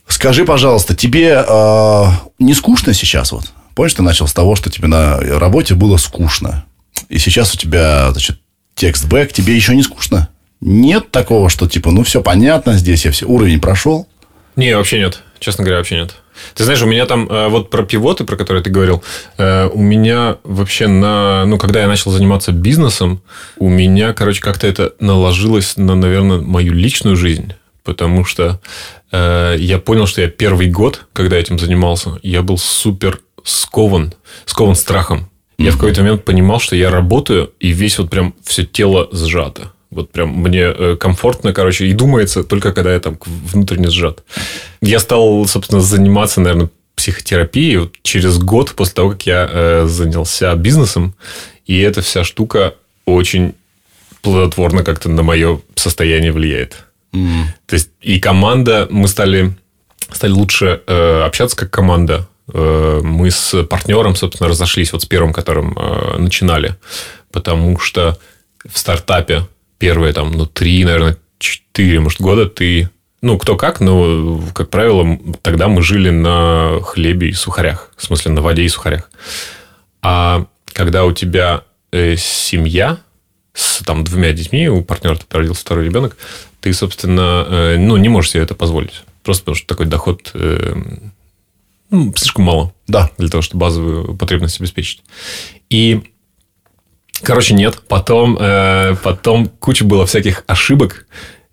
Скажи, 0.08 0.46
пожалуйста, 0.46 0.96
тебе 0.96 1.44
э, 1.48 2.04
не 2.40 2.54
скучно 2.54 2.94
сейчас 2.94 3.32
вот? 3.32 3.52
Помнишь, 3.76 3.94
ты 3.94 4.04
начал 4.04 4.28
с 4.28 4.34
того, 4.34 4.56
что 4.56 4.70
тебе 4.70 4.88
на 4.88 5.18
работе 5.20 5.76
было 5.76 5.98
скучно, 5.98 6.66
и 7.10 7.18
сейчас 7.18 7.54
у 7.54 7.58
тебя, 7.58 8.12
значит, 8.12 8.40
текст 8.74 9.06
бэк, 9.06 9.34
тебе 9.34 9.56
еще 9.56 9.76
не 9.76 9.84
скучно? 9.84 10.30
Нет 10.62 11.12
такого, 11.12 11.50
что 11.50 11.68
типа, 11.68 11.92
ну 11.92 12.04
все 12.04 12.22
понятно, 12.22 12.74
здесь 12.74 13.06
я 13.06 13.12
все 13.12 13.26
уровень 13.26 13.60
прошел. 13.60 14.08
Не, 14.56 14.76
вообще 14.76 15.00
нет. 15.00 15.22
Честно 15.40 15.64
говоря, 15.64 15.80
вообще 15.80 15.96
нет. 15.96 16.16
Ты 16.54 16.64
знаешь, 16.64 16.82
у 16.82 16.86
меня 16.86 17.06
там 17.06 17.28
э, 17.30 17.48
вот 17.48 17.70
про 17.70 17.84
пивоты, 17.84 18.24
про 18.24 18.36
которые 18.36 18.64
ты 18.64 18.70
говорил, 18.70 19.04
э, 19.38 19.68
у 19.68 19.82
меня 19.82 20.38
вообще 20.44 20.88
на, 20.88 21.46
ну, 21.46 21.58
когда 21.58 21.82
я 21.82 21.88
начал 21.88 22.12
заниматься 22.12 22.52
бизнесом, 22.52 23.22
у 23.58 23.70
меня, 23.70 24.14
короче, 24.14 24.42
как-то 24.42 24.68
это 24.68 24.94
наложилось 25.00 25.78
на, 25.78 25.96
наверное, 25.96 26.40
мою 26.40 26.74
личную 26.74 27.16
жизнь, 27.16 27.54
потому 27.84 28.26
что 28.26 28.60
э, 29.12 29.56
я 29.60 29.78
понял, 29.80 30.08
что 30.08 30.22
я 30.22 30.28
первый 30.28 30.70
год, 30.70 31.06
когда 31.14 31.38
этим 31.38 31.58
занимался, 31.58 32.20
я 32.22 32.42
был 32.42 32.58
супер 32.58 33.20
скован, 33.44 34.14
скован 34.46 34.76
страхом. 34.76 35.30
Я 35.58 35.72
в 35.72 35.76
какой-то 35.76 36.02
момент 36.02 36.26
понимал, 36.26 36.60
что 36.60 36.76
я 36.76 36.90
работаю, 36.90 37.54
и 37.62 37.70
весь 37.70 37.98
вот 37.98 38.10
прям 38.10 38.34
все 38.44 38.66
тело 38.66 39.08
сжато. 39.14 39.72
Вот 39.96 40.12
прям 40.12 40.30
мне 40.30 40.62
э, 40.62 40.98
комфортно, 41.00 41.54
короче, 41.54 41.88
и 41.88 41.94
думается 41.94 42.44
только 42.44 42.74
когда 42.74 42.94
я 42.94 43.00
там 43.00 43.18
внутренне 43.24 43.90
сжат. 43.90 44.24
Я 44.82 45.00
стал, 45.00 45.48
собственно, 45.48 45.80
заниматься, 45.82 46.42
наверное, 46.42 46.70
психотерапией 46.96 47.78
вот 47.78 47.94
через 48.04 48.38
год 48.38 48.74
после 48.76 48.94
того, 48.94 49.12
как 49.12 49.26
я 49.26 49.50
э, 49.50 49.86
занялся 49.88 50.54
бизнесом. 50.56 51.16
И 51.66 51.80
эта 51.80 52.02
вся 52.02 52.26
штука 52.26 52.74
очень 53.06 53.54
плодотворно 54.22 54.84
как-то 54.84 55.10
на 55.10 55.24
мое 55.24 55.62
состояние 55.76 56.34
влияет. 56.34 56.86
Mm. 57.14 57.46
То 57.66 57.76
есть 57.76 57.92
и 58.02 58.20
команда, 58.20 58.88
мы 58.90 59.08
стали, 59.08 59.56
стали 60.12 60.32
лучше 60.32 60.82
э, 60.88 61.22
общаться 61.24 61.56
как 61.56 61.72
команда. 61.72 62.28
Э, 62.54 63.00
мы 63.02 63.32
с 63.32 63.64
партнером, 63.64 64.16
собственно, 64.18 64.50
разошлись 64.50 64.92
вот 64.92 65.04
с 65.04 65.06
первым, 65.06 65.32
которым 65.32 65.74
э, 65.78 66.18
начинали. 66.18 66.76
Потому 67.32 67.80
что 67.80 68.18
в 68.68 68.78
стартапе 68.78 69.48
первые 69.78 70.14
там, 70.14 70.32
ну, 70.32 70.46
три, 70.46 70.84
наверное, 70.84 71.18
четыре, 71.38 72.00
может, 72.00 72.22
года 72.22 72.48
ты... 72.48 72.90
Ну, 73.22 73.40
кто 73.40 73.56
как, 73.56 73.80
но, 73.80 74.42
как 74.54 74.70
правило, 74.70 75.20
тогда 75.42 75.68
мы 75.68 75.82
жили 75.82 76.12
на 76.12 76.80
хлебе 76.84 77.30
и 77.30 77.34
сухарях. 77.34 77.92
В 77.98 78.04
смысле, 78.04 78.34
на 78.34 78.42
воде 78.42 78.64
и 78.64 78.70
сухарях. 78.70 79.10
А 80.02 80.46
когда 80.68 81.06
у 81.06 81.12
тебя 81.12 81.64
э, 81.92 82.18
семья 82.18 83.00
с 83.54 83.82
там, 83.84 84.04
двумя 84.04 84.32
детьми, 84.32 84.70
у 84.70 84.84
партнера 84.84 85.18
родился 85.32 85.62
второй 85.62 85.86
ребенок, 85.86 86.18
ты, 86.62 86.72
собственно, 86.74 87.46
э, 87.48 87.78
ну, 87.80 87.98
не 87.98 88.10
можешь 88.10 88.32
себе 88.32 88.44
это 88.44 88.54
позволить. 88.54 89.04
Просто 89.24 89.44
потому 89.44 89.56
что 89.56 89.68
такой 89.68 89.88
доход 89.88 90.30
э, 90.36 90.76
ну, 91.90 92.14
слишком 92.16 92.46
мало. 92.46 92.74
Да. 92.88 93.10
Для 93.18 93.30
того, 93.30 93.42
чтобы 93.42 93.62
базовую 93.62 94.16
потребность 94.16 94.60
обеспечить. 94.60 95.04
И 95.70 96.04
Короче, 97.22 97.54
нет. 97.54 97.82
Потом, 97.88 98.38
э, 98.40 98.96
потом 99.04 99.48
куча 99.48 99.86
было 99.86 100.06
всяких 100.06 100.44
ошибок, 100.48 101.06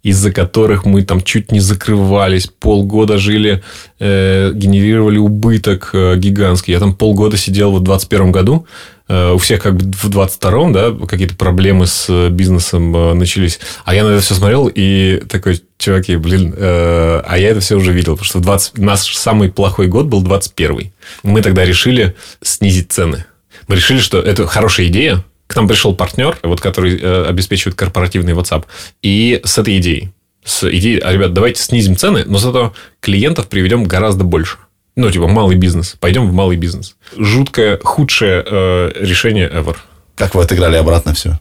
из-за 0.02 0.32
которых 0.32 0.84
мы 0.84 1.02
там 1.02 1.22
чуть 1.22 1.52
не 1.52 1.60
закрывались, 1.60 2.46
полгода 2.46 3.18
жили, 3.18 3.62
э, 4.00 4.50
генерировали 4.52 5.18
убыток 5.18 5.90
э, 5.92 6.16
гигантский. 6.16 6.72
Я 6.72 6.80
там 6.80 6.94
полгода 6.96 7.36
сидел 7.36 7.70
вот 7.70 7.82
в 7.82 7.84
2021 7.84 8.32
году. 8.32 8.66
Э, 9.08 9.32
у 9.32 9.38
всех 9.38 9.62
как 9.62 9.76
бы 9.76 9.84
в 9.92 10.10
22-м, 10.10 10.72
да, 10.72 11.06
какие-то 11.06 11.36
проблемы 11.36 11.86
с 11.86 12.06
э, 12.08 12.30
бизнесом 12.30 12.94
э, 12.96 13.14
начались. 13.14 13.60
А 13.84 13.94
я 13.94 14.04
на 14.04 14.08
это 14.08 14.22
все 14.22 14.34
смотрел 14.34 14.68
и 14.74 15.22
такой, 15.28 15.62
чуваки, 15.78 16.16
блин, 16.16 16.52
э, 16.56 17.22
а 17.24 17.38
я 17.38 17.50
это 17.50 17.60
все 17.60 17.76
уже 17.76 17.92
видел. 17.92 18.14
Потому 18.14 18.24
что 18.26 18.38
в 18.38 18.42
20... 18.42 18.78
наш 18.78 19.14
самый 19.14 19.52
плохой 19.52 19.86
год 19.86 20.06
был 20.06 20.24
21-й. 20.24 20.92
Мы 21.22 21.42
тогда 21.42 21.64
решили 21.64 22.16
снизить 22.42 22.90
цены. 22.90 23.24
Мы 23.68 23.76
решили, 23.76 24.00
что 24.00 24.18
это 24.18 24.48
хорошая 24.48 24.86
идея, 24.86 25.24
к 25.52 25.56
нам 25.56 25.68
пришел 25.68 25.94
партнер, 25.94 26.38
вот, 26.42 26.60
который 26.60 26.98
э, 26.98 27.24
обеспечивает 27.26 27.76
корпоративный 27.76 28.32
WhatsApp, 28.32 28.64
и 29.02 29.40
с 29.44 29.58
этой 29.58 29.78
идеей. 29.78 30.10
С 30.44 30.68
идеей, 30.68 30.98
а, 30.98 31.12
ребят, 31.12 31.32
давайте 31.32 31.62
снизим 31.62 31.96
цены, 31.96 32.24
но 32.26 32.38
зато 32.38 32.72
клиентов 33.00 33.48
приведем 33.48 33.84
гораздо 33.84 34.24
больше. 34.24 34.58
Ну, 34.96 35.10
типа, 35.10 35.28
малый 35.28 35.56
бизнес. 35.56 35.96
Пойдем 36.00 36.28
в 36.28 36.32
малый 36.32 36.56
бизнес. 36.56 36.96
Жуткое, 37.16 37.78
худшее 37.82 38.44
э, 38.44 38.92
решение 38.96 39.48
ever. 39.48 39.76
Как 40.16 40.34
вы 40.34 40.42
отыграли 40.42 40.76
обратно 40.76 41.14
все? 41.14 41.38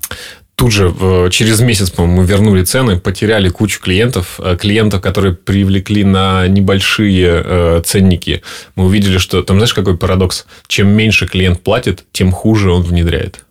Тут 0.62 0.74
же 0.74 0.94
через 1.32 1.60
месяц, 1.60 1.90
по-моему, 1.90 2.22
мы 2.22 2.28
вернули 2.28 2.64
цены, 2.64 3.00
потеряли 3.00 3.50
кучу 3.50 3.82
клиентов, 3.82 4.40
э, 4.40 4.56
клиентов, 4.62 5.02
которые 5.02 5.34
привлекли 5.34 6.04
на 6.04 6.48
небольшие 6.48 7.42
э, 7.44 7.82
ценники. 7.84 8.44
Мы 8.76 8.86
увидели, 8.86 9.18
что 9.18 9.42
там, 9.42 9.58
знаешь, 9.58 9.74
какой 9.74 9.98
парадокс? 9.98 10.46
Чем 10.68 10.90
меньше 10.90 11.28
клиент 11.28 11.62
платит, 11.62 12.04
тем 12.12 12.32
хуже 12.32 12.72
он 12.72 12.84
внедряет. 12.84 13.44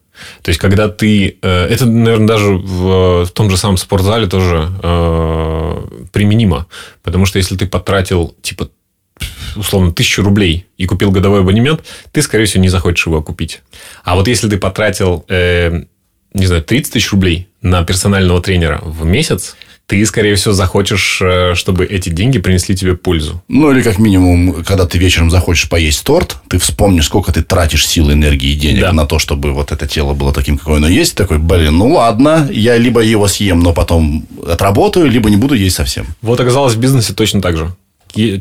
То 0.43 0.51
есть, 0.51 0.61
когда 0.61 0.89
ты... 0.89 1.39
Э, 1.43 1.66
это, 1.66 1.87
наверное, 1.87 2.27
даже 2.27 2.53
в, 2.53 3.29
том 3.33 3.51
же 3.51 3.57
самом 3.57 3.77
спортзале 3.77 4.27
тоже 4.27 4.71
э, 4.83 6.07
применимо. 6.12 6.66
Потому 7.03 7.27
что 7.27 7.39
если 7.39 7.57
ты 7.57 7.66
потратил, 7.66 8.35
типа, 8.43 8.71
условно, 9.57 9.93
тысячу 9.93 10.23
рублей 10.23 10.66
и 10.77 10.87
купил 10.87 11.11
годовой 11.11 11.41
абонемент, 11.41 11.85
ты, 12.12 12.23
скорее 12.23 12.47
всего, 12.47 12.62
не 12.62 12.68
захочешь 12.68 13.07
его 13.07 13.23
купить. 13.23 13.62
А 14.05 14.14
вот 14.14 14.29
если 14.29 14.49
ты 14.49 14.57
потратил, 14.57 15.25
э, 15.29 15.85
не 16.33 16.47
знаю, 16.47 16.62
30 16.62 16.93
тысяч 16.93 17.11
рублей 17.12 17.49
на 17.62 17.85
персонального 17.85 18.41
тренера 18.41 18.81
в 18.83 19.05
месяц, 19.05 19.57
ты, 19.91 20.07
скорее 20.07 20.36
всего, 20.36 20.55
захочешь, 20.55 21.18
э, 21.20 21.57
чтобы 21.57 21.84
эти 21.84 22.11
деньги 22.11 22.38
принесли 22.38 22.76
тебе 22.76 22.95
пользу. 22.95 23.43
Ну, 23.49 23.72
или 23.72 23.82
как 23.82 23.99
минимум, 23.99 24.62
когда 24.62 24.86
ты 24.86 24.99
вечером 24.99 25.32
захочешь 25.32 25.68
поесть 25.68 26.05
торт, 26.05 26.36
ты 26.49 26.59
вспомнишь, 26.59 27.07
сколько 27.07 27.32
ты 27.32 27.43
тратишь 27.43 27.88
сил, 27.88 28.12
энергии 28.12 28.51
и 28.51 28.55
денег 28.55 28.82
да. 28.82 28.93
на 28.93 29.05
то, 29.05 29.18
чтобы 29.18 29.53
вот 29.53 29.72
это 29.72 29.88
тело 29.88 30.14
было 30.14 30.32
таким, 30.32 30.59
какое 30.59 30.76
оно 30.76 30.86
есть. 30.86 31.16
Такой, 31.16 31.38
блин, 31.38 31.78
ну 31.78 31.95
ладно, 31.95 32.49
я 32.53 32.78
либо 32.78 33.01
его 33.01 33.26
съем, 33.26 33.59
но 33.59 33.72
потом 33.72 34.28
отработаю, 34.47 35.11
либо 35.11 35.28
не 35.28 35.36
буду 35.36 35.57
есть 35.57 35.74
совсем. 35.74 36.07
Вот 36.22 36.38
оказалось 36.38 36.74
в 36.74 36.78
бизнесе 36.78 37.12
точно 37.12 37.43
так 37.43 37.57
же. 37.57 37.74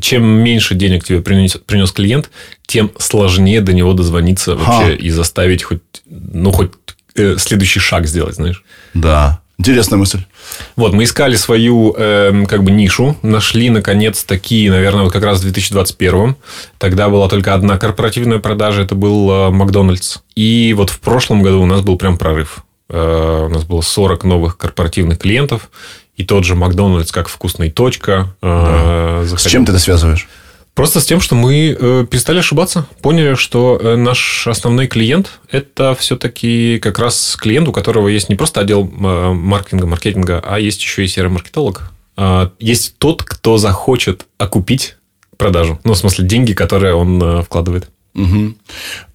Чем 0.00 0.24
меньше 0.24 0.76
денег 0.76 1.02
тебе 1.02 1.20
принес, 1.20 1.56
принес 1.66 1.90
клиент, 1.90 2.30
тем 2.64 2.92
сложнее 2.96 3.60
до 3.60 3.72
него 3.72 3.92
дозвониться 3.92 4.54
вообще 4.54 4.84
Ха. 4.84 4.92
и 4.92 5.10
заставить 5.10 5.64
хоть, 5.64 5.82
ну, 6.06 6.52
хоть 6.52 6.70
э, 7.16 7.38
следующий 7.38 7.80
шаг 7.80 8.06
сделать, 8.06 8.36
знаешь. 8.36 8.62
Да. 8.94 9.40
Интересная 9.60 9.98
мысль. 9.98 10.24
Вот, 10.74 10.94
мы 10.94 11.04
искали 11.04 11.36
свою 11.36 11.94
э, 11.94 12.46
как 12.48 12.62
бы 12.62 12.70
нишу, 12.70 13.18
нашли, 13.20 13.68
наконец, 13.68 14.24
такие, 14.24 14.70
наверное, 14.70 15.02
вот 15.02 15.12
как 15.12 15.22
раз 15.22 15.40
в 15.40 15.42
2021. 15.42 16.36
Тогда 16.78 17.10
была 17.10 17.28
только 17.28 17.52
одна 17.52 17.76
корпоративная 17.76 18.38
продажа, 18.38 18.80
это 18.80 18.94
был 18.94 19.30
э, 19.30 19.50
Макдональдс. 19.50 20.20
И 20.34 20.72
вот 20.74 20.88
в 20.88 20.98
прошлом 21.00 21.42
году 21.42 21.60
у 21.60 21.66
нас 21.66 21.82
был 21.82 21.98
прям 21.98 22.16
прорыв. 22.16 22.64
Э, 22.88 23.48
у 23.50 23.52
нас 23.52 23.64
было 23.64 23.82
40 23.82 24.24
новых 24.24 24.56
корпоративных 24.56 25.18
клиентов. 25.18 25.68
И 26.16 26.24
тот 26.24 26.46
же 26.46 26.54
Макдональдс, 26.54 27.12
как 27.12 27.28
вкусная 27.28 27.70
точка. 27.70 28.34
Э, 28.40 29.26
да. 29.28 29.36
С 29.36 29.44
чем 29.44 29.66
ты 29.66 29.72
это 29.72 29.78
связываешь? 29.78 30.26
Просто 30.74 31.00
с 31.00 31.04
тем, 31.04 31.20
что 31.20 31.34
мы 31.34 31.76
э, 31.78 32.06
перестали 32.10 32.38
ошибаться, 32.38 32.86
поняли, 33.02 33.34
что 33.34 33.78
э, 33.80 33.96
наш 33.96 34.46
основной 34.46 34.86
клиент– 34.86 35.40
это 35.50 35.94
все-таки 35.94 36.78
как 36.78 36.98
раз 36.98 37.36
клиент, 37.38 37.68
у 37.68 37.72
которого 37.72 38.08
есть 38.08 38.28
не 38.28 38.36
просто 38.36 38.60
отдел 38.60 38.84
э, 38.84 39.32
маркетинга, 39.32 39.86
маркетинга, 39.86 40.42
а 40.44 40.58
есть 40.58 40.80
еще 40.80 41.04
и 41.04 41.08
серый 41.08 41.30
маркетолог. 41.30 41.90
А, 42.16 42.52
есть 42.58 42.96
тот, 42.98 43.22
кто 43.22 43.58
захочет 43.58 44.26
окупить 44.38 44.96
продажу. 45.36 45.80
Ну, 45.84 45.94
в 45.94 45.98
смысле, 45.98 46.26
деньги, 46.26 46.52
которые 46.52 46.94
он 46.94 47.42
вкладывает. 47.42 47.88
Угу. 48.14 48.54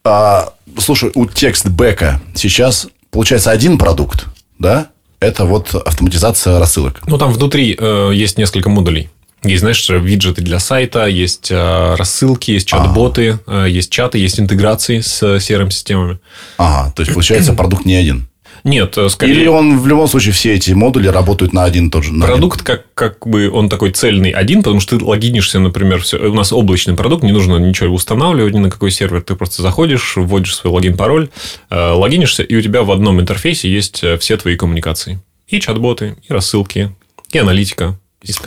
А, 0.03 0.53
слушай, 0.77 1.11
у 1.13 1.25
текстбэка 1.25 2.21
сейчас 2.33 2.87
получается 3.11 3.51
один 3.51 3.77
продукт, 3.77 4.25
да? 4.59 4.89
Это 5.19 5.45
вот 5.45 5.73
автоматизация 5.73 6.59
рассылок. 6.59 7.01
Ну, 7.07 7.17
там 7.17 7.31
внутри 7.31 7.75
э, 7.77 8.11
есть 8.13 8.37
несколько 8.37 8.69
модулей. 8.69 9.09
Есть, 9.45 9.61
знаешь, 9.61 9.87
виджеты 9.89 10.41
для 10.41 10.59
сайта, 10.59 11.05
есть 11.05 11.51
э, 11.51 11.95
рассылки, 11.95 12.51
есть 12.51 12.67
чат-боты, 12.67 13.39
э, 13.47 13.67
есть 13.69 13.91
чаты, 13.91 14.17
есть 14.17 14.39
интеграции 14.39 14.99
с 14.99 15.21
CRM-системами. 15.21 16.19
Ага, 16.57 16.91
то 16.95 17.01
есть, 17.01 17.13
получается, 17.13 17.53
продукт 17.57 17.85
не 17.85 17.95
один. 17.95 18.27
Нет, 18.65 18.97
э, 18.97 19.09
скорее... 19.09 19.33
Или 19.33 19.47
он 19.47 19.79
в 19.79 19.87
любом 19.87 20.07
случае 20.07 20.33
все 20.33 20.55
эти 20.55 20.71
модули 20.71 21.07
работают 21.07 21.53
на 21.53 21.65
один 21.65 21.91
тот 21.91 22.03
же. 22.03 22.11
на 22.11 22.25
Продукт 22.25 22.63
как, 22.63 22.91
как 22.95 23.27
бы 23.27 23.47
он 23.51 23.69
такой 23.69 23.91
цельный 23.91 24.31
один, 24.31 24.63
потому 24.63 24.79
что 24.79 24.97
ты 24.97 25.05
логинишься, 25.05 25.59
например, 25.59 26.01
все, 26.01 26.17
у 26.17 26.33
нас 26.33 26.51
облачный 26.51 26.95
продукт, 26.95 27.23
не 27.23 27.31
нужно 27.31 27.57
ничего 27.57 27.93
устанавливать 27.93 28.55
ни 28.55 28.59
на 28.59 28.71
какой 28.71 28.89
сервер, 28.89 29.21
ты 29.21 29.35
просто 29.35 29.61
заходишь, 29.61 30.15
вводишь 30.15 30.55
свой 30.55 30.73
логин, 30.73 30.97
пароль, 30.97 31.29
э, 31.69 31.91
логинишься, 31.91 32.41
и 32.41 32.55
у 32.55 32.61
тебя 32.61 32.81
в 32.81 32.91
одном 32.91 33.21
интерфейсе 33.21 33.69
есть 33.71 34.03
э, 34.03 34.17
все 34.17 34.35
твои 34.35 34.55
коммуникации. 34.55 35.19
И 35.47 35.59
чат-боты, 35.59 36.15
и 36.27 36.33
рассылки, 36.33 36.91
и 37.31 37.37
аналитика. 37.37 37.99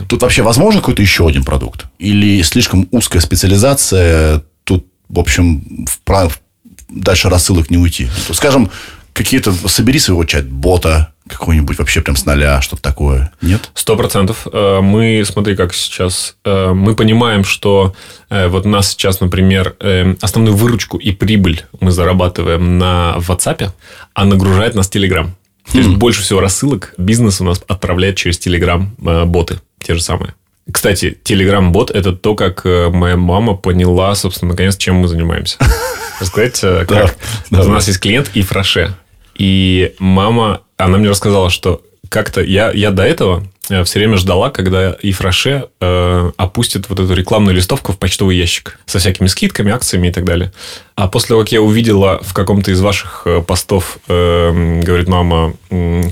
Тут 0.08 0.22
вообще 0.22 0.42
возможно 0.42 0.80
какой-то 0.80 1.02
еще 1.02 1.26
один 1.26 1.44
продукт? 1.44 1.86
Или 1.98 2.42
слишком 2.42 2.88
узкая 2.90 3.22
специализация, 3.22 4.42
тут, 4.64 4.86
в 5.08 5.18
общем, 5.18 5.86
вправ... 5.88 6.40
дальше 6.88 7.28
рассылок 7.28 7.70
не 7.70 7.78
уйти? 7.78 8.08
Скажем, 8.32 8.70
какие-то... 9.12 9.52
Собери 9.52 9.98
своего 9.98 10.24
чат-бота, 10.24 11.12
какой-нибудь 11.28 11.78
вообще 11.78 12.00
прям 12.00 12.16
с 12.16 12.24
нуля, 12.24 12.60
что-то 12.60 12.82
такое. 12.82 13.30
Нет? 13.40 13.70
Сто 13.74 13.96
процентов. 13.96 14.46
Э, 14.52 14.80
мы, 14.80 15.22
смотри, 15.24 15.54
как 15.54 15.74
сейчас, 15.74 16.36
э, 16.44 16.72
мы 16.72 16.94
понимаем, 16.94 17.44
что 17.44 17.94
э, 18.30 18.48
вот 18.48 18.66
у 18.66 18.68
нас 18.68 18.90
сейчас, 18.90 19.20
например, 19.20 19.76
основную 20.20 20.56
выручку 20.56 20.96
и 20.96 21.12
прибыль 21.12 21.64
мы 21.80 21.90
зарабатываем 21.90 22.78
на 22.78 23.16
WhatsApp, 23.18 23.70
а 24.14 24.24
нагружает 24.24 24.74
нас 24.74 24.90
Telegram. 24.90 25.28
То 25.70 25.78
есть, 25.78 25.90
хм. 25.90 25.98
больше 25.98 26.22
всего 26.22 26.40
рассылок 26.40 26.94
бизнес 26.96 27.40
у 27.40 27.44
нас 27.44 27.62
отправляет 27.68 28.16
через 28.16 28.38
Telegram 28.38 28.86
боты, 29.26 29.60
те 29.80 29.94
же 29.94 30.02
самые. 30.02 30.34
Кстати, 30.70 31.16
Telegram-бот– 31.24 31.90
это 31.94 32.12
то, 32.12 32.34
как 32.34 32.64
моя 32.64 33.16
мама 33.16 33.54
поняла, 33.54 34.14
собственно, 34.14 34.52
наконец, 34.52 34.76
чем 34.76 34.96
мы 34.96 35.08
занимаемся. 35.08 35.56
Рассказать, 36.20 36.60
как? 36.86 37.16
У 37.50 37.56
нас 37.56 37.88
есть 37.88 38.00
клиент 38.00 38.30
и 38.34 38.42
Фраше. 38.42 38.94
И 39.34 39.94
мама, 39.98 40.60
она 40.76 40.98
мне 40.98 41.08
рассказала, 41.08 41.48
что 41.48 41.82
как-то 42.08 42.42
я, 42.42 42.70
я 42.72 42.90
до 42.90 43.04
этого 43.04 43.46
э, 43.70 43.84
все 43.84 43.98
время 43.98 44.16
ждала, 44.16 44.50
когда 44.50 44.96
Ифраше 45.00 45.66
э, 45.80 46.32
опустит 46.36 46.88
вот 46.88 46.98
эту 46.98 47.14
рекламную 47.14 47.54
листовку 47.54 47.92
в 47.92 47.98
почтовый 47.98 48.36
ящик 48.36 48.78
со 48.86 48.98
всякими 48.98 49.26
скидками, 49.26 49.72
акциями 49.72 50.08
и 50.08 50.12
так 50.12 50.24
далее. 50.24 50.52
А 50.96 51.08
после 51.08 51.28
того, 51.28 51.40
как 51.42 51.52
я 51.52 51.60
увидела 51.62 52.20
в 52.22 52.34
каком-то 52.34 52.70
из 52.70 52.80
ваших 52.80 53.22
э, 53.26 53.42
постов, 53.42 53.98
э, 54.08 54.80
говорит 54.82 55.08
мама, 55.08 55.54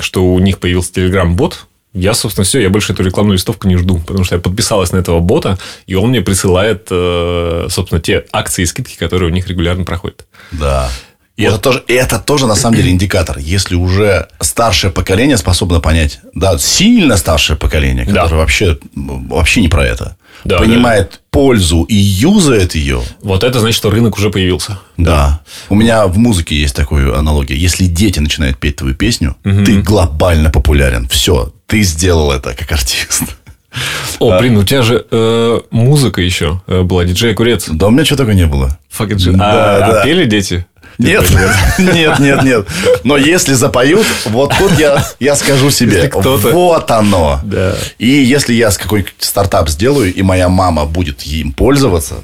что 0.00 0.24
у 0.24 0.38
них 0.38 0.58
появился 0.58 0.92
телеграм-бот, 0.92 1.66
я, 1.96 2.14
собственно, 2.14 2.44
все, 2.44 2.60
я 2.60 2.68
больше 2.68 2.92
эту 2.92 3.02
рекламную 3.02 3.34
листовку 3.34 3.66
не 3.66 3.76
жду, 3.76 3.98
потому 3.98 4.24
что 4.24 4.36
я 4.36 4.40
подписалась 4.40 4.92
на 4.92 4.98
этого 4.98 5.20
бота, 5.20 5.58
и 5.86 5.94
он 5.94 6.10
мне 6.10 6.20
присылает, 6.20 6.88
э, 6.90 7.68
собственно, 7.70 8.00
те 8.00 8.26
акции 8.32 8.62
и 8.62 8.66
скидки, 8.66 8.96
которые 8.96 9.30
у 9.30 9.32
них 9.32 9.48
регулярно 9.48 9.84
проходят. 9.84 10.26
Да. 10.52 10.90
И 11.36 11.44
вот. 11.44 11.54
это 11.54 11.58
тоже, 11.58 11.84
это 11.88 12.18
тоже 12.18 12.46
на 12.46 12.54
самом 12.54 12.76
деле 12.76 12.90
индикатор. 12.90 13.38
Если 13.38 13.74
уже 13.74 14.28
старшее 14.40 14.90
поколение 14.90 15.36
способно 15.36 15.80
понять, 15.80 16.20
да, 16.34 16.58
сильно 16.58 17.16
старшее 17.16 17.56
поколение, 17.56 18.06
которое 18.06 18.28
да. 18.30 18.36
вообще, 18.36 18.78
вообще 18.94 19.60
не 19.60 19.68
про 19.68 19.84
это, 19.86 20.16
да, 20.44 20.58
понимает 20.58 21.10
да. 21.10 21.18
пользу 21.30 21.82
и 21.82 21.94
юзает 21.94 22.74
ее. 22.74 23.02
Вот 23.22 23.44
это 23.44 23.60
значит, 23.60 23.76
что 23.76 23.90
рынок 23.90 24.16
уже 24.16 24.30
появился. 24.30 24.78
Да. 24.96 25.04
да. 25.04 25.40
У 25.68 25.74
меня 25.74 26.06
в 26.06 26.16
музыке 26.16 26.56
есть 26.56 26.74
такая 26.74 27.14
аналогия. 27.14 27.56
Если 27.56 27.86
дети 27.86 28.18
начинают 28.18 28.58
петь 28.58 28.76
твою 28.76 28.94
песню, 28.94 29.36
угу. 29.44 29.64
ты 29.64 29.82
глобально 29.82 30.50
популярен. 30.50 31.06
Все, 31.08 31.52
ты 31.66 31.82
сделал 31.82 32.32
это 32.32 32.54
как 32.54 32.70
артист. 32.72 33.22
О, 34.18 34.38
блин, 34.38 34.56
у 34.56 34.64
тебя 34.64 34.82
же 34.82 35.04
э, 35.10 35.60
музыка 35.70 36.22
еще 36.22 36.62
э, 36.66 36.82
была, 36.82 37.04
диджей 37.04 37.34
Курец. 37.34 37.68
Да, 37.68 37.88
у 37.88 37.90
меня 37.90 38.04
чего 38.04 38.16
только 38.16 38.32
не 38.32 38.46
было. 38.46 38.78
Fuck 38.96 39.10
it, 39.10 39.34
а, 39.34 39.36
да, 39.36 39.76
а, 39.76 39.92
да. 39.92 40.04
пели 40.04 40.24
дети? 40.24 40.66
Нет, 40.98 41.30
нет, 41.78 42.18
нет, 42.18 42.42
нет. 42.42 42.66
Но 43.04 43.18
если 43.18 43.52
запоют, 43.52 44.06
вот 44.24 44.54
тут 44.58 44.78
я, 44.78 45.04
я 45.20 45.36
скажу 45.36 45.70
себе, 45.70 46.10
вот 46.14 46.90
оно. 46.90 47.40
Да. 47.42 47.74
И 47.98 48.08
если 48.08 48.54
я 48.54 48.70
с 48.70 48.78
какой-нибудь 48.78 49.14
стартап 49.18 49.68
сделаю, 49.68 50.14
и 50.14 50.22
моя 50.22 50.48
мама 50.48 50.86
будет 50.86 51.22
им 51.24 51.52
пользоваться, 51.52 52.16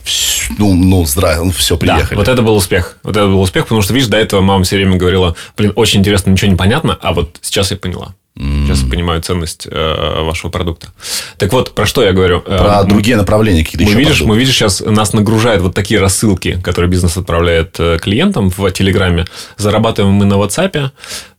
ну, 0.57 0.73
ну, 0.75 1.05
здравия, 1.05 1.43
ну, 1.43 1.51
все, 1.51 1.77
приехали. 1.77 2.15
Да, 2.15 2.17
вот 2.17 2.29
это 2.29 2.41
был 2.43 2.57
успех. 2.57 2.97
Вот 3.03 3.17
это 3.17 3.27
был 3.27 3.41
успех, 3.41 3.65
потому 3.65 3.83
что, 3.83 3.93
видишь, 3.93 4.09
до 4.09 4.17
этого 4.17 4.41
мама 4.41 4.65
все 4.65 4.77
время 4.77 4.97
говорила, 4.97 5.37
блин, 5.57 5.73
очень 5.77 6.01
интересно, 6.01 6.31
ничего 6.31 6.51
не 6.51 6.57
понятно, 6.57 6.99
а 7.01 7.13
вот 7.13 7.39
сейчас 7.43 7.71
я 7.73 7.77
поняла. 7.77 8.15
Сейчас 8.37 8.83
я 8.83 8.89
понимаю 8.91 9.21
ценность 9.21 9.69
э, 9.71 10.23
вашего 10.23 10.51
продукта. 10.51 10.89
Так 11.37 11.53
вот, 11.53 11.75
про 11.75 11.85
что 11.85 12.03
я 12.03 12.13
говорю? 12.13 12.41
Про 12.41 12.83
э, 12.83 12.85
другие 12.87 13.17
направления 13.17 13.63
какие-то 13.63 13.85
мы 13.85 13.91
еще 13.91 13.99
видишь, 13.99 14.23
Мы 14.23 14.39
видишь, 14.39 14.55
сейчас 14.55 14.81
нас 14.81 15.13
нагружают 15.13 15.63
вот 15.63 15.75
такие 15.75 16.01
рассылки, 16.01 16.59
которые 16.63 16.91
бизнес 16.91 17.17
отправляет 17.19 17.77
э, 17.79 17.99
клиентам 18.01 18.51
в 18.51 18.71
Телеграме. 18.71 19.27
Зарабатываем 19.59 20.15
мы 20.15 20.25
на 20.25 20.35
WhatsApp. 20.35 20.91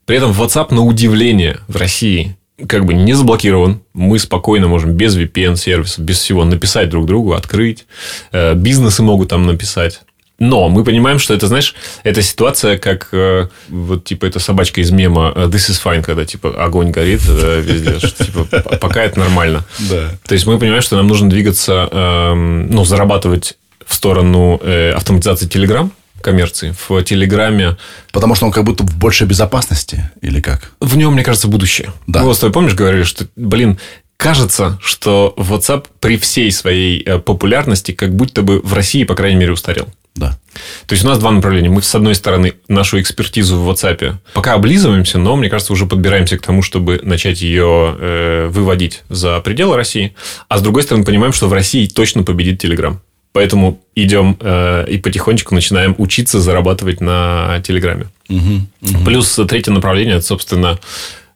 При 0.05 0.17
этом 0.17 0.31
WhatsApp, 0.31 0.73
на 0.73 0.81
удивление, 0.81 1.59
в 1.67 1.77
России 1.77 2.35
как 2.67 2.85
бы 2.85 2.93
не 2.93 3.13
заблокирован. 3.13 3.81
Мы 3.93 4.19
спокойно 4.19 4.67
можем 4.67 4.91
без 4.91 5.17
VPN-сервиса, 5.17 6.01
без 6.01 6.19
всего 6.19 6.45
написать 6.45 6.89
друг 6.89 7.05
другу, 7.05 7.33
открыть. 7.33 7.85
Э, 8.31 8.53
бизнесы 8.53 9.01
могут 9.01 9.29
там 9.29 9.45
написать. 9.45 10.01
Но 10.39 10.67
мы 10.67 10.83
понимаем, 10.83 11.19
что 11.19 11.33
это, 11.33 11.47
знаешь, 11.47 11.75
эта 12.03 12.21
ситуация, 12.21 12.77
как 12.77 13.09
э, 13.11 13.47
вот 13.69 14.03
типа 14.03 14.25
эта 14.25 14.39
собачка 14.39 14.81
из 14.81 14.91
мема 14.91 15.31
э, 15.35 15.45
This 15.45 15.69
is 15.69 15.81
fine, 15.83 16.01
когда 16.01 16.25
типа 16.25 16.63
огонь 16.63 16.91
горит 16.91 17.21
э, 17.27 17.61
везде, 17.61 17.99
что 18.07 18.25
типа 18.25 18.45
пока 18.77 19.03
это 19.03 19.19
нормально. 19.19 19.63
Да. 19.89 20.09
То 20.25 20.33
есть 20.33 20.45
мы 20.45 20.57
понимаем, 20.57 20.81
что 20.81 20.97
нам 20.97 21.07
нужно 21.07 21.29
двигаться, 21.29 21.87
э, 21.91 22.33
ну, 22.33 22.83
зарабатывать 22.83 23.57
в 23.85 23.93
сторону 23.93 24.59
э, 24.63 24.91
автоматизации 24.91 25.47
Telegram 25.47 25.89
коммерции 26.21 26.73
в 26.87 27.03
Телеграме. 27.03 27.77
Потому 28.11 28.33
что 28.33 28.45
он 28.45 28.51
как 28.51 28.63
будто 28.63 28.83
в 28.83 28.97
большей 28.97 29.27
безопасности 29.27 30.09
или 30.21 30.39
как? 30.39 30.71
В 30.79 30.97
нем, 30.97 31.13
мне 31.13 31.23
кажется, 31.23 31.47
будущее. 31.47 31.91
Да. 32.07 32.21
Мы 32.21 32.27
вот 32.27 32.37
с 32.37 32.39
тобой, 32.39 32.53
помнишь, 32.53 32.73
говорили, 32.73 33.03
что, 33.03 33.27
блин, 33.35 33.77
кажется, 34.17 34.79
что 34.81 35.33
WhatsApp 35.37 35.85
при 35.99 36.17
всей 36.17 36.51
своей 36.51 37.03
э, 37.03 37.19
популярности 37.19 37.91
как 37.91 38.15
будто 38.15 38.41
бы 38.41 38.61
в 38.61 38.73
России, 38.73 39.03
по 39.03 39.15
крайней 39.15 39.37
мере, 39.37 39.51
устарел. 39.51 39.89
Да. 40.15 40.37
То 40.85 40.93
есть 40.93 41.03
у 41.03 41.07
нас 41.07 41.17
два 41.17 41.31
направления. 41.31 41.69
Мы, 41.69 41.81
с 41.81 41.95
одной 41.95 42.13
стороны, 42.13 42.53
нашу 42.67 43.01
экспертизу 43.01 43.57
в 43.57 43.69
WhatsApp 43.69 44.17
пока 44.33 44.53
облизываемся, 44.53 45.17
но, 45.17 45.35
мне 45.35 45.49
кажется, 45.49 45.73
уже 45.73 45.87
подбираемся 45.87 46.37
к 46.37 46.41
тому, 46.41 46.61
чтобы 46.61 46.99
начать 47.03 47.41
ее 47.41 47.95
э, 47.99 48.47
выводить 48.51 49.01
за 49.09 49.39
пределы 49.39 49.75
России. 49.75 50.13
А 50.49 50.59
с 50.59 50.61
другой 50.61 50.83
стороны, 50.83 51.03
понимаем, 51.03 51.33
что 51.33 51.47
в 51.47 51.53
России 51.53 51.87
точно 51.87 52.23
победит 52.23 52.63
Telegram. 52.63 52.97
Поэтому 53.31 53.81
идем 53.95 54.37
э, 54.39 54.85
и 54.87 54.99
потихонечку 54.99 55.55
начинаем 55.55 55.95
учиться 55.97 56.39
зарабатывать 56.39 57.01
на 57.01 57.59
Телеграме. 57.65 58.05
Угу, 58.29 58.61
угу. 58.81 59.05
Плюс 59.05 59.39
третье 59.49 59.71
направление 59.71 60.17
это, 60.17 60.25
собственно, 60.25 60.79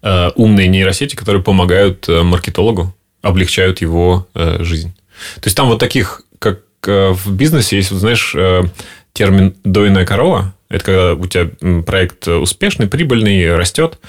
э, 0.04 0.30
умные 0.36 0.68
нейросети, 0.68 1.16
которые 1.16 1.42
помогают 1.42 2.08
э, 2.08 2.22
маркетологу, 2.22 2.96
облегчают 3.24 3.82
его 3.82 4.28
э, 4.36 4.62
жизнь. 4.62 4.94
То 5.38 5.48
есть 5.48 5.58
там 5.58 5.68
вот 5.70 5.80
таких 5.80 6.22
Э, 6.46 6.56
в 6.86 7.32
бизнесе 7.32 7.78
есть, 7.78 7.92
вот, 7.92 8.00
знаешь, 8.00 8.34
э, 8.36 8.64
термин 9.14 9.56
«дойная 9.64 10.06
корова». 10.06 10.54
Это 10.70 10.84
когда 10.84 11.14
у 11.14 11.26
тебя 11.28 11.82
проект 11.84 12.28
успешный, 12.28 12.88
прибыльный, 12.88 13.56
растет, 13.56 14.00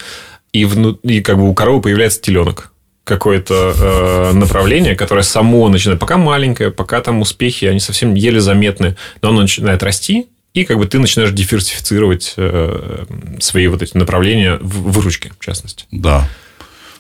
и, 0.53 0.65
вну... 0.65 0.93
и 1.03 1.21
как 1.21 1.37
бы 1.37 1.49
у 1.49 1.55
коровы 1.55 1.83
появляется 1.83 2.21
теленок 2.21 2.73
какое-то 3.05 3.75
э, 3.75 4.33
направление, 4.35 4.95
которое 4.95 5.23
само 5.23 5.69
начинает, 5.69 5.99
пока 5.99 6.19
маленькое, 6.19 6.71
пока 6.71 7.01
там 7.01 7.23
успехи, 7.23 7.65
они 7.65 7.81
совсем 7.81 8.15
еле 8.15 8.41
заметны, 8.41 8.97
но 9.23 9.31
оно 9.31 9.41
начинает 9.43 9.83
расти, 9.83 10.27
и 10.53 10.65
как 10.65 10.77
бы 10.77 10.87
ты 10.87 10.99
начинаешь 10.99 11.33
диверсифицировать 11.33 12.35
э, 12.37 13.05
свои 13.41 13.67
вот 13.69 13.83
эти 13.83 13.97
направления 13.97 14.59
в 14.61 14.93
выручке, 14.93 15.33
в 15.39 15.45
частности. 15.45 15.87
Да. 15.91 16.29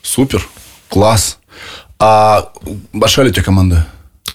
Супер. 0.01 0.47
Класс. 0.89 1.39
А 1.99 2.53
большая 2.93 3.27
ли 3.27 3.31
у 3.31 3.35
тебя 3.35 3.45
команда? 3.45 3.87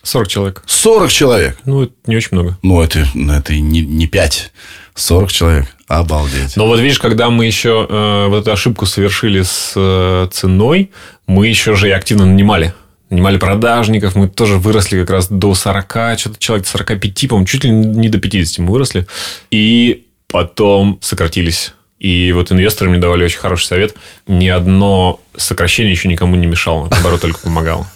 40 0.04 0.28
человек. 0.28 0.64
40 0.66 1.12
человек? 1.12 1.58
Ну, 1.66 1.84
это 1.84 1.94
не 2.08 2.18
очень 2.18 2.30
много. 2.32 2.58
Ну, 2.62 2.82
это, 2.82 3.06
это 3.16 3.54
не, 3.54 3.82
не 3.82 4.08
5. 4.08 4.52
40 4.96 5.32
человек. 5.32 5.66
Обалдеть. 5.88 6.56
Но 6.56 6.68
вот 6.68 6.80
видишь, 6.80 7.00
когда 7.00 7.30
мы 7.30 7.46
еще 7.46 7.88
э, 7.90 8.28
вот 8.28 8.42
эту 8.42 8.52
ошибку 8.52 8.86
совершили 8.86 9.42
с 9.42 9.74
э, 9.76 10.28
ценой, 10.32 10.92
мы 11.26 11.48
еще 11.48 11.76
же 11.76 11.88
и 11.88 11.92
активно 11.92 12.26
нанимали. 12.26 12.74
Нанимали 13.10 13.38
продажников, 13.38 14.16
мы 14.16 14.28
тоже 14.28 14.58
выросли 14.58 15.00
как 15.00 15.10
раз 15.10 15.28
до 15.30 15.54
40, 15.54 16.20
что-то 16.20 16.40
человек 16.40 16.68
45, 16.68 17.30
по-моему, 17.30 17.48
чуть 17.48 17.64
ли 17.64 17.70
не 17.70 18.10
до 18.10 18.18
50 18.20 18.60
мы 18.60 18.72
выросли. 18.72 19.08
И 19.52 20.06
потом 20.28 21.00
сократились. 21.02 21.74
И 22.00 22.34
вот 22.34 22.52
инвесторы 22.52 22.90
мне 22.90 23.00
давали 23.00 23.24
очень 23.24 23.40
хороший 23.40 23.66
совет. 23.66 23.96
Ни 24.28 24.50
одно 24.50 25.22
сокращение 25.38 25.94
еще 25.94 26.10
никому 26.10 26.36
не 26.36 26.48
мешало, 26.48 26.90
наоборот, 26.90 27.22
только 27.22 27.40
помогало. 27.40 27.88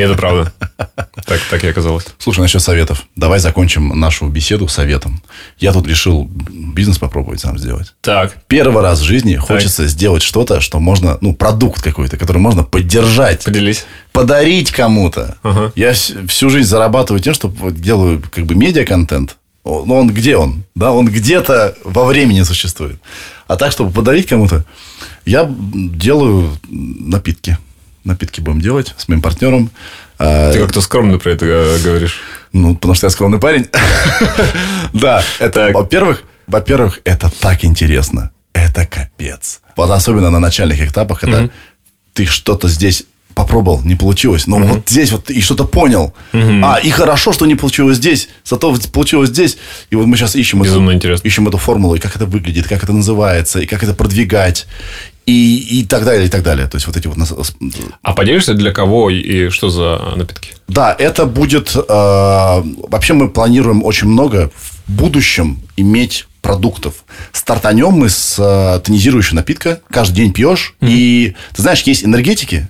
И 0.00 0.02
это 0.02 0.14
правда. 0.14 0.50
Так, 1.26 1.40
так 1.50 1.62
и 1.62 1.68
оказалось. 1.68 2.06
Слушай, 2.18 2.40
насчет 2.40 2.62
советов. 2.62 3.04
Давай 3.16 3.38
закончим 3.38 3.88
нашу 4.00 4.28
беседу 4.28 4.66
советом. 4.66 5.22
Я 5.58 5.74
тут 5.74 5.86
решил 5.86 6.24
бизнес 6.32 6.96
попробовать 6.96 7.40
сам 7.40 7.58
сделать. 7.58 7.92
Так. 8.00 8.34
Первый 8.46 8.82
раз 8.82 9.00
в 9.00 9.04
жизни 9.04 9.36
хочется 9.36 9.86
сделать 9.86 10.22
что-то, 10.22 10.60
что 10.62 10.80
можно, 10.80 11.18
ну, 11.20 11.34
продукт 11.34 11.82
какой-то, 11.82 12.16
который 12.16 12.38
можно 12.38 12.62
поддержать. 12.64 13.44
Поделись. 13.44 13.84
Подарить 14.12 14.70
кому-то. 14.70 15.36
Ага. 15.42 15.70
Я 15.76 15.90
вс- 15.90 16.26
всю 16.28 16.48
жизнь 16.48 16.68
зарабатываю 16.68 17.20
тем, 17.22 17.34
что 17.34 17.52
делаю 17.70 18.22
как 18.32 18.46
бы 18.46 18.54
медиа-контент. 18.54 19.36
Но 19.64 19.96
он 19.98 20.08
где 20.08 20.36
он? 20.38 20.64
Да, 20.74 20.92
он 20.92 21.06
где-то 21.08 21.76
во 21.84 22.06
времени 22.06 22.42
существует. 22.42 22.98
А 23.48 23.56
так, 23.56 23.70
чтобы 23.72 23.90
подарить 23.92 24.26
кому-то, 24.26 24.64
я 25.26 25.46
делаю 25.54 26.56
напитки. 26.70 27.58
Напитки 28.04 28.40
будем 28.40 28.60
делать 28.60 28.94
с 28.96 29.08
моим 29.08 29.20
партнером. 29.20 29.70
А, 30.18 30.52
Ты 30.52 30.60
как-то 30.60 30.80
скромно 30.80 31.18
про 31.18 31.30
это 31.30 31.78
говоришь. 31.84 32.20
ну, 32.52 32.74
потому 32.74 32.94
что 32.94 33.06
я 33.06 33.10
скромный 33.10 33.38
парень. 33.38 33.66
Да, 34.92 35.22
это, 35.38 35.70
во-первых, 35.72 36.24
во-первых, 36.46 37.00
это 37.04 37.30
так 37.40 37.64
интересно. 37.64 38.30
Это 38.52 38.86
капец. 38.86 39.60
Вот 39.76 39.90
особенно 39.90 40.30
на 40.30 40.40
начальных 40.40 40.80
этапах, 40.82 41.20
когда 41.20 41.48
ты 42.12 42.26
что-то 42.26 42.68
здесь 42.68 43.04
попробовал, 43.34 43.80
не 43.84 43.94
получилось. 43.94 44.46
Но 44.46 44.58
вот 44.58 44.88
здесь 44.88 45.12
вот 45.12 45.30
и 45.30 45.40
что-то 45.40 45.64
понял. 45.64 46.12
А, 46.32 46.78
и 46.82 46.90
хорошо, 46.90 47.32
что 47.32 47.46
не 47.46 47.54
получилось 47.54 47.96
здесь, 47.96 48.28
зато 48.44 48.76
получилось 48.92 49.30
здесь. 49.30 49.56
И 49.90 49.96
вот 49.96 50.06
мы 50.06 50.16
сейчас 50.16 50.34
эту, 50.62 50.80
ищем 51.22 51.48
эту 51.48 51.58
формулу, 51.58 51.94
и 51.94 51.98
как 51.98 52.16
это 52.16 52.26
выглядит, 52.26 52.66
как 52.68 52.82
это 52.82 52.92
называется, 52.92 53.60
и 53.60 53.66
как 53.66 53.82
это 53.82 53.94
продвигать, 53.94 54.66
и, 55.30 55.80
и 55.80 55.84
так 55.84 56.04
далее, 56.04 56.26
и 56.26 56.28
так 56.28 56.42
далее. 56.42 56.66
То 56.66 56.76
есть 56.76 56.86
вот 56.86 56.96
эти 56.96 57.06
вот... 57.06 57.16
А 58.02 58.12
поделишься 58.12 58.54
для 58.54 58.72
кого 58.72 59.10
и 59.10 59.48
что 59.48 59.70
за 59.70 60.14
напитки? 60.16 60.50
Да, 60.68 60.94
это 60.98 61.26
будет... 61.26 61.74
э, 61.76 61.82
вообще 61.86 63.14
мы 63.14 63.28
планируем 63.28 63.84
очень 63.84 64.08
много 64.08 64.50
в 64.56 64.92
будущем 64.92 65.60
иметь 65.76 66.26
продуктов. 66.42 67.04
Стартанем 67.32 67.92
мы 67.92 68.08
с 68.08 68.36
э, 68.38 68.80
тонизирующего 68.80 69.36
напитка. 69.36 69.80
Каждый 69.88 70.16
день 70.16 70.32
пьешь. 70.32 70.74
И 70.80 71.34
ты 71.54 71.62
знаешь, 71.62 71.82
есть 71.82 72.04
энергетики. 72.04 72.68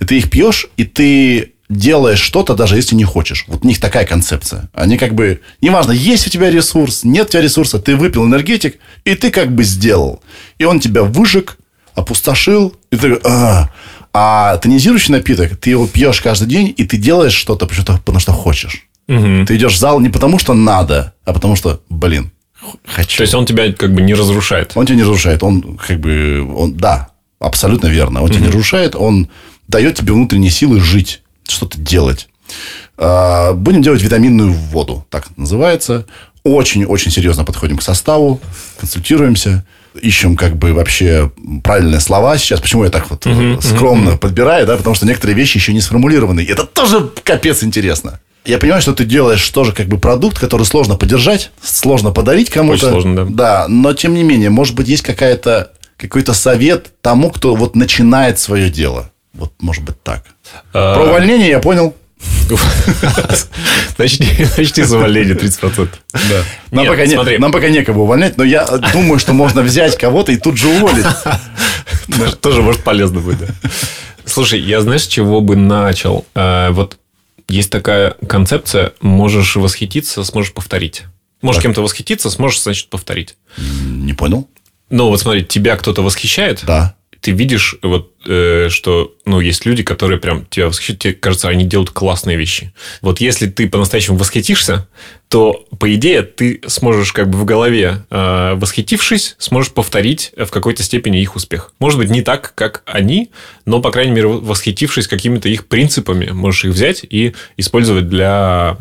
И 0.00 0.04
ты 0.04 0.18
их 0.18 0.30
пьешь, 0.30 0.66
и 0.76 0.84
ты 0.84 1.52
делаешь 1.68 2.18
что-то, 2.18 2.56
даже 2.56 2.74
если 2.74 2.96
не 2.96 3.04
хочешь. 3.04 3.44
Вот 3.46 3.64
у 3.64 3.68
них 3.68 3.78
такая 3.78 4.04
концепция. 4.04 4.68
Они 4.72 4.98
как 4.98 5.14
бы... 5.14 5.40
Неважно, 5.60 5.92
есть 5.92 6.26
у 6.26 6.30
тебя 6.30 6.50
ресурс, 6.50 7.04
нет 7.04 7.28
у 7.28 7.30
тебя 7.30 7.42
ресурса, 7.42 7.78
ты 7.78 7.94
выпил 7.94 8.24
энергетик, 8.24 8.78
и 9.04 9.14
ты 9.14 9.30
как 9.30 9.54
бы 9.54 9.62
сделал. 9.62 10.20
И 10.58 10.64
он 10.64 10.80
тебя 10.80 11.04
выжег, 11.04 11.58
опустошил, 11.94 12.74
и 12.90 12.96
ты 12.96 13.18
«А». 13.24 13.70
А 14.12 14.56
тонизирующий 14.56 15.12
напиток, 15.12 15.56
ты 15.56 15.70
его 15.70 15.86
пьешь 15.86 16.20
каждый 16.20 16.48
день, 16.48 16.74
и 16.76 16.84
ты 16.84 16.96
делаешь 16.96 17.32
что-то, 17.32 17.66
потому 17.66 18.18
что, 18.18 18.32
хочешь. 18.32 18.88
Ты 19.06 19.56
идешь 19.56 19.74
в 19.74 19.78
зал 19.78 20.00
не 20.00 20.08
потому, 20.08 20.38
что 20.38 20.52
надо, 20.54 21.14
а 21.24 21.32
потому 21.32 21.56
что, 21.56 21.80
блин, 21.88 22.32
хочу. 22.84 23.18
То 23.18 23.22
есть 23.22 23.34
он 23.34 23.46
тебя 23.46 23.72
как 23.72 23.92
бы 23.92 24.02
не 24.02 24.14
разрушает. 24.14 24.72
Он 24.74 24.86
тебя 24.86 24.96
не 24.96 25.02
разрушает. 25.02 25.42
Он 25.42 25.76
как 25.76 25.98
бы... 26.00 26.48
Он, 26.56 26.76
да, 26.76 27.10
абсолютно 27.38 27.88
верно. 27.88 28.22
Он 28.22 28.30
тебя 28.30 28.40
не 28.40 28.46
разрушает. 28.48 28.94
Он 28.94 29.28
дает 29.68 29.96
тебе 29.96 30.12
внутренние 30.12 30.50
силы 30.50 30.80
жить, 30.80 31.22
что-то 31.48 31.78
делать. 31.78 32.28
А, 32.96 33.52
Будем 33.52 33.82
делать 33.82 34.02
витаминную 34.02 34.52
воду, 34.52 35.06
так 35.10 35.36
называется. 35.36 36.06
Очень-очень 36.42 37.10
серьезно 37.10 37.44
подходим 37.44 37.78
к 37.78 37.82
составу, 37.82 38.40
консультируемся, 38.78 39.64
ищем 40.00 40.36
как 40.36 40.56
бы 40.56 40.72
вообще 40.72 41.30
правильные 41.62 42.00
слова 42.00 42.36
сейчас. 42.38 42.60
Почему 42.60 42.84
я 42.84 42.90
так 42.90 43.10
вот 43.10 43.26
э, 43.26 43.58
скромно 43.60 44.16
подбираю, 44.16 44.66
да? 44.66 44.76
Потому 44.76 44.94
что 44.94 45.06
некоторые 45.06 45.36
вещи 45.36 45.56
еще 45.56 45.72
не 45.72 45.80
сформулированы. 45.80 46.40
И 46.40 46.46
это 46.46 46.64
тоже 46.64 47.10
капец 47.24 47.62
интересно. 47.62 48.20
Я 48.44 48.58
понимаю, 48.58 48.80
что 48.80 48.94
ты 48.94 49.04
делаешь 49.04 49.46
тоже 49.50 49.72
как 49.72 49.86
бы 49.88 49.98
продукт, 49.98 50.38
который 50.38 50.64
сложно 50.64 50.96
поддержать, 50.96 51.50
сложно 51.62 52.10
подарить 52.10 52.50
кому-то. 52.50 52.86
Очень 52.86 52.88
сложно, 52.88 53.14
да. 53.16 53.24
Да, 53.30 53.68
но 53.68 53.92
тем 53.92 54.14
не 54.14 54.22
менее, 54.22 54.50
может 54.50 54.74
быть, 54.74 54.88
есть 54.88 55.02
какая-то 55.02 55.72
какой-то 55.96 56.32
совет 56.32 56.90
тому, 57.02 57.30
кто 57.30 57.54
вот 57.54 57.76
начинает 57.76 58.38
свое 58.38 58.70
дело. 58.70 59.10
Вот, 59.34 59.52
может 59.60 59.84
быть, 59.84 60.02
так. 60.02 60.24
А, 60.72 60.94
Про 60.94 61.04
увольнение 61.04 61.48
я 61.50 61.58
понял. 61.60 61.94
Начни, 63.98 64.26
начни 64.56 64.84
с 64.84 64.92
увольнения 64.92 65.34
30%. 65.34 65.88
Нам, 66.70 66.84
Нет, 66.84 66.88
пока 66.92 67.06
не- 67.06 67.14
смотри. 67.14 67.38
нам 67.38 67.52
пока 67.52 67.68
некого 67.68 68.02
увольнять, 68.02 68.36
но 68.36 68.44
я 68.44 68.66
думаю, 68.92 69.18
что 69.18 69.32
можно 69.32 69.62
взять 69.62 69.96
кого-то 69.98 70.32
и 70.32 70.36
тут 70.36 70.56
же 70.56 70.68
уволить. 70.68 71.06
Тоже- 72.18 72.36
Тоже, 72.36 72.62
может, 72.62 72.82
полезно 72.82 73.20
будет, 73.20 73.38
да. 73.40 73.46
Слушай, 74.24 74.60
я 74.60 74.80
знаешь, 74.80 75.02
с 75.04 75.06
чего 75.08 75.40
бы 75.40 75.56
начал? 75.56 76.26
Э, 76.34 76.70
Вот 76.70 76.98
есть 77.48 77.70
такая 77.70 78.14
концепция, 78.28 78.92
можешь 79.00 79.56
восхититься, 79.56 80.22
сможешь 80.24 80.52
повторить. 80.52 81.02
Можешь 81.42 81.62
кем-то 81.62 81.82
восхититься, 81.82 82.30
сможешь, 82.30 82.62
значит, 82.62 82.90
повторить. 82.90 83.36
Не 83.58 84.12
понял? 84.12 84.48
Ну, 84.90 85.08
вот 85.08 85.20
смотри, 85.20 85.44
тебя 85.44 85.76
кто-то 85.76 86.02
восхищает, 86.02 86.64
Да. 86.66 86.94
Ты 87.20 87.32
видишь, 87.32 87.76
вот, 87.82 88.12
э, 88.26 88.68
что 88.70 89.14
ну, 89.24 89.40
есть 89.40 89.66
люди, 89.66 89.82
которые 89.82 90.18
прям 90.18 90.46
тебя 90.46 90.68
восхищают, 90.68 91.00
тебе 91.00 91.14
кажется, 91.14 91.48
они 91.48 91.64
делают 91.64 91.90
классные 91.90 92.36
вещи. 92.36 92.72
Вот 93.02 93.20
если 93.20 93.46
ты 93.46 93.68
по-настоящему 93.68 94.16
восхитишься, 94.16 94.88
то, 95.28 95.66
по 95.78 95.94
идее, 95.94 96.22
ты 96.22 96.60
сможешь 96.66 97.12
как 97.12 97.28
бы 97.28 97.38
в 97.38 97.44
голове, 97.44 98.04
э, 98.10 98.54
восхитившись, 98.54 99.36
сможешь 99.38 99.72
повторить 99.72 100.32
в 100.36 100.48
какой-то 100.48 100.82
степени 100.82 101.20
их 101.20 101.36
успех. 101.36 101.72
Может 101.78 101.98
быть, 101.98 102.10
не 102.10 102.22
так, 102.22 102.54
как 102.54 102.82
они, 102.86 103.30
но, 103.66 103.80
по 103.80 103.90
крайней 103.90 104.12
мере, 104.12 104.28
восхитившись 104.28 105.06
какими-то 105.06 105.48
их 105.48 105.66
принципами, 105.66 106.30
можешь 106.30 106.64
их 106.64 106.72
взять 106.72 107.04
и 107.08 107.34
использовать 107.56 108.08
для 108.08 108.76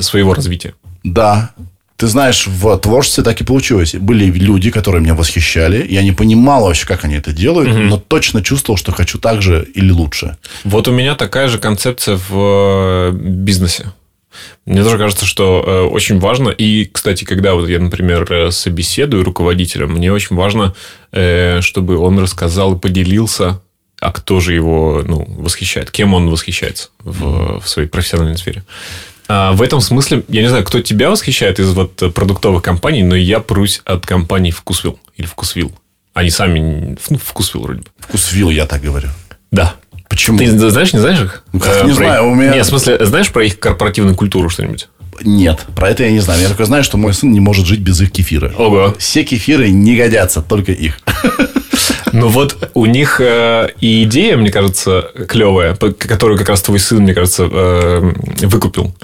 своего 0.00 0.34
развития. 0.34 0.74
Да. 1.04 1.54
Ты 1.98 2.06
знаешь, 2.06 2.46
в 2.46 2.78
творчестве 2.78 3.24
так 3.24 3.40
и 3.40 3.44
получилось. 3.44 3.96
Были 3.96 4.26
люди, 4.26 4.70
которые 4.70 5.02
меня 5.02 5.16
восхищали. 5.16 5.84
Я 5.90 6.04
не 6.04 6.12
понимал 6.12 6.62
вообще, 6.62 6.86
как 6.86 7.04
они 7.04 7.16
это 7.16 7.32
делают, 7.32 7.74
но 7.74 7.98
точно 7.98 8.40
чувствовал, 8.40 8.78
что 8.78 8.92
хочу 8.92 9.18
так 9.18 9.42
же 9.42 9.66
или 9.74 9.90
лучше. 9.90 10.36
Вот 10.62 10.86
у 10.86 10.92
меня 10.92 11.16
такая 11.16 11.48
же 11.48 11.58
концепция 11.58 12.16
в 12.28 13.10
э, 13.10 13.10
бизнесе. 13.12 13.92
Мне 14.64 14.84
тоже 14.84 14.96
кажется, 14.96 15.26
что 15.26 15.64
э, 15.66 15.92
очень 15.92 16.20
важно, 16.20 16.50
и, 16.50 16.84
кстати, 16.84 17.24
когда 17.24 17.54
вот 17.54 17.68
я, 17.68 17.80
например, 17.80 18.32
э, 18.32 18.52
собеседую 18.52 19.24
руководителя, 19.24 19.88
мне 19.88 20.12
очень 20.12 20.36
важно, 20.36 20.76
чтобы 21.10 21.96
он 21.96 22.20
рассказал 22.20 22.76
и 22.76 22.78
поделился, 22.78 23.60
а 24.00 24.12
кто 24.12 24.38
же 24.38 24.54
его 24.54 25.02
ну, 25.04 25.24
восхищает, 25.26 25.90
кем 25.90 26.14
он 26.14 26.30
восхищается 26.30 26.90
в, 27.00 27.60
в 27.60 27.68
своей 27.68 27.88
профессиональной 27.88 28.38
сфере. 28.38 28.62
А 29.28 29.52
в 29.52 29.60
этом 29.62 29.80
смысле, 29.80 30.24
я 30.28 30.40
не 30.42 30.48
знаю, 30.48 30.64
кто 30.64 30.80
тебя 30.80 31.10
восхищает 31.10 31.60
из 31.60 31.70
вот 31.74 31.96
продуктовых 32.14 32.62
компаний, 32.62 33.02
но 33.02 33.14
я 33.14 33.40
прусь 33.40 33.82
от 33.84 34.06
компании 34.06 34.50
Вкусвилл 34.50 34.98
или 35.16 35.26
Вкусвилл. 35.26 35.72
Они 36.14 36.30
сами, 36.30 36.96
ну, 37.10 37.18
Вкусвилл 37.18 37.62
вроде 37.62 37.80
бы. 37.80 37.86
Вкусвилл, 38.00 38.50
я 38.50 38.66
так 38.66 38.80
говорю. 38.82 39.08
Да. 39.50 39.74
Почему? 40.08 40.38
Ты 40.38 40.70
знаешь, 40.70 40.94
не 40.94 41.00
знаешь 41.00 41.20
их? 41.20 41.44
Ну, 41.52 41.60
как 41.60 41.82
Э, 41.82 41.86
не 41.86 41.88
про 41.94 41.94
знаю, 41.96 42.24
их- 42.26 42.32
у 42.32 42.34
меня- 42.34 42.54
Нет, 42.54 42.64
в 42.64 42.68
смысле, 42.70 43.04
знаешь 43.04 43.30
про 43.30 43.44
их 43.44 43.58
корпоративную 43.58 44.16
культуру 44.16 44.48
что-нибудь? 44.48 44.88
Нет, 45.22 45.66
про 45.76 45.90
это 45.90 46.04
я 46.04 46.10
не 46.12 46.20
знаю. 46.20 46.40
Я 46.40 46.48
только 46.48 46.64
знаю, 46.64 46.82
что 46.84 46.96
мой 46.96 47.12
сын 47.12 47.30
не 47.30 47.40
может 47.40 47.66
жить 47.66 47.80
без 47.80 48.00
их 48.00 48.10
кефира. 48.12 48.52
Ого. 48.56 48.94
Все 48.98 49.24
кефиры 49.24 49.68
не 49.68 49.96
годятся, 49.96 50.40
только 50.40 50.72
их. 50.72 50.98
Ну 52.12 52.28
вот 52.28 52.70
у 52.74 52.86
них 52.86 53.20
э, 53.20 53.68
и 53.80 54.04
идея, 54.04 54.36
мне 54.36 54.50
кажется, 54.50 55.10
клевая, 55.28 55.74
которую 55.74 56.38
как 56.38 56.48
раз 56.48 56.62
твой 56.62 56.78
сын, 56.78 56.98
мне 57.02 57.14
кажется, 57.14 57.48
э, 57.50 58.12
выкупил. 58.42 58.94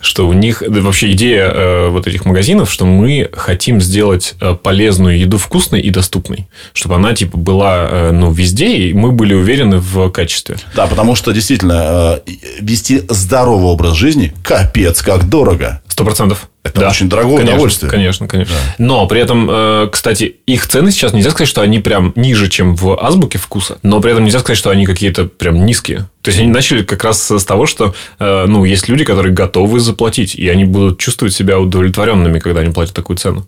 Что 0.00 0.28
у 0.28 0.32
них 0.32 0.62
да, 0.66 0.80
вообще 0.80 1.12
идея 1.12 1.50
э, 1.50 1.88
вот 1.88 2.06
этих 2.06 2.24
магазинов, 2.24 2.70
что 2.70 2.86
мы 2.86 3.28
хотим 3.32 3.80
сделать 3.80 4.34
полезную 4.62 5.18
еду 5.18 5.38
вкусной 5.38 5.80
и 5.80 5.90
доступной. 5.90 6.46
Чтобы 6.72 6.96
она 6.96 7.14
типа 7.14 7.36
была 7.38 8.10
ну, 8.12 8.32
везде, 8.32 8.76
и 8.76 8.92
мы 8.92 9.12
были 9.12 9.34
уверены 9.34 9.78
в 9.78 10.10
качестве. 10.10 10.56
Да, 10.74 10.86
потому 10.86 11.14
что 11.14 11.32
действительно 11.32 12.20
вести 12.60 13.02
здоровый 13.08 13.66
образ 13.66 13.94
жизни 13.94 14.32
капец 14.42 15.02
как 15.02 15.28
дорого. 15.28 15.82
Сто 15.88 16.04
процентов. 16.04 16.48
Это 16.74 16.88
очень 16.88 17.08
дорогое 17.08 17.36
конечно, 17.36 17.54
удовольствие. 17.54 17.90
Конечно, 17.90 18.28
конечно. 18.28 18.54
Но 18.78 19.06
при 19.06 19.20
этом, 19.20 19.48
э, 19.50 19.88
кстати, 19.92 20.36
их 20.46 20.66
цены 20.66 20.90
сейчас 20.90 21.12
нельзя 21.12 21.30
сказать, 21.30 21.48
что 21.48 21.60
они 21.60 21.78
прям 21.78 22.12
ниже, 22.16 22.48
чем 22.48 22.74
в 22.74 22.98
азбуке 23.00 23.38
вкуса, 23.38 23.78
но 23.82 24.00
при 24.00 24.12
этом 24.12 24.24
нельзя 24.24 24.40
сказать, 24.40 24.58
что 24.58 24.70
они 24.70 24.84
какие-то 24.84 25.24
прям 25.24 25.64
низкие. 25.64 26.08
То 26.22 26.30
есть 26.30 26.40
они 26.40 26.50
начали 26.50 26.82
как 26.82 27.04
раз 27.04 27.30
с 27.30 27.44
того, 27.44 27.66
что 27.66 27.94
э, 28.18 28.46
ну, 28.46 28.64
есть 28.64 28.88
люди, 28.88 29.04
которые 29.04 29.32
готовы 29.32 29.78
заплатить, 29.78 30.34
и 30.34 30.48
они 30.48 30.64
будут 30.64 30.98
чувствовать 30.98 31.34
себя 31.34 31.58
удовлетворенными, 31.58 32.38
когда 32.38 32.60
они 32.60 32.72
платят 32.72 32.94
такую 32.94 33.16
цену. 33.18 33.46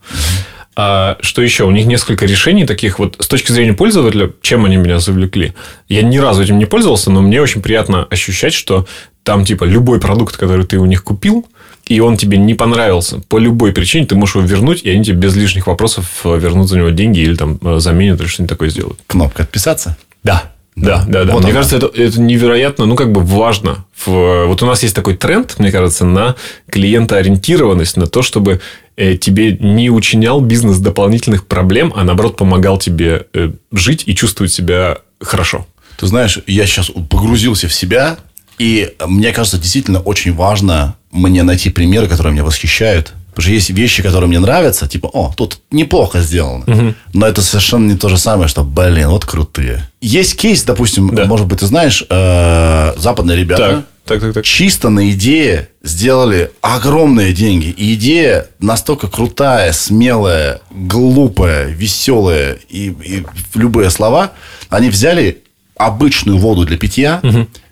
А 0.78 1.16
что 1.22 1.40
еще? 1.40 1.64
У 1.64 1.70
них 1.70 1.86
несколько 1.86 2.26
решений 2.26 2.66
таких 2.66 2.98
вот 2.98 3.16
с 3.18 3.26
точки 3.26 3.50
зрения 3.50 3.72
пользователя, 3.72 4.30
чем 4.42 4.66
они 4.66 4.76
меня 4.76 5.00
завлекли. 5.00 5.54
Я 5.88 6.02
ни 6.02 6.18
разу 6.18 6.42
этим 6.42 6.58
не 6.58 6.66
пользовался, 6.66 7.10
но 7.10 7.22
мне 7.22 7.40
очень 7.40 7.62
приятно 7.62 8.04
ощущать, 8.04 8.52
что 8.52 8.86
там 9.22 9.46
типа 9.46 9.64
любой 9.64 10.00
продукт, 10.00 10.36
который 10.36 10.66
ты 10.66 10.78
у 10.78 10.84
них 10.84 11.02
купил, 11.02 11.46
и 11.86 12.00
он 12.00 12.16
тебе 12.16 12.36
не 12.38 12.54
понравился 12.54 13.20
по 13.28 13.38
любой 13.38 13.72
причине, 13.72 14.06
ты 14.06 14.14
можешь 14.16 14.36
его 14.36 14.46
вернуть, 14.46 14.82
и 14.82 14.90
они 14.90 15.04
тебе 15.04 15.16
без 15.16 15.36
лишних 15.36 15.66
вопросов 15.66 16.20
э, 16.24 16.38
вернут 16.38 16.68
за 16.68 16.78
него 16.78 16.90
деньги 16.90 17.20
или 17.20 17.34
там 17.34 17.58
э, 17.62 17.78
заменят 17.78 18.20
или 18.20 18.26
что-нибудь 18.26 18.50
такое 18.50 18.68
сделают. 18.70 18.98
Кнопка 19.06 19.44
отписаться. 19.44 19.96
Да. 20.22 20.52
Да, 20.74 21.06
да, 21.08 21.24
да. 21.24 21.32
Вот 21.32 21.42
мне 21.42 21.52
она. 21.52 21.60
кажется, 21.62 21.76
это, 21.78 21.86
это 21.86 22.20
невероятно, 22.20 22.84
ну, 22.84 22.96
как 22.96 23.10
бы 23.10 23.22
важно. 23.22 23.86
В- 24.04 24.44
вот 24.46 24.62
у 24.62 24.66
нас 24.66 24.82
есть 24.82 24.94
такой 24.94 25.16
тренд, 25.16 25.58
мне 25.58 25.72
кажется, 25.72 26.04
на 26.04 26.36
клиентоориентированность, 26.68 27.96
на 27.96 28.06
то, 28.06 28.22
чтобы 28.22 28.60
э, 28.96 29.16
тебе 29.16 29.56
не 29.56 29.90
учинял 29.90 30.40
бизнес 30.40 30.78
дополнительных 30.78 31.46
проблем, 31.46 31.92
а 31.96 32.04
наоборот 32.04 32.36
помогал 32.36 32.78
тебе 32.78 33.26
э, 33.32 33.52
жить 33.72 34.02
и 34.06 34.14
чувствовать 34.14 34.52
себя 34.52 34.98
хорошо. 35.20 35.66
Ты 35.98 36.06
знаешь, 36.08 36.40
я 36.46 36.66
сейчас 36.66 36.90
погрузился 37.08 37.68
в 37.68 37.72
себя, 37.72 38.18
и 38.58 38.92
мне 39.06 39.32
кажется, 39.32 39.58
действительно 39.58 40.00
очень 40.00 40.34
важно 40.34 40.96
мне 41.16 41.42
найти 41.42 41.70
примеры, 41.70 42.06
которые 42.08 42.32
меня 42.32 42.44
восхищают. 42.44 43.12
Потому 43.30 43.42
что 43.50 43.52
есть 43.52 43.70
вещи, 43.70 44.02
которые 44.02 44.28
мне 44.28 44.38
нравятся, 44.38 44.86
типа, 44.88 45.08
о, 45.12 45.32
тут 45.36 45.58
неплохо 45.70 46.20
сделано. 46.22 46.94
Но 47.12 47.26
это 47.26 47.42
совершенно 47.42 47.90
не 47.92 47.98
то 47.98 48.08
же 48.08 48.16
самое, 48.16 48.48
что, 48.48 48.64
блин, 48.64 49.08
вот 49.08 49.26
крутые. 49.26 49.86
Есть 50.00 50.36
кейс, 50.36 50.62
допустим, 50.62 51.14
Да. 51.14 51.26
может 51.26 51.46
быть, 51.46 51.60
ты 51.60 51.66
знаешь, 51.66 52.02
э, 52.08 52.94
западные 52.96 53.36
ребята 53.36 53.62
Так, 53.62 53.84
так, 54.06 54.20
так, 54.20 54.34
так. 54.34 54.44
чисто 54.44 54.88
на 54.88 55.10
идее 55.10 55.68
сделали 55.82 56.50
огромные 56.62 57.34
деньги. 57.34 57.66
И 57.76 57.92
идея 57.94 58.46
настолько 58.58 59.06
крутая, 59.08 59.72
смелая, 59.72 60.60
глупая, 60.70 61.66
веселая 61.66 62.56
и, 62.70 62.86
и 63.04 63.26
любые 63.54 63.90
слова. 63.90 64.32
Они 64.70 64.88
взяли 64.88 65.42
обычную 65.76 66.38
воду 66.38 66.64
для 66.64 66.78
питья, 66.78 67.20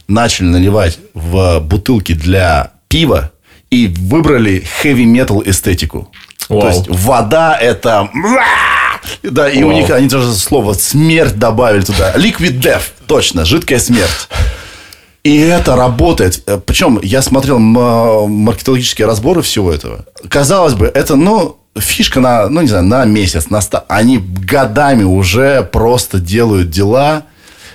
начали 0.08 0.44
наливать 0.46 0.98
в 1.14 1.60
бутылки 1.60 2.12
для 2.12 2.72
пива 2.88 3.30
и 3.74 3.88
выбрали 3.88 4.64
heavy-metal 4.82 5.42
эстетику. 5.50 6.10
Вау. 6.48 6.60
То 6.60 6.68
есть 6.68 6.86
вода 6.88 7.56
это... 7.58 8.08
Да, 9.22 9.50
и 9.50 9.62
у 9.62 9.68
Вау. 9.68 9.76
них 9.76 9.90
они 9.90 10.08
даже 10.08 10.32
слово 10.32 10.72
смерть 10.74 11.36
добавили 11.38 11.82
туда. 11.82 12.14
Liquid 12.16 12.60
death, 12.60 12.82
точно, 13.06 13.44
жидкая 13.44 13.78
смерть. 13.78 14.28
И 15.24 15.38
это 15.38 15.76
работает. 15.76 16.42
Э, 16.46 16.58
Причем 16.64 17.00
я 17.02 17.20
смотрел 17.22 17.56
м- 17.56 18.30
маркетологические 18.30 19.06
разборы 19.06 19.42
всего 19.42 19.72
этого. 19.72 20.04
Казалось 20.28 20.74
бы, 20.74 20.86
это, 20.86 21.16
ну, 21.16 21.56
фишка 21.78 22.20
на, 22.20 22.48
ну, 22.48 22.60
не 22.60 22.68
знаю, 22.68 22.84
на 22.84 23.04
месяц, 23.04 23.50
на 23.50 23.60
ста... 23.60 23.84
Они 23.88 24.18
годами 24.18 25.02
уже 25.04 25.62
просто 25.62 26.18
делают 26.18 26.70
дела. 26.70 27.24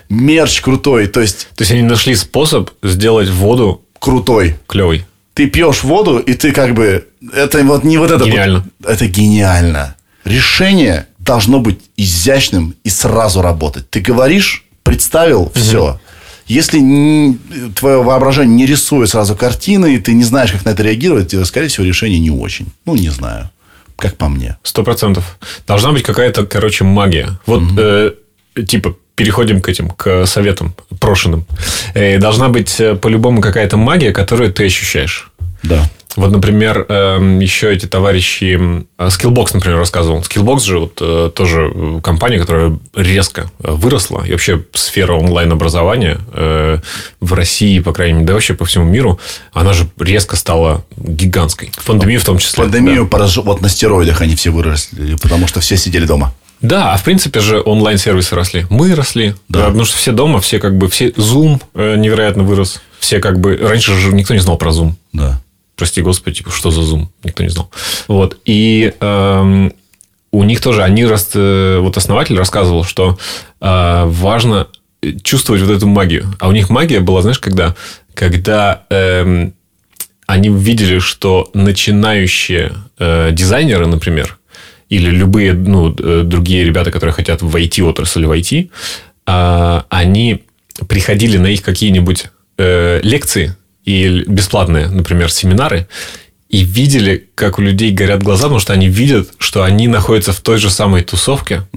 Мерч 0.10 0.62
крутой, 0.62 1.06
то 1.08 1.22
есть 1.22 1.48
То 1.56 1.62
есть 1.62 1.72
они 1.72 1.84
нашли 1.84 2.16
способ 2.16 2.72
сделать 2.82 3.30
воду 3.30 3.82
крутой. 4.00 4.56
клевой. 4.68 5.06
Ты 5.40 5.48
пьешь 5.48 5.84
воду, 5.84 6.20
и 6.20 6.34
ты 6.34 6.52
как 6.52 6.74
бы... 6.74 7.08
Это 7.34 7.64
вот 7.64 7.86
не 7.86 7.98
вот 7.98 8.12
это... 8.12 8.18
вот- 8.26 8.28
Гениально. 8.28 8.66
это 8.86 9.08
гениально. 9.08 9.96
Решение 10.26 11.08
должно 11.18 11.62
быть 11.62 11.80
изящным 11.96 12.76
и 12.84 12.90
сразу 12.90 13.42
работать. 13.42 13.90
Ты 13.90 14.02
говоришь, 14.02 14.66
представил, 14.84 15.50
все. 15.56 15.98
Если 16.46 16.80
не- 16.80 17.38
твое 17.74 18.04
воображение 18.04 18.54
не 18.54 18.66
рисует 18.66 19.10
сразу 19.10 19.34
картины, 19.34 19.96
и 19.96 20.00
ты 20.00 20.12
не 20.14 20.26
знаешь, 20.26 20.52
как 20.52 20.66
на 20.66 20.72
это 20.72 20.84
реагировать, 20.84 21.30
то, 21.32 21.46
скорее 21.46 21.70
всего, 21.70 21.86
решение 21.86 22.20
не 22.20 22.32
очень. 22.32 22.66
Ну, 22.86 22.98
не 22.98 23.08
знаю. 23.10 23.50
Как 23.96 24.18
по 24.18 24.28
мне. 24.28 24.58
Сто 24.64 24.84
процентов. 24.84 25.38
Должна 25.66 25.94
быть 25.94 26.04
какая-то, 26.04 26.46
короче, 26.48 26.84
магия. 26.84 27.40
Вот, 27.46 27.64
э, 27.78 28.12
типа, 28.68 28.98
переходим 29.20 29.60
к 29.60 29.68
этим, 29.68 29.90
к 29.90 30.26
советам 30.26 30.74
прошенным. 31.02 31.46
Э, 31.94 32.18
должна 32.20 32.48
быть 32.48 32.80
э, 32.80 32.96
по-любому 32.96 33.42
какая-то 33.42 33.76
магия, 33.76 34.14
которую 34.14 34.54
ты 34.54 34.66
ощущаешь. 34.66 35.30
Да. 35.62 35.90
Вот, 36.16 36.32
например, 36.32 36.86
эм, 36.88 37.40
еще 37.40 37.74
эти 37.74 37.86
товарищи... 37.86 38.58
Skillbox, 38.98 39.50
например, 39.54 39.78
рассказывал. 39.78 40.22
Skillbox 40.22 40.60
же 40.62 40.80
вот 40.80 40.98
э, 41.02 41.32
тоже 41.36 41.72
компания, 42.02 42.40
которая 42.40 42.80
резко 42.96 43.52
выросла. 43.60 44.24
И 44.26 44.32
вообще 44.32 44.64
сфера 44.74 45.14
онлайн-образования 45.14 46.18
в 47.20 47.34
России, 47.34 47.80
по 47.80 47.92
крайней 47.92 48.14
мере, 48.14 48.28
да 48.28 48.34
вообще 48.34 48.54
по 48.54 48.64
всему 48.64 48.86
миру, 48.86 49.20
она 49.52 49.74
же 49.74 49.86
резко 50.00 50.38
стала 50.38 50.86
гигантской. 50.98 51.72
В 51.76 51.86
пандемию 51.86 52.22
в 52.22 52.26
том 52.26 52.38
числе. 52.38 52.64
Пандемию 52.64 53.06
пораж- 53.06 53.44
вот 53.44 53.62
на 53.62 53.70
стероидах 53.70 54.22
они 54.22 54.36
все 54.36 54.50
выросли, 54.50 55.16
потому 55.16 55.48
что 55.48 55.60
все 55.60 55.76
сидели 55.78 56.06
дома. 56.06 56.34
Да, 56.62 56.94
а 56.94 56.98
в 56.98 57.04
принципе 57.04 57.40
же 57.40 57.62
онлайн-сервисы 57.62 58.36
росли. 58.36 58.66
Мы 58.70 58.94
росли. 58.94 59.36
Да. 59.48 59.60
Да. 59.60 59.66
Потому 59.68 59.86
что 59.86 59.98
все 59.98 60.12
дома, 60.12 60.42
все 60.42 60.60
как 60.60 60.78
бы, 60.78 60.90
все 60.90 61.10
Zoom 61.10 61.62
э, 61.74 61.96
невероятно 61.96 62.44
вырос. 62.44 62.82
Все 63.00 63.20
как 63.20 63.40
бы... 63.40 63.58
Раньше 63.58 63.96
же 63.96 64.14
никто 64.14 64.34
не 64.34 64.40
знал 64.42 64.58
про 64.58 64.72
Zoom. 64.72 64.94
Да. 65.14 65.42
Прости 65.76 66.02
господи, 66.02 66.38
типа, 66.38 66.52
что 66.52 66.72
за 66.72 66.82
Zoom? 66.82 67.08
Никто 67.24 67.44
не 67.44 67.50
знал. 67.50 67.72
Вот. 68.10 68.38
И 68.44 68.94
эм, 69.00 69.72
у 70.32 70.44
них 70.44 70.60
тоже, 70.60 70.84
они, 70.84 71.06
рас- 71.06 71.32
э, 71.34 71.80
вот 71.80 71.96
основатель 71.96 72.38
рассказывал, 72.38 72.84
что 72.84 73.18
э, 73.62 74.04
важно 74.06 74.68
чувствовать 75.24 75.62
вот 75.62 75.72
эту 75.72 75.88
магию. 75.88 76.36
А 76.40 76.50
у 76.50 76.52
них 76.52 76.70
магия 76.70 77.00
была, 77.00 77.22
знаешь, 77.22 77.40
когда? 77.40 77.76
Когда 78.14 78.84
эм, 78.90 79.54
они 80.28 80.50
видели, 80.50 81.00
что 81.00 81.50
начинающие 81.54 82.74
э, 82.98 83.30
дизайнеры, 83.32 83.88
например, 83.88 84.39
или 84.90 85.10
любые 85.10 85.54
ну, 85.54 85.96
э, 85.98 86.24
другие 86.26 86.66
ребята, 86.66 86.92
которые 86.92 87.14
хотят 87.14 87.42
в 87.42 87.56
IT-отрасль 87.56 88.26
войти, 88.26 88.72
а, 89.26 89.86
они 89.90 90.44
приходили 90.88 91.38
на 91.38 91.48
их 91.48 91.62
какие-нибудь 91.62 92.26
э, 92.58 93.00
лекции 93.04 93.56
и 93.86 94.24
бесплатные, 94.28 94.88
например, 94.88 95.32
семинары, 95.32 95.88
и 96.50 96.64
видели, 96.64 97.30
как 97.36 97.60
у 97.60 97.62
людей 97.62 97.92
горят 97.92 98.24
глаза, 98.24 98.44
потому 98.44 98.60
что 98.60 98.74
они 98.74 98.88
видят, 98.88 99.30
что 99.38 99.64
они 99.64 99.88
находятся 99.88 100.34
в 100.34 100.42
той 100.42 100.58
же 100.58 100.72
самой 100.72 101.04
тусовке. 101.04 101.68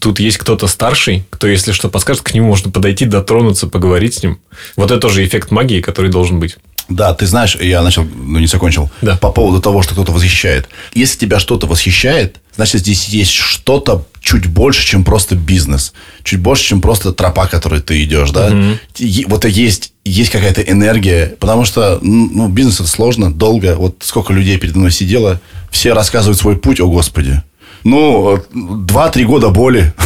Тут 0.00 0.20
есть 0.20 0.38
кто-то 0.38 0.68
старший, 0.68 1.24
кто, 1.30 1.48
если 1.48 1.72
что 1.72 1.88
подскажет, 1.88 2.22
к 2.22 2.32
нему 2.32 2.46
можно 2.46 2.70
подойти, 2.70 3.06
дотронуться, 3.06 3.66
поговорить 3.66 4.14
с 4.14 4.22
ним. 4.22 4.38
Вот 4.76 4.92
это 4.92 5.00
тоже 5.00 5.24
эффект 5.24 5.50
магии, 5.50 5.80
который 5.80 6.12
должен 6.12 6.38
быть. 6.38 6.56
Да, 6.90 7.14
ты 7.14 7.26
знаешь, 7.26 7.56
я 7.60 7.82
начал, 7.82 8.04
но 8.04 8.38
не 8.40 8.46
закончил. 8.46 8.90
Да. 9.00 9.16
По 9.16 9.30
поводу 9.30 9.60
того, 9.62 9.82
что 9.82 9.94
кто-то 9.94 10.12
восхищает. 10.12 10.68
Если 10.92 11.18
тебя 11.18 11.38
что-то 11.38 11.66
восхищает, 11.66 12.40
значит, 12.56 12.80
здесь 12.82 13.06
есть 13.08 13.30
что-то 13.30 14.06
чуть 14.20 14.46
больше, 14.46 14.84
чем 14.84 15.04
просто 15.04 15.36
бизнес. 15.36 15.92
Чуть 16.24 16.40
больше, 16.40 16.64
чем 16.64 16.80
просто 16.80 17.12
тропа, 17.12 17.46
которой 17.46 17.80
ты 17.80 18.02
идешь, 18.02 18.30
да? 18.32 18.50
Е- 18.98 19.24
Вот 19.28 19.44
есть, 19.44 19.92
есть 20.04 20.30
какая-то 20.30 20.60
энергия. 20.62 21.36
Потому 21.38 21.64
что, 21.64 21.98
ну, 22.02 22.48
бизнес 22.48 22.80
это 22.80 22.88
сложно, 22.88 23.32
долго. 23.32 23.76
Вот 23.76 24.02
сколько 24.04 24.32
людей 24.32 24.58
передо 24.58 24.80
мной 24.80 24.90
сидело, 24.90 25.40
все 25.70 25.92
рассказывают 25.94 26.38
свой 26.38 26.56
путь, 26.56 26.80
о 26.80 26.88
господи. 26.88 27.40
Ну, 27.84 28.42
два-три 28.52 29.24
года 29.24 29.48
боли. 29.50 29.94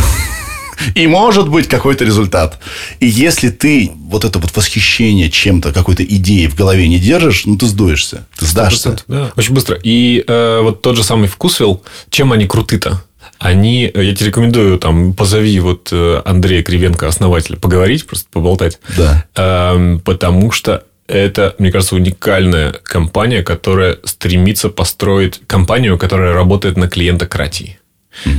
И 0.95 1.07
может 1.07 1.49
быть 1.49 1.69
какой-то 1.69 2.05
результат. 2.05 2.59
И 3.01 3.07
если 3.07 3.49
ты 3.49 3.93
вот 3.95 4.25
это 4.25 4.39
вот 4.39 4.55
восхищение 4.57 5.31
чем-то, 5.31 5.73
какой-то 5.73 6.05
идеей 6.05 6.49
в 6.49 6.55
голове 6.55 6.89
не 6.89 6.99
держишь, 6.99 7.47
ну 7.47 7.57
ты 7.57 7.67
сдуешься. 7.67 8.27
Ты 8.39 8.47
сдашься. 8.47 8.91
100%, 8.91 9.01
Да, 9.09 9.33
очень 9.37 9.55
быстро. 9.55 9.79
И 9.83 10.25
э, 10.27 10.61
вот 10.63 10.83
тот 10.83 10.97
же 10.97 11.05
самый 11.05 11.29
вкусвилл, 11.29 11.83
чем 12.11 12.33
они 12.33 12.47
круты-то? 12.47 13.03
Они, 13.39 13.91
э, 13.93 14.05
я 14.05 14.15
тебе 14.15 14.29
рекомендую, 14.29 14.79
там, 14.79 15.15
позови 15.15 15.59
вот 15.61 15.89
э, 15.93 16.23
Андрея 16.25 16.63
Кривенко, 16.63 17.09
основателя, 17.09 17.57
поговорить, 17.57 18.07
просто 18.07 18.27
поболтать. 18.31 18.79
Да. 18.97 19.25
Эм, 19.35 20.01
потому 20.01 20.51
что 20.51 20.85
это, 21.07 21.55
мне 21.59 21.71
кажется, 21.71 21.97
уникальная 21.97 22.73
компания, 22.73 23.43
которая 23.43 23.99
стремится 24.05 24.71
построить 24.71 25.41
компанию, 25.47 25.99
которая 25.99 26.33
работает 26.33 26.77
на 26.77 26.89
клиентократии. 26.89 27.79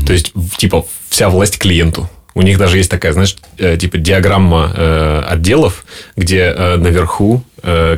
То 0.08 0.14
есть, 0.14 0.32
типа, 0.58 0.86
вся 1.10 1.30
власть 1.30 1.58
клиенту. 1.58 2.10
У 2.36 2.42
них 2.42 2.58
даже 2.58 2.78
есть 2.78 2.92
такая, 2.92 3.14
знаешь, 3.14 3.38
э, 3.58 3.78
типа 3.78 3.98
диаграмма 3.98 4.72
э, 4.76 5.24
отделов, 5.30 5.86
где 6.18 6.54
э, 6.56 6.76
наверху 6.76 7.44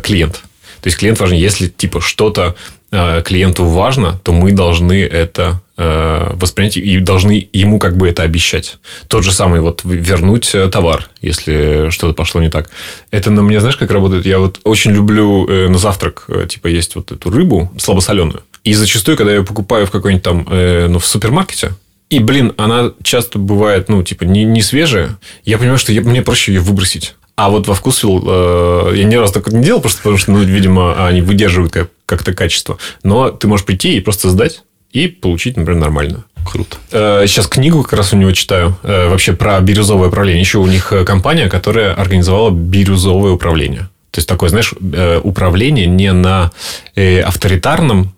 клиент. 0.04 0.44
То 0.80 0.88
есть 0.88 0.98
клиент 0.98 1.20
важен. 1.20 1.36
Если 1.36 1.68
типа 1.68 2.00
что-то 2.00 2.56
клиенту 2.90 3.66
важно, 3.66 4.18
то 4.24 4.32
мы 4.32 4.54
должны 4.54 5.04
это 5.04 5.60
воспринять 5.76 6.78
и 6.78 7.00
должны 7.00 7.50
ему 7.52 7.80
как 7.80 7.98
бы 7.98 8.08
это 8.08 8.24
обещать. 8.24 8.78
Тот 9.10 9.26
же 9.26 9.34
самый 9.34 9.60
вот 9.60 9.82
вернуть 9.84 10.56
товар, 10.72 11.10
если 11.22 11.90
что-то 11.90 12.14
пошло 12.14 12.40
не 12.40 12.50
так. 12.50 12.70
Это 13.12 13.30
на 13.30 13.42
мне, 13.42 13.60
знаешь, 13.60 13.76
как 13.76 13.92
работает? 13.92 14.26
Я 14.26 14.40
вот 14.40 14.62
очень 14.64 14.92
люблю 14.92 15.46
на 15.68 15.78
завтрак 15.78 16.30
типа 16.48 16.68
есть 16.68 16.96
вот 16.96 17.12
эту 17.12 17.30
рыбу 17.30 17.70
слабосоленую. 17.78 18.42
И 18.64 18.74
зачастую, 18.74 19.18
когда 19.18 19.34
я 19.34 19.40
ее 19.40 19.44
покупаю 19.44 19.86
в 19.86 19.92
какой-нибудь 19.92 20.24
там, 20.24 20.48
ну, 20.50 21.00
в 21.00 21.06
супермаркете, 21.06 21.74
и, 22.10 22.20
блин, 22.20 22.54
она 22.58 22.92
часто 23.04 23.38
бывает, 23.40 23.90
ну, 23.90 24.02
типа, 24.04 24.24
не, 24.24 24.44
не 24.46 24.62
свежая. 24.62 25.18
Я 25.44 25.58
понимаю, 25.58 25.78
что 25.78 25.92
я- 25.92 26.02
мне 26.02 26.22
проще 26.22 26.54
ее 26.54 26.62
выбросить. 26.62 27.16
А 27.36 27.50
вот 27.50 27.68
во 27.68 27.74
вкусвилл 27.76 28.24
э, 28.26 28.94
я 28.96 29.04
ни 29.04 29.16
разу 29.16 29.34
так 29.34 29.48
не 29.52 29.64
делал, 29.64 29.80
просто 29.82 30.00
потому 30.00 30.18
что, 30.18 30.32
ну, 30.32 30.40
видимо, 30.40 31.06
они 31.08 31.22
выдерживают 31.22 31.72
как- 31.74 31.90
как-то 32.06 32.34
качество. 32.34 32.78
Но 33.04 33.30
ты 33.30 33.48
можешь 33.48 33.66
прийти 33.66 33.96
и 33.98 34.00
просто 34.00 34.30
сдать 34.30 34.64
и 34.92 35.08
получить, 35.08 35.58
например, 35.58 35.82
нормально. 35.82 36.24
Круто. 36.50 36.78
Э, 36.92 37.26
Сейчас 37.28 37.46
книгу 37.48 37.84
как 37.84 37.94
раз 37.94 38.14
у 38.14 38.18
него 38.18 38.32
читаю. 38.32 38.78
э, 38.84 39.10
Вообще 39.10 39.34
про 39.34 39.60
бирюзовое 39.60 40.08
управление. 40.08 40.42
Еще 40.42 40.58
у 40.60 40.66
них 40.66 40.94
э, 40.94 41.04
компания, 41.04 41.50
которая 41.50 41.94
организовала 41.94 42.50
бирюзовое 42.52 43.34
управление. 43.34 43.90
То 44.12 44.20
есть, 44.20 44.28
такое, 44.30 44.50
знаешь, 44.50 44.74
э, 44.94 45.20
управление 45.24 45.86
не 45.86 46.12
на 46.14 46.52
э, 46.96 47.20
авторитарном 47.22 48.14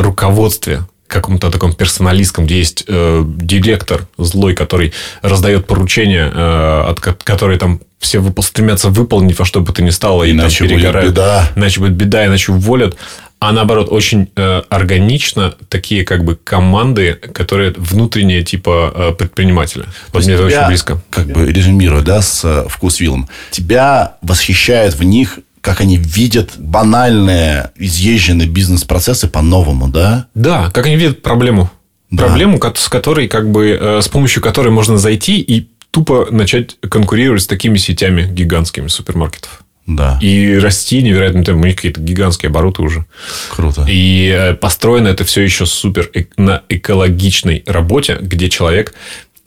руководстве 0.00 0.82
каком-то 1.06 1.50
таком 1.50 1.72
персоналистском, 1.72 2.46
где 2.46 2.58
есть 2.58 2.84
э, 2.86 3.24
директор 3.26 4.06
злой, 4.18 4.54
который 4.54 4.92
раздает 5.22 5.66
поручения, 5.66 6.30
э, 6.32 6.84
от 6.88 7.00
которые 7.00 7.58
там 7.58 7.80
все 7.98 8.18
выпол- 8.18 8.42
стремятся 8.42 8.90
выполнить 8.90 9.38
во 9.38 9.44
что 9.44 9.60
бы 9.60 9.72
то 9.72 9.82
ни 9.82 9.90
стало, 9.90 10.24
и 10.24 10.30
Иначе 10.30 10.66
там 10.66 10.76
будет 10.76 11.04
беда. 11.04 11.50
Иначе 11.56 11.80
будет 11.80 11.92
беда, 11.92 12.26
иначе 12.26 12.52
уволят. 12.52 12.96
А 13.38 13.52
наоборот, 13.52 13.88
очень 13.90 14.28
э, 14.34 14.62
органично 14.70 15.54
такие 15.68 16.04
как 16.04 16.24
бы 16.24 16.36
команды, 16.36 17.12
которые 17.14 17.74
внутренние 17.76 18.42
типа 18.42 18.92
э, 18.94 19.12
предпринимателя. 19.12 19.84
Вот 20.12 20.24
мне 20.24 20.34
это 20.34 20.44
очень 20.44 20.66
близко. 20.68 21.02
Как 21.10 21.26
бы 21.26 21.52
резюмируя, 21.52 22.00
да, 22.00 22.22
с 22.22 22.44
э, 22.44 22.66
вкусвиллом. 22.68 23.28
Тебя 23.50 24.16
восхищает 24.22 24.94
в 24.94 25.02
них, 25.02 25.38
как 25.66 25.80
они 25.80 25.96
видят 25.96 26.52
банальные, 26.58 27.72
изъезженные 27.74 28.46
бизнес-процессы 28.46 29.26
по-новому, 29.26 29.88
да? 29.88 30.28
Да, 30.36 30.70
как 30.70 30.86
они 30.86 30.94
видят 30.94 31.22
проблему. 31.22 31.68
Да. 32.08 32.26
Проблему, 32.26 32.60
с 32.76 32.88
которой, 32.88 33.26
как 33.26 33.50
бы, 33.50 33.70
э, 33.70 34.00
с 34.00 34.06
помощью 34.06 34.40
которой 34.44 34.68
можно 34.68 34.96
зайти 34.96 35.40
и 35.40 35.68
тупо 35.90 36.28
начать 36.30 36.76
конкурировать 36.88 37.42
с 37.42 37.48
такими 37.48 37.78
сетями 37.78 38.32
гигантскими 38.32 38.86
супермаркетов. 38.86 39.64
Да. 39.88 40.20
И 40.22 40.56
расти 40.56 41.02
невероятно 41.02 41.44
темпом. 41.44 41.62
У 41.62 41.66
них 41.66 41.74
какие-то 41.74 42.00
гигантские 42.00 42.50
обороты 42.50 42.82
уже. 42.82 43.04
Круто. 43.50 43.84
И 43.88 44.32
э, 44.32 44.54
построено 44.54 45.08
это 45.08 45.24
все 45.24 45.42
еще 45.42 45.66
супер 45.66 46.12
на 46.36 46.62
экологичной 46.68 47.64
работе, 47.66 48.18
где 48.20 48.48
человек... 48.48 48.94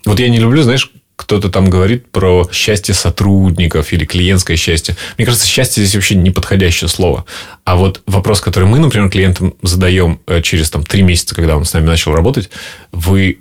Вот 0.04 0.20
я 0.20 0.28
не 0.28 0.40
люблю, 0.40 0.64
знаешь, 0.64 0.92
кто-то 1.20 1.50
там 1.50 1.70
говорит 1.70 2.10
про 2.12 2.48
счастье 2.50 2.96
сотрудников 2.96 3.92
или 3.92 4.06
клиентское 4.06 4.56
счастье. 4.56 4.96
Мне 5.18 5.26
кажется, 5.26 5.46
счастье 5.46 5.84
здесь 5.84 5.96
вообще 5.96 6.16
неподходящее 6.16 6.88
слово. 6.88 7.26
А 7.66 7.76
вот 7.76 8.02
вопрос, 8.08 8.40
который 8.40 8.70
мы, 8.70 8.80
например, 8.80 9.10
клиентам 9.10 9.54
задаем 9.62 10.22
э, 10.28 10.42
через 10.42 10.70
там, 10.70 10.86
три 10.86 11.02
месяца, 11.02 11.36
когда 11.36 11.58
он 11.58 11.66
с 11.66 11.74
нами 11.74 11.88
начал 11.88 12.14
работать, 12.14 12.50
вы 12.94 13.40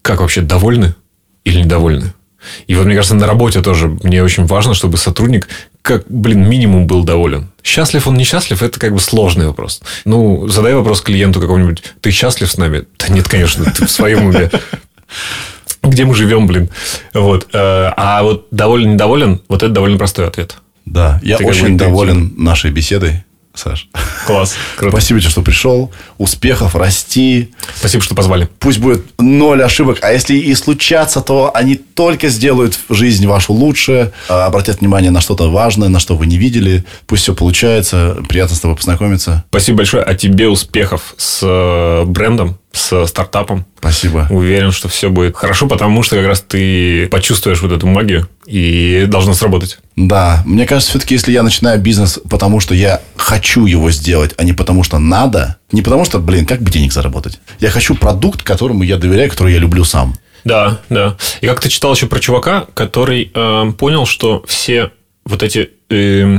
как 0.00 0.22
вообще 0.22 0.40
довольны 0.40 0.94
или 1.44 1.60
недовольны? 1.60 2.14
И 2.66 2.74
вот, 2.74 2.86
мне 2.86 2.94
кажется, 2.94 3.14
на 3.14 3.26
работе 3.26 3.60
тоже 3.60 3.88
мне 4.02 4.24
очень 4.24 4.46
важно, 4.46 4.72
чтобы 4.72 4.96
сотрудник 4.96 5.46
как, 5.82 6.06
блин, 6.08 6.48
минимум 6.48 6.86
был 6.86 7.04
доволен. 7.04 7.50
Счастлив 7.62 8.06
он, 8.06 8.14
несчастлив, 8.14 8.62
это 8.62 8.80
как 8.80 8.94
бы 8.94 8.98
сложный 8.98 9.46
вопрос. 9.46 9.82
Ну, 10.06 10.48
задай 10.48 10.72
вопрос 10.72 11.02
клиенту 11.02 11.38
какому-нибудь, 11.38 11.82
ты 12.00 12.12
счастлив 12.12 12.50
с 12.50 12.56
нами? 12.56 12.84
Да 12.98 13.08
нет, 13.08 13.28
конечно, 13.28 13.66
ты 13.66 13.84
в 13.84 13.90
своем 13.90 14.24
уме. 14.24 14.50
Где 15.90 16.04
мы 16.04 16.14
живем, 16.14 16.46
блин. 16.46 16.70
Вот. 17.14 17.48
Э, 17.52 17.90
А 17.96 18.22
вот 18.22 18.46
доволен, 18.50 18.92
недоволен, 18.92 19.40
вот 19.48 19.62
это 19.62 19.72
довольно 19.72 19.98
простой 19.98 20.26
ответ. 20.26 20.56
Да, 20.86 21.20
я 21.22 21.36
Ты 21.36 21.44
очень 21.44 21.76
доволен 21.76 22.32
нашей 22.36 22.70
беседой, 22.70 23.24
Саш. 23.54 23.88
Класс. 24.26 24.54
Круто. 24.76 24.96
Спасибо 24.96 25.20
тебе, 25.20 25.30
что 25.30 25.42
пришел. 25.42 25.90
Успехов, 26.18 26.76
расти. 26.76 27.50
Спасибо, 27.74 28.02
что 28.02 28.14
позвали. 28.14 28.48
Пусть 28.60 28.78
будет 28.78 29.04
ноль 29.18 29.62
ошибок, 29.62 29.98
а 30.02 30.12
если 30.12 30.36
и 30.36 30.54
случатся, 30.54 31.20
то 31.20 31.50
они 31.54 31.74
только 31.74 32.28
сделают 32.28 32.78
жизнь 32.88 33.26
вашу 33.26 33.52
лучше, 33.52 34.12
а, 34.28 34.46
обратят 34.46 34.80
внимание 34.80 35.10
на 35.10 35.20
что-то 35.20 35.50
важное, 35.50 35.88
на 35.88 35.98
что 35.98 36.16
вы 36.16 36.26
не 36.26 36.38
видели. 36.38 36.84
Пусть 37.06 37.24
все 37.24 37.34
получается. 37.34 38.18
Приятно 38.28 38.54
с 38.54 38.60
тобой 38.60 38.76
познакомиться. 38.76 39.44
Спасибо 39.48 39.78
большое. 39.78 40.04
А 40.04 40.14
тебе 40.14 40.48
успехов 40.48 41.14
с 41.16 41.40
э, 41.42 42.04
брендом, 42.04 42.59
с 42.72 43.06
стартапом. 43.06 43.66
Спасибо. 43.78 44.26
Уверен, 44.30 44.70
что 44.70 44.88
все 44.88 45.10
будет 45.10 45.36
хорошо, 45.36 45.66
потому 45.66 46.02
что 46.02 46.16
как 46.16 46.26
раз 46.26 46.40
ты 46.40 47.08
почувствуешь 47.08 47.60
вот 47.62 47.72
эту 47.72 47.86
магию 47.86 48.28
и 48.46 49.06
должно 49.08 49.34
сработать. 49.34 49.78
Да, 49.96 50.42
мне 50.46 50.66
кажется, 50.66 50.90
все-таки, 50.90 51.14
если 51.14 51.32
я 51.32 51.42
начинаю 51.42 51.80
бизнес, 51.80 52.20
потому 52.28 52.60
что 52.60 52.74
я 52.74 53.00
хочу 53.16 53.66
его 53.66 53.90
сделать, 53.90 54.34
а 54.36 54.44
не 54.44 54.52
потому 54.52 54.82
что 54.84 54.98
надо, 54.98 55.56
не 55.72 55.82
потому 55.82 56.04
что, 56.04 56.18
блин, 56.18 56.46
как 56.46 56.62
бы 56.62 56.70
денег 56.70 56.92
заработать. 56.92 57.40
Я 57.58 57.70
хочу 57.70 57.94
продукт, 57.94 58.42
которому 58.42 58.82
я 58.82 58.96
доверяю, 58.96 59.30
который 59.30 59.52
я 59.52 59.58
люблю 59.58 59.84
сам. 59.84 60.14
Да, 60.44 60.80
да. 60.88 61.16
И 61.40 61.46
как 61.46 61.60
ты 61.60 61.68
читал 61.68 61.94
еще 61.94 62.06
про 62.06 62.20
чувака, 62.20 62.66
который 62.74 63.30
э, 63.34 63.72
понял, 63.78 64.06
что 64.06 64.42
все 64.46 64.90
вот 65.24 65.42
эти 65.42 65.70
э, 65.90 66.38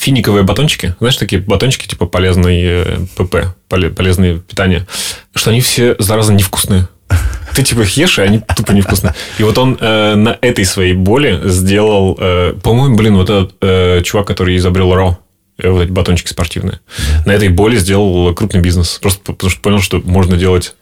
финиковые 0.00 0.44
батончики, 0.44 0.94
знаешь, 0.98 1.16
такие 1.16 1.42
батончики 1.42 1.86
типа 1.86 2.06
полезный 2.06 2.62
э, 2.62 2.98
ПП, 3.16 3.54
поле- 3.68 3.90
полезные 3.90 4.38
питания, 4.38 4.86
что 5.34 5.50
они 5.50 5.60
все, 5.60 5.94
зараза, 5.98 6.32
невкусные. 6.32 6.88
Ты 7.54 7.62
типа 7.62 7.82
их 7.82 7.96
ешь, 7.98 8.18
и 8.18 8.22
они 8.22 8.40
тупо 8.56 8.72
невкусные. 8.72 9.14
И 9.38 9.42
вот 9.42 9.58
он 9.58 9.76
э, 9.78 10.14
на 10.14 10.38
этой 10.40 10.64
своей 10.64 10.94
боли 10.94 11.40
сделал, 11.44 12.16
э, 12.18 12.54
по-моему, 12.62 12.96
блин, 12.96 13.16
вот 13.16 13.28
этот 13.28 13.54
э, 13.60 14.00
чувак, 14.02 14.26
который 14.26 14.56
изобрел 14.56 14.94
РАО, 14.94 15.18
э, 15.58 15.68
вот 15.68 15.82
эти 15.82 15.90
батончики 15.90 16.28
спортивные, 16.28 16.80
на 17.26 17.32
этой 17.32 17.50
боли 17.50 17.76
сделал 17.76 18.34
крупный 18.34 18.62
бизнес. 18.62 18.98
Просто 19.02 19.20
потому 19.20 19.50
что 19.50 19.60
понял, 19.60 19.80
что 19.80 20.00
можно 20.02 20.38
делать 20.38 20.76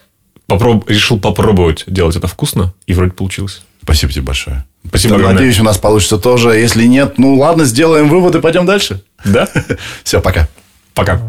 попроб... 0.47 0.89
решил 0.89 1.19
попробовать 1.19 1.83
делать 1.89 2.15
это 2.15 2.29
вкусно, 2.29 2.73
и 2.87 2.95
вроде 2.95 3.11
получилось. 3.11 3.63
Спасибо 3.83 4.13
тебе 4.13 4.23
большое. 4.23 4.65
Спасибо 4.89 5.11
Да, 5.11 5.17
огромное. 5.17 5.35
Надеюсь, 5.35 5.61
у 5.61 5.65
нас 5.65 5.79
получится 5.79 6.19
тоже. 6.19 6.51
Если 6.51 6.85
нет, 6.85 7.19
ну 7.19 7.37
ладно, 7.37 7.65
сделаем 7.65 8.09
выводы, 8.09 8.41
пойдем 8.41 8.67
дальше. 8.67 9.03
Да? 9.25 9.49
Все, 10.05 10.21
пока. 10.21 10.49
Пока. 10.95 11.21